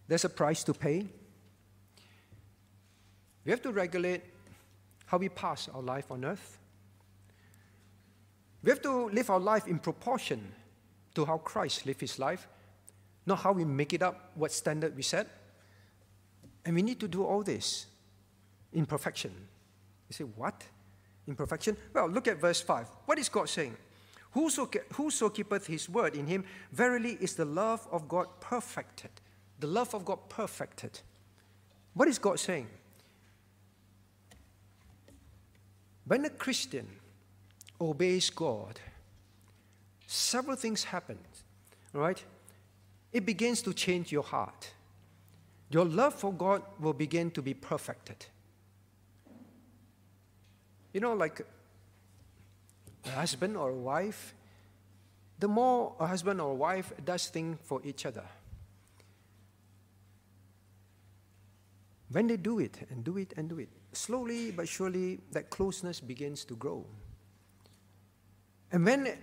There's 0.07 0.27
a 0.27 0.29
price 0.29 0.63
to 0.65 0.75
pay. 0.75 1.07
We 3.47 3.53
have 3.53 3.63
to 3.63 3.73
regulate 3.73 4.23
how 5.07 5.17
we 5.17 5.31
pass 5.31 5.71
our 5.75 5.81
life 5.81 6.11
on 6.11 6.27
earth. 6.27 6.59
We 8.63 8.69
have 8.69 8.83
to 8.83 9.09
live 9.09 9.31
our 9.31 9.41
life 9.41 9.67
in 9.67 9.79
proportion 9.79 10.53
to 11.15 11.25
how 11.25 11.39
Christ 11.39 11.87
lived 11.87 12.03
his 12.03 12.19
life, 12.19 12.47
not 13.25 13.39
how 13.39 13.53
we 13.53 13.65
make 13.65 13.95
it 13.95 14.03
up, 14.03 14.33
what 14.35 14.53
standard 14.53 14.95
we 14.95 15.01
set. 15.01 15.27
And 16.67 16.77
we 16.77 16.83
need 16.83 17.01
to 17.01 17.09
do 17.09 17.25
all 17.25 17.43
this 17.43 17.87
in 18.75 18.85
perfection. 18.85 19.33
You 20.11 20.13
say, 20.13 20.25
what? 20.25 20.63
In 21.27 21.35
perfection? 21.35 21.79
Well, 21.95 22.11
look 22.11 22.29
at 22.29 22.39
verse 22.39 22.61
5. 22.61 22.89
What 23.07 23.19
is 23.19 23.31
God 23.31 23.49
saying? 23.49 23.75
Whoso, 24.33 24.71
whoso 24.93 25.29
keepeth 25.29 25.67
his 25.67 25.89
word 25.89 26.15
in 26.15 26.27
him, 26.27 26.45
verily 26.73 27.19
is 27.21 27.35
the 27.35 27.45
love 27.45 27.87
of 27.91 28.09
God 28.09 28.29
perfected. 28.41 29.11
The 29.59 29.67
love 29.67 29.95
of 29.95 30.05
God 30.05 30.29
perfected. 30.29 31.01
What 31.95 32.09
is 32.09 32.19
God 32.19 32.39
saying? 32.39 32.69
When 36.07 36.25
a 36.25 36.31
Christian 36.31 36.89
obeys 37.81 38.31
God, 38.31 38.81
several 40.07 40.57
things 40.57 40.85
happen, 40.85 41.19
right? 41.93 42.23
It 43.13 43.27
begins 43.27 43.63
to 43.63 43.75
change 43.75 44.13
your 44.13 44.23
heart. 44.23 44.73
Your 45.71 45.85
love 45.85 46.15
for 46.15 46.33
God 46.33 46.63
will 46.79 46.93
begin 46.93 47.31
to 47.33 47.43
be 47.43 47.55
perfected. 47.55 48.27
You 50.93 51.01
know, 51.01 51.15
like 51.15 51.43
a 53.07 53.11
husband 53.11 53.57
or 53.57 53.71
a 53.71 53.75
wife, 53.75 54.35
the 55.39 55.49
more 55.49 55.95
a 55.99 56.07
husband 56.07 56.41
or 56.41 56.55
wife 56.55 56.93
does 57.05 57.29
things 57.29 57.59
for 57.63 57.81
each 57.85 58.07
other, 58.07 58.25
when 62.13 62.27
they 62.27 62.37
do 62.37 62.59
it 62.59 62.87
and 62.91 63.05
do 63.05 63.17
it 63.17 63.33
and 63.37 63.49
do 63.49 63.59
it, 63.59 63.69
slowly 63.93 64.51
but 64.51 64.69
surely 64.69 65.21
that 65.33 65.49
closeness 65.49 66.01
begins 66.01 66.45
to 66.45 66.57
grow. 66.57 66.85
And 68.73 68.85
when 68.85 69.17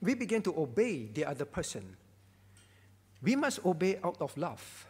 we 0.00 0.14
begin 0.14 0.42
to 0.42 0.58
obey 0.58 1.06
the 1.06 1.24
other 1.24 1.44
person, 1.44 1.96
we 3.22 3.36
must 3.36 3.64
obey 3.64 3.98
out 4.02 4.16
of 4.20 4.36
love. 4.36 4.86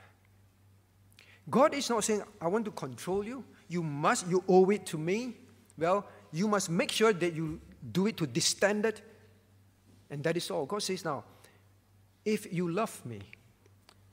God 1.49 1.75
is 1.75 1.91
not 1.91 2.05
saying, 2.05 2.23
I 2.41 2.47
want 2.47 2.65
to 2.67 2.71
control 2.71 3.25
you. 3.25 3.45
You 3.69 3.83
must, 3.83 4.29
you 4.29 4.45
owe 4.49 4.71
it 4.71 4.87
to 4.87 4.99
me. 4.99 5.35
Well, 5.77 6.07
you 6.33 6.47
must 6.47 6.71
make 6.71 6.93
sure 6.93 7.13
that 7.13 7.33
you 7.33 7.61
do 7.93 8.07
it 8.07 8.17
to 8.19 8.27
this 8.27 8.47
standard. 8.47 9.01
And 10.11 10.23
that 10.25 10.37
is 10.37 10.51
all. 10.51 10.67
God 10.67 10.83
says 10.83 11.05
now, 11.05 11.25
if 12.25 12.53
you 12.53 12.71
love 12.71 13.05
me, 13.05 13.21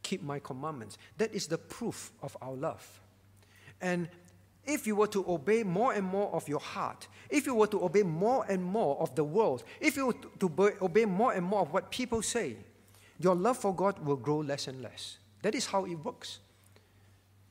keep 0.04 0.24
my 0.24 0.40
commandments. 0.40 0.98
That 1.18 1.34
is 1.34 1.48
the 1.48 1.58
proof 1.58 2.12
of 2.22 2.38
our 2.42 2.54
love. 2.54 3.02
And 3.82 4.08
if 4.66 4.86
you 4.86 4.96
were 4.96 5.08
to 5.08 5.26
obey 5.28 5.64
more 5.64 5.94
and 5.94 6.06
more 6.06 6.34
of 6.34 6.48
your 6.48 6.60
heart, 6.60 7.08
if 7.30 7.46
you 7.46 7.56
were 7.56 7.68
to 7.68 7.84
obey 7.84 8.04
more 8.04 8.46
and 8.50 8.64
more 8.64 9.00
of 9.02 9.16
the 9.16 9.24
world, 9.24 9.64
if 9.80 9.96
you 9.96 10.08
were 10.08 10.16
to 10.40 10.78
obey 10.82 11.06
more 11.06 11.34
and 11.34 11.46
more 11.46 11.62
of 11.62 11.74
what 11.74 11.92
people 11.92 12.22
say, 12.22 12.58
your 13.20 13.36
love 13.36 13.58
for 13.58 13.74
God 13.74 14.00
will 14.00 14.16
grow 14.16 14.38
less 14.38 14.68
and 14.68 14.82
less. 14.82 15.18
That 15.42 15.56
is 15.56 15.66
how 15.66 15.86
it 15.86 15.96
works. 15.96 16.40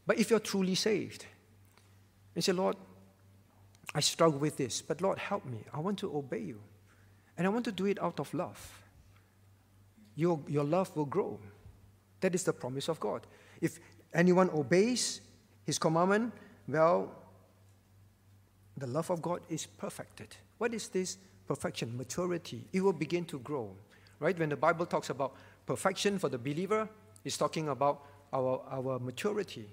But 0.07 0.19
if 0.19 0.31
you're 0.31 0.41
truly 0.41 0.75
saved, 0.75 1.27
and 2.35 2.45
say, 2.45 2.53
Lord, 2.53 2.77
I 3.97 4.01
struggle 4.01 4.39
with 4.39 4.59
this, 4.59 4.83
but 4.83 5.01
Lord, 5.01 5.19
help 5.19 5.47
me. 5.47 5.65
I 5.73 5.81
want 5.81 5.99
to 6.01 6.15
obey 6.15 6.41
you. 6.41 6.61
And 7.39 7.47
I 7.47 7.51
want 7.51 7.65
to 7.65 7.73
do 7.73 7.87
it 7.87 8.01
out 8.03 8.21
of 8.21 8.33
love. 8.35 8.83
Your, 10.17 10.39
your 10.47 10.65
love 10.65 10.95
will 10.95 11.07
grow. 11.07 11.41
That 12.21 12.35
is 12.35 12.45
the 12.45 12.53
promise 12.53 12.89
of 12.89 13.01
God. 13.01 13.27
If 13.59 13.79
anyone 14.13 14.51
obeys 14.51 15.23
his 15.65 15.79
commandment, 15.79 16.35
well, 16.69 17.11
the 18.77 18.87
love 18.87 19.09
of 19.09 19.23
God 19.23 19.41
is 19.49 19.65
perfected. 19.65 20.29
What 20.59 20.75
is 20.75 20.89
this 20.89 21.17
perfection? 21.49 21.97
Maturity. 21.97 22.67
It 22.75 22.83
will 22.83 22.93
begin 22.93 23.25
to 23.27 23.39
grow. 23.39 23.75
Right? 24.21 24.39
When 24.39 24.51
the 24.51 24.57
Bible 24.57 24.85
talks 24.85 25.09
about 25.09 25.37
perfection 25.65 26.19
for 26.19 26.29
the 26.29 26.39
believer, 26.39 26.87
it's 27.25 27.39
talking 27.39 27.71
about 27.71 28.03
our, 28.31 28.63
our 28.71 28.99
maturity. 28.99 29.71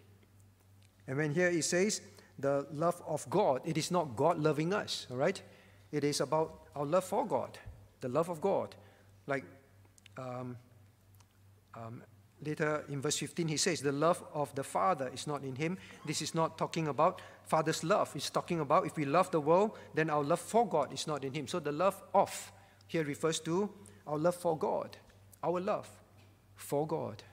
And 1.09 1.17
when 1.17 1.33
here 1.33 1.49
it 1.49 1.65
says 1.65 1.99
the 2.43 2.67
love 2.73 3.01
of 3.07 3.27
God, 3.29 3.61
it 3.63 3.77
is 3.77 3.89
not 3.89 4.15
God 4.17 4.37
loving 4.37 4.73
us, 4.73 5.07
all 5.09 5.17
right? 5.17 5.41
It 5.91 6.03
is 6.03 6.19
about 6.19 6.67
our 6.75 6.85
love 6.85 7.05
for 7.05 7.25
God, 7.25 7.57
the 8.01 8.09
love 8.09 8.29
of 8.29 8.41
God. 8.41 8.75
Like 9.27 9.45
um, 10.17 10.57
um, 11.73 12.03
later 12.45 12.83
in 12.89 13.01
verse 13.01 13.17
15, 13.17 13.47
he 13.47 13.57
says, 13.57 13.81
The 13.81 13.93
love 13.93 14.21
of 14.33 14.53
the 14.55 14.63
Father 14.63 15.09
is 15.13 15.25
not 15.25 15.43
in 15.43 15.55
him. 15.55 15.77
This 16.05 16.21
is 16.21 16.35
not 16.35 16.57
talking 16.57 16.89
about 16.89 17.21
Father's 17.45 17.81
love. 17.81 18.11
It's 18.13 18.29
talking 18.29 18.59
about 18.59 18.85
if 18.85 18.97
we 18.97 19.05
love 19.05 19.31
the 19.31 19.39
world, 19.39 19.71
then 19.93 20.09
our 20.09 20.23
love 20.23 20.41
for 20.41 20.67
God 20.67 20.91
is 20.93 21.07
not 21.07 21.23
in 21.23 21.33
him. 21.33 21.47
So 21.47 21.61
the 21.61 21.71
love 21.71 22.01
of 22.13 22.51
here 22.87 23.05
refers 23.05 23.39
to 23.41 23.69
our 24.05 24.17
love 24.17 24.35
for 24.35 24.57
God, 24.57 24.97
our 25.41 25.61
love 25.61 25.89
for 26.55 26.85
God. 26.85 27.23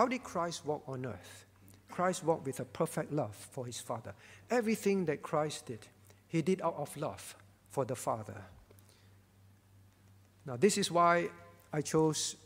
How 0.00 0.06
did 0.06 0.22
Christ 0.24 0.64
walk 0.64 0.82
on 0.88 1.04
earth? 1.04 1.44
Christ 1.90 2.24
walked 2.24 2.46
with 2.46 2.58
a 2.58 2.64
perfect 2.64 3.12
love 3.12 3.34
for 3.34 3.66
his 3.66 3.80
Father. 3.80 4.14
Everything 4.50 5.04
that 5.04 5.22
Christ 5.22 5.66
did, 5.66 5.86
he 6.26 6.40
did 6.40 6.62
out 6.62 6.76
of 6.78 6.96
love 6.96 7.36
for 7.68 7.84
the 7.84 7.94
Father. 7.94 8.42
Now, 10.46 10.56
this 10.56 10.78
is 10.78 10.90
why 10.90 11.28
I 11.70 11.82
chose 11.82 12.36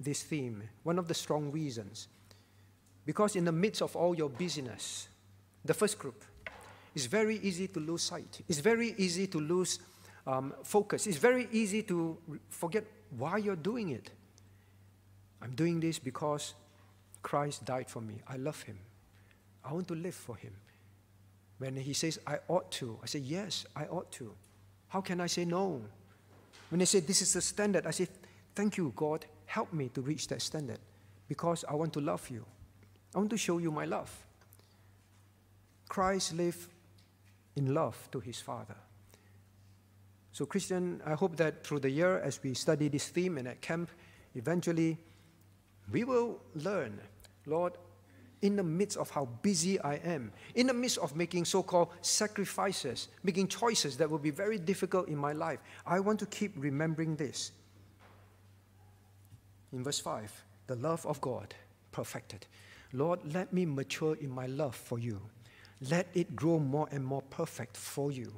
this 0.00 0.22
theme, 0.22 0.62
one 0.84 0.98
of 0.98 1.06
the 1.06 1.12
strong 1.12 1.52
reasons. 1.52 2.08
Because 3.04 3.36
in 3.36 3.44
the 3.44 3.52
midst 3.52 3.82
of 3.82 3.94
all 3.94 4.14
your 4.14 4.30
busyness, 4.30 5.08
the 5.66 5.74
first 5.74 5.98
group, 5.98 6.24
it's 6.94 7.04
very 7.04 7.36
easy 7.42 7.68
to 7.68 7.78
lose 7.78 8.04
sight. 8.04 8.40
It's 8.48 8.60
very 8.60 8.94
easy 8.96 9.26
to 9.26 9.38
lose 9.38 9.80
um, 10.26 10.54
focus. 10.62 11.06
It's 11.06 11.18
very 11.18 11.46
easy 11.52 11.82
to 11.82 12.16
forget 12.48 12.84
why 13.18 13.36
you're 13.36 13.54
doing 13.54 13.90
it. 13.90 14.10
I'm 15.42 15.54
doing 15.54 15.78
this 15.78 15.98
because 15.98 16.54
Christ 17.22 17.64
died 17.64 17.88
for 17.88 18.00
me. 18.00 18.20
I 18.26 18.36
love 18.36 18.62
him. 18.62 18.78
I 19.64 19.72
want 19.72 19.88
to 19.88 19.94
live 19.94 20.14
for 20.14 20.36
him. 20.36 20.52
When 21.58 21.76
he 21.76 21.92
says, 21.92 22.18
I 22.26 22.38
ought 22.48 22.70
to, 22.72 22.98
I 23.02 23.06
say, 23.06 23.20
Yes, 23.20 23.66
I 23.76 23.84
ought 23.84 24.10
to. 24.12 24.34
How 24.88 25.00
can 25.00 25.20
I 25.20 25.26
say 25.26 25.44
no? 25.44 25.80
When 26.70 26.80
they 26.80 26.84
say, 26.84 27.00
This 27.00 27.22
is 27.22 27.32
the 27.32 27.40
standard, 27.40 27.86
I 27.86 27.92
say, 27.92 28.08
Thank 28.54 28.76
you, 28.76 28.92
God. 28.96 29.24
Help 29.46 29.72
me 29.72 29.88
to 29.90 30.00
reach 30.00 30.28
that 30.28 30.42
standard 30.42 30.78
because 31.28 31.64
I 31.68 31.74
want 31.74 31.92
to 31.94 32.00
love 32.00 32.28
you. 32.30 32.44
I 33.14 33.18
want 33.18 33.30
to 33.30 33.36
show 33.36 33.58
you 33.58 33.70
my 33.70 33.84
love. 33.84 34.10
Christ 35.88 36.34
lived 36.34 36.70
in 37.54 37.74
love 37.74 38.08
to 38.12 38.20
his 38.20 38.40
Father. 38.40 38.76
So, 40.32 40.46
Christian, 40.46 41.02
I 41.04 41.12
hope 41.12 41.36
that 41.36 41.66
through 41.66 41.80
the 41.80 41.90
year, 41.90 42.18
as 42.20 42.42
we 42.42 42.54
study 42.54 42.88
this 42.88 43.08
theme 43.08 43.36
and 43.36 43.46
at 43.46 43.60
camp, 43.60 43.90
eventually 44.34 44.96
we 45.90 46.04
will 46.04 46.40
learn, 46.54 46.98
Lord, 47.46 47.74
in 48.40 48.56
the 48.56 48.62
midst 48.62 48.96
of 48.96 49.10
how 49.10 49.26
busy 49.42 49.80
I 49.80 49.94
am, 49.96 50.32
in 50.54 50.66
the 50.66 50.74
midst 50.74 50.98
of 50.98 51.14
making 51.14 51.44
so 51.44 51.62
called 51.62 51.88
sacrifices, 52.00 53.08
making 53.22 53.48
choices 53.48 53.96
that 53.98 54.10
will 54.10 54.18
be 54.18 54.30
very 54.30 54.58
difficult 54.58 55.08
in 55.08 55.16
my 55.16 55.32
life, 55.32 55.60
I 55.86 56.00
want 56.00 56.18
to 56.20 56.26
keep 56.26 56.52
remembering 56.56 57.16
this. 57.16 57.52
In 59.72 59.84
verse 59.84 60.00
5, 60.00 60.44
the 60.66 60.76
love 60.76 61.06
of 61.06 61.20
God 61.20 61.54
perfected. 61.92 62.46
Lord, 62.92 63.20
let 63.32 63.52
me 63.52 63.64
mature 63.64 64.16
in 64.16 64.30
my 64.30 64.46
love 64.46 64.74
for 64.74 64.98
you. 64.98 65.20
Let 65.90 66.08
it 66.14 66.36
grow 66.36 66.58
more 66.58 66.88
and 66.90 67.04
more 67.04 67.22
perfect 67.22 67.76
for 67.76 68.12
you. 68.12 68.32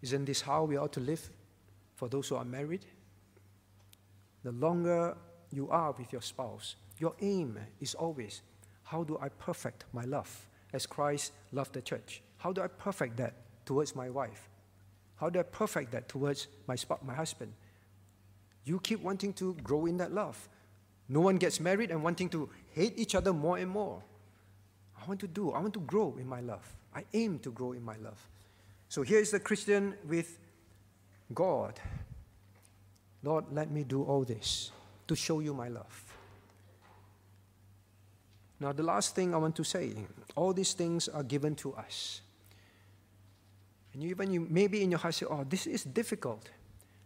Isn't 0.00 0.24
this 0.24 0.40
how 0.40 0.64
we 0.64 0.76
ought 0.76 0.92
to 0.92 1.00
live 1.00 1.28
for 1.96 2.08
those 2.08 2.28
who 2.28 2.36
are 2.36 2.44
married? 2.44 2.86
the 4.42 4.52
longer 4.52 5.16
you 5.50 5.68
are 5.70 5.92
with 5.92 6.12
your 6.12 6.22
spouse, 6.22 6.76
your 6.98 7.14
aim 7.20 7.58
is 7.80 7.94
always 7.94 8.42
how 8.82 9.04
do 9.04 9.18
I 9.20 9.28
perfect 9.28 9.84
my 9.92 10.04
love 10.04 10.46
as 10.72 10.86
Christ 10.86 11.32
loved 11.52 11.74
the 11.74 11.82
church? 11.82 12.22
How 12.38 12.52
do 12.52 12.62
I 12.62 12.68
perfect 12.68 13.16
that 13.18 13.34
towards 13.66 13.94
my 13.94 14.08
wife? 14.08 14.48
How 15.16 15.28
do 15.28 15.38
I 15.40 15.42
perfect 15.42 15.92
that 15.92 16.08
towards 16.08 16.46
my, 16.66 16.76
spouse, 16.76 17.00
my 17.04 17.14
husband? 17.14 17.52
You 18.64 18.80
keep 18.80 19.00
wanting 19.00 19.32
to 19.34 19.54
grow 19.62 19.86
in 19.86 19.96
that 19.98 20.12
love. 20.12 20.48
No 21.08 21.20
one 21.20 21.36
gets 21.36 21.60
married 21.60 21.90
and 21.90 22.02
wanting 22.02 22.28
to 22.30 22.48
hate 22.72 22.94
each 22.96 23.14
other 23.14 23.32
more 23.32 23.58
and 23.58 23.70
more. 23.70 24.02
I 25.00 25.06
want 25.06 25.20
to 25.20 25.28
do, 25.28 25.52
I 25.52 25.60
want 25.60 25.74
to 25.74 25.80
grow 25.80 26.16
in 26.18 26.26
my 26.26 26.40
love. 26.40 26.64
I 26.94 27.04
aim 27.14 27.38
to 27.40 27.50
grow 27.50 27.72
in 27.72 27.82
my 27.82 27.96
love. 27.96 28.26
So 28.88 29.02
here 29.02 29.18
is 29.18 29.30
the 29.30 29.40
Christian 29.40 29.94
with 30.06 30.38
God 31.34 31.78
Lord, 33.22 33.46
let 33.52 33.70
me 33.70 33.84
do 33.84 34.02
all 34.04 34.24
this 34.24 34.70
to 35.08 35.16
show 35.16 35.40
you 35.40 35.52
my 35.52 35.68
love. 35.68 36.04
Now, 38.60 38.72
the 38.72 38.82
last 38.82 39.14
thing 39.14 39.34
I 39.34 39.38
want 39.38 39.56
to 39.56 39.64
say 39.64 39.92
all 40.34 40.52
these 40.52 40.72
things 40.72 41.08
are 41.08 41.22
given 41.22 41.54
to 41.56 41.74
us. 41.74 42.20
And 43.94 44.02
even 44.04 44.30
you, 44.30 44.46
maybe 44.48 44.82
in 44.82 44.90
your 44.90 44.98
heart 44.98 45.14
say, 45.14 45.26
oh, 45.28 45.44
this 45.48 45.66
is 45.66 45.84
difficult. 45.84 46.48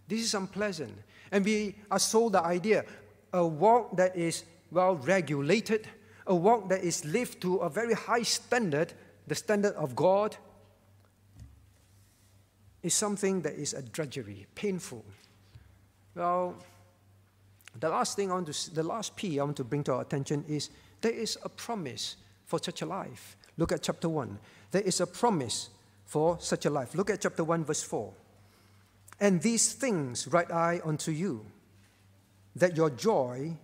This 0.09 0.20
is 0.20 0.34
unpleasant. 0.34 0.92
And 1.30 1.44
we 1.44 1.74
are 1.90 1.98
sold 1.98 2.32
the 2.32 2.42
idea 2.42 2.84
a 3.32 3.46
walk 3.46 3.96
that 3.96 4.14
is 4.14 4.44
well 4.70 4.96
regulated, 4.96 5.88
a 6.26 6.34
walk 6.34 6.68
that 6.68 6.84
is 6.84 7.05
lived 7.05 7.40
to 7.42 7.57
a 7.59 7.70
very 7.70 7.94
high 7.94 8.22
standard, 8.22 8.92
the 9.26 9.34
standard 9.34 9.74
of 9.74 9.96
God, 9.96 10.36
is 12.82 12.94
something 12.94 13.42
that 13.42 13.55
is 13.55 13.72
a 13.72 13.82
drudgery, 13.82 14.46
painful. 14.55 15.05
Well, 16.14 16.57
the 17.78 17.88
last 17.88 18.16
thing 18.16 18.30
I 18.30 18.34
want 18.34 18.52
to, 18.52 18.74
the 18.74 18.82
last 18.82 19.16
P 19.16 19.40
I 19.40 19.44
want 19.44 19.56
to 19.56 19.64
bring 19.64 19.84
to 19.84 19.94
our 19.94 20.02
attention 20.02 20.44
is 20.48 20.70
there 21.00 21.12
is 21.12 21.38
a 21.42 21.48
promise 21.48 22.16
for 22.44 22.58
such 22.62 22.82
a 22.82 22.86
life. 22.86 23.36
Look 23.56 23.72
at 23.72 23.82
chapter 23.82 24.08
1. 24.08 24.38
There 24.70 24.82
is 24.82 25.00
a 25.00 25.06
promise 25.06 25.70
for 26.04 26.38
such 26.40 26.66
a 26.66 26.70
life. 26.70 26.94
Look 26.94 27.10
at 27.10 27.20
chapter 27.20 27.44
1, 27.44 27.64
verse 27.64 27.82
4. 27.82 28.12
And 29.20 29.40
these 29.40 29.72
things 29.72 30.26
write 30.28 30.50
I 30.50 30.80
unto 30.84 31.12
you, 31.12 31.46
that 32.56 32.76
your 32.76 32.90
joy 32.90 33.56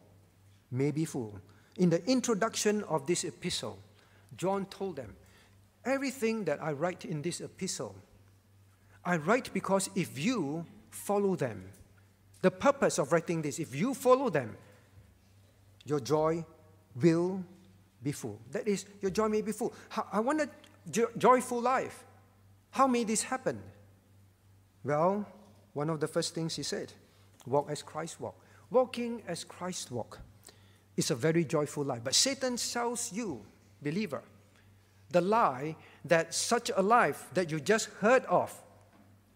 may 0.70 0.90
be 0.90 1.04
full. 1.04 1.38
In 1.76 1.90
the 1.90 2.04
introduction 2.06 2.84
of 2.84 3.06
this 3.06 3.24
epistle, 3.24 3.78
John 4.36 4.66
told 4.66 4.96
them, 4.96 5.16
Everything 5.84 6.44
that 6.44 6.62
I 6.62 6.72
write 6.72 7.04
in 7.04 7.22
this 7.22 7.40
epistle, 7.40 7.94
I 9.04 9.16
write 9.16 9.52
because 9.54 9.88
if 9.94 10.18
you 10.18 10.66
follow 10.90 11.36
them, 11.36 11.64
the 12.41 12.51
purpose 12.51 12.99
of 12.99 13.12
writing 13.12 13.43
this, 13.43 13.59
if 13.59 13.74
you 13.74 13.95
follow 13.95 14.30
them, 14.30 14.57
your 15.84 16.01
joy 16.01 16.45
will 17.01 17.43
be 18.03 18.12
full. 18.12 18.39
That 18.53 18.68
is, 18.68 18.84
your 19.01 19.11
joy 19.11 19.28
may 19.28 19.43
be 19.43 19.53
full. 19.53 19.72
I 20.12 20.20
want 20.20 20.41
a 20.41 20.49
jo- 20.91 21.11
joyful 21.16 21.61
life. 21.61 22.05
How 22.70 22.86
may 22.86 23.05
this 23.05 23.22
happen? 23.22 23.61
Well, 24.84 25.26
one 25.72 25.91
of 25.91 26.01
the 26.01 26.09
first 26.09 26.34
things 26.34 26.57
he 26.57 26.62
said 26.62 26.93
walk 27.47 27.70
as 27.70 27.82
Christ 27.82 28.20
walked. 28.20 28.43
Walking 28.70 29.22
as 29.26 29.45
Christ 29.45 29.91
walked 29.91 30.18
is 30.97 31.11
a 31.11 31.14
very 31.14 31.45
joyful 31.45 31.84
life. 31.84 32.03
But 32.05 32.14
Satan 32.14 32.59
sells 32.59 33.12
you, 33.12 33.45
believer, 33.82 34.22
the 35.11 35.20
lie 35.20 35.76
that 36.05 36.34
such 36.34 36.70
a 36.76 36.82
life 36.82 37.26
that 37.32 37.51
you 37.51 37.61
just 37.61 37.86
heard 38.01 38.24
of 38.26 38.55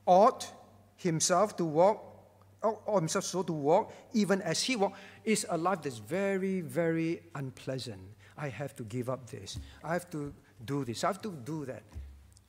ought 0.05 0.53
himself 0.97 1.57
to 1.57 1.65
walk, 1.65 2.12
Oh, 2.63 2.69
oh, 2.71 2.79
or 2.87 3.01
himself 3.01 3.25
so 3.25 3.43
to 3.43 3.53
walk, 3.53 3.93
even 4.13 4.41
as 4.43 4.63
he 4.63 4.77
walked, 4.77 4.99
is 5.25 5.47
a 5.49 5.57
life 5.57 5.83
that's 5.83 5.99
very, 5.99 6.61
very 6.61 7.23
unpleasant. 7.35 8.01
I 8.37 8.49
have 8.49 8.75
to 8.77 8.85
give 8.85 9.09
up 9.09 9.29
this. 9.29 9.59
I 9.85 9.93
have 9.93 10.11
to 10.11 10.33
do 10.65 10.85
this. 10.85 11.05
I 11.05 11.09
have 11.09 11.23
to 11.23 11.33
do 11.45 11.65
that. 11.67 11.83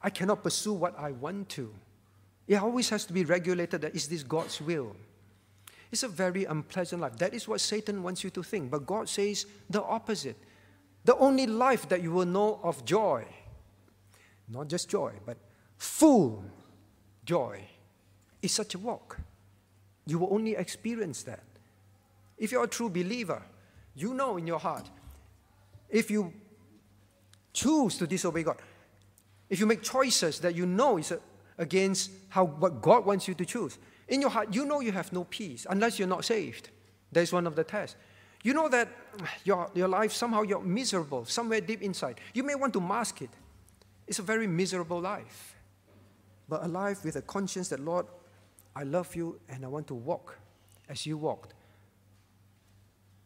I 0.02 0.10
cannot 0.10 0.44
pursue 0.44 0.74
what 0.74 0.98
I 1.00 1.12
want 1.12 1.50
to. 1.50 1.74
It 2.48 2.56
always 2.56 2.90
has 2.90 3.06
to 3.06 3.14
be 3.14 3.24
regulated 3.24 3.82
that 3.82 3.96
is 3.96 4.08
this 4.08 4.24
God's 4.24 4.60
will? 4.62 4.96
It's 5.92 6.04
a 6.04 6.08
very 6.08 6.46
unpleasant 6.46 7.02
life. 7.02 7.18
That 7.18 7.34
is 7.34 7.48
what 7.48 7.62
Satan 7.62 8.02
wants 8.04 8.24
you 8.24 8.30
to 8.32 8.44
think. 8.44 8.72
But 8.72 8.86
God 8.86 9.08
says 9.08 9.46
the 9.70 9.84
opposite. 9.84 10.38
The 11.06 11.16
only 11.18 11.48
life 11.48 11.88
that 11.90 12.02
you 12.02 12.12
will 12.12 12.26
know 12.26 12.60
of 12.64 12.84
joy, 12.86 13.26
not 14.50 14.68
just 14.68 14.90
joy, 14.90 15.14
but 15.26 15.38
full 15.78 16.44
joy, 17.26 17.62
is 18.42 18.52
such 18.52 18.76
a 18.76 18.80
walk. 18.80 19.20
You 20.06 20.20
will 20.20 20.34
only 20.34 20.56
experience 20.56 21.24
that. 21.24 21.44
If 22.38 22.52
you're 22.52 22.64
a 22.64 22.68
true 22.68 22.90
believer, 22.90 23.42
you 23.96 24.14
know 24.14 24.38
in 24.38 24.48
your 24.48 24.60
heart, 24.60 24.90
if 25.90 26.10
you 26.10 26.34
choose 27.54 27.98
to 27.98 28.08
disobey 28.08 28.44
God, 28.44 28.58
if 29.50 29.60
you 29.60 29.66
make 29.66 29.82
choices 29.82 30.40
that 30.40 30.56
you 30.56 30.66
know 30.66 30.98
is 30.98 31.14
against 31.58 32.12
how, 32.30 32.46
what 32.46 32.82
God 32.82 33.06
wants 33.06 33.28
you 33.28 33.34
to 33.36 33.46
choose, 33.46 33.78
in 34.08 34.20
your 34.20 34.30
heart, 34.30 34.54
you 34.54 34.66
know 34.66 34.80
you 34.80 34.92
have 34.92 35.14
no 35.14 35.24
peace 35.26 35.66
unless 35.70 36.00
you're 36.00 36.08
not 36.08 36.26
saved. 36.26 36.70
That 37.12 37.22
is 37.22 37.32
one 37.32 37.48
of 37.48 37.56
the 37.56 37.64
tests. 37.64 37.96
You 38.44 38.54
know 38.54 38.68
that 38.70 38.90
your, 39.46 39.70
your 39.74 39.88
life, 39.88 40.12
somehow 40.12 40.42
you're 40.42 40.62
miserable, 40.62 41.26
somewhere 41.26 41.62
deep 41.62 41.82
inside. 41.82 42.20
You 42.34 42.44
may 42.44 42.56
want 42.56 42.74
to 42.74 42.82
mask 42.82 43.22
it. 43.22 43.30
It's 44.08 44.20
a 44.20 44.24
very 44.24 44.48
miserable 44.48 45.00
life. 45.00 45.56
But 46.50 46.66
a 46.66 46.68
life 46.68 47.06
with 47.06 47.16
a 47.16 47.22
conscience 47.22 47.70
that, 47.70 47.80
Lord, 47.80 48.06
I 48.76 48.84
love 48.84 49.16
you 49.16 49.40
and 49.50 49.64
I 49.64 49.68
want 49.68 49.88
to 49.88 49.94
walk 49.94 50.38
as 50.90 51.06
you 51.06 51.18
walked. 51.18 51.54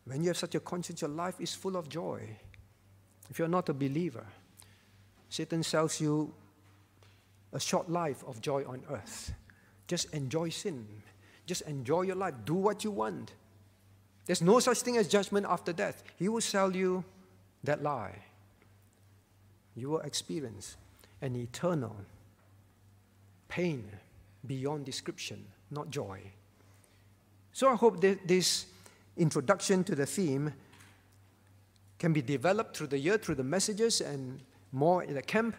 When 0.06 0.22
you 0.22 0.30
have 0.30 0.38
such 0.38 0.56
a 0.56 0.60
conscience, 0.60 1.02
your 1.02 1.10
life 1.10 1.36
is 1.40 1.54
full 1.54 1.76
of 1.76 1.90
joy. 1.90 2.38
If 3.30 3.40
you're 3.40 3.48
not 3.48 3.70
a 3.70 3.74
believer, 3.74 4.26
Satan 5.30 5.64
sells 5.64 6.00
you 6.00 6.34
a 7.54 7.60
short 7.60 7.90
life 7.90 8.24
of 8.26 8.42
joy 8.42 8.64
on 8.66 8.82
earth. 8.90 9.34
Just 9.88 10.14
enjoy 10.14 10.50
sin. 10.50 10.86
Just 11.46 11.62
enjoy 11.64 12.04
your 12.04 12.16
life. 12.16 12.34
Do 12.46 12.54
what 12.54 12.84
you 12.84 12.92
want. 12.92 13.34
There's 14.26 14.42
no 14.42 14.60
such 14.60 14.82
thing 14.82 14.98
as 14.98 15.08
judgment 15.08 15.46
after 15.50 15.72
death. 15.72 16.04
He 16.18 16.28
will 16.28 16.42
sell 16.42 16.76
you 16.76 17.04
that 17.64 17.82
lie. 17.82 18.16
You 19.76 19.90
will 19.90 20.00
experience 20.00 20.76
an 21.22 21.36
eternal 21.36 21.96
pain 23.48 23.90
beyond 24.46 24.86
description, 24.86 25.46
not 25.72 25.90
joy. 25.90 26.22
So 27.52 27.70
I 27.70 27.76
hope 27.76 28.02
that 28.02 28.28
this 28.28 28.68
introduction 29.18 29.84
to 29.86 29.96
the 29.96 30.06
theme 30.06 30.54
can 31.98 32.14
be 32.14 32.22
developed 32.22 32.78
through 32.78 32.88
the 32.88 33.00
year, 33.00 33.18
through 33.18 33.36
the 33.36 33.44
messages, 33.44 34.02
and 34.02 34.40
more 34.72 35.04
in 35.04 35.16
the 35.16 35.22
camp. 35.22 35.56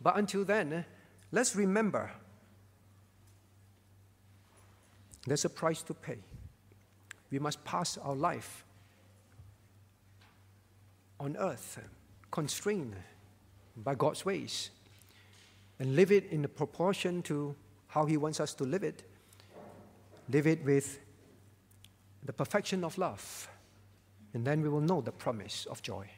But 0.00 0.16
until 0.16 0.44
then, 0.44 0.84
let's 1.32 1.54
remember 1.54 2.10
there's 5.26 5.44
a 5.44 5.50
price 5.50 5.82
to 5.82 5.94
pay. 5.94 6.18
We 7.30 7.38
must 7.38 7.64
pass 7.64 7.98
our 7.98 8.14
life 8.14 8.64
on 11.20 11.36
earth 11.36 11.80
constrained 12.30 12.94
by 13.76 13.94
God's 13.94 14.24
ways 14.24 14.70
and 15.78 15.96
live 15.96 16.12
it 16.12 16.30
in 16.30 16.42
the 16.42 16.48
proportion 16.48 17.22
to 17.22 17.54
how 17.94 18.04
He 18.04 18.16
wants 18.16 18.40
us 18.40 18.52
to 18.54 18.64
live 18.64 18.82
it. 18.82 19.04
Live 20.28 20.48
it 20.48 20.64
with 20.64 20.98
the 22.24 22.32
perfection 22.32 22.82
of 22.82 22.98
love, 22.98 23.48
and 24.32 24.44
then 24.44 24.62
we 24.62 24.68
will 24.68 24.80
know 24.80 25.00
the 25.00 25.12
promise 25.12 25.64
of 25.70 25.80
joy. 25.80 26.10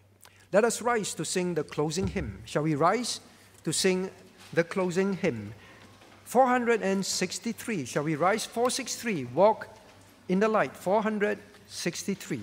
Let 0.53 0.65
us 0.65 0.81
rise 0.81 1.13
to 1.15 1.25
sing 1.25 1.53
the 1.55 1.65
closing 1.65 2.07
hymn. 2.07 2.41
Shall 2.47 2.63
we 2.63 2.77
rise 2.77 3.21
to 3.65 3.73
sing 3.73 4.11
the 4.55 4.65
closing 4.65 5.19
hymn? 5.19 5.53
463. 6.25 7.85
Shall 7.85 8.05
we 8.05 8.17
rise? 8.17 8.47
463. 8.47 9.25
Walk 9.35 9.69
in 10.29 10.41
the 10.41 10.49
light. 10.49 10.75
463. 10.75 12.41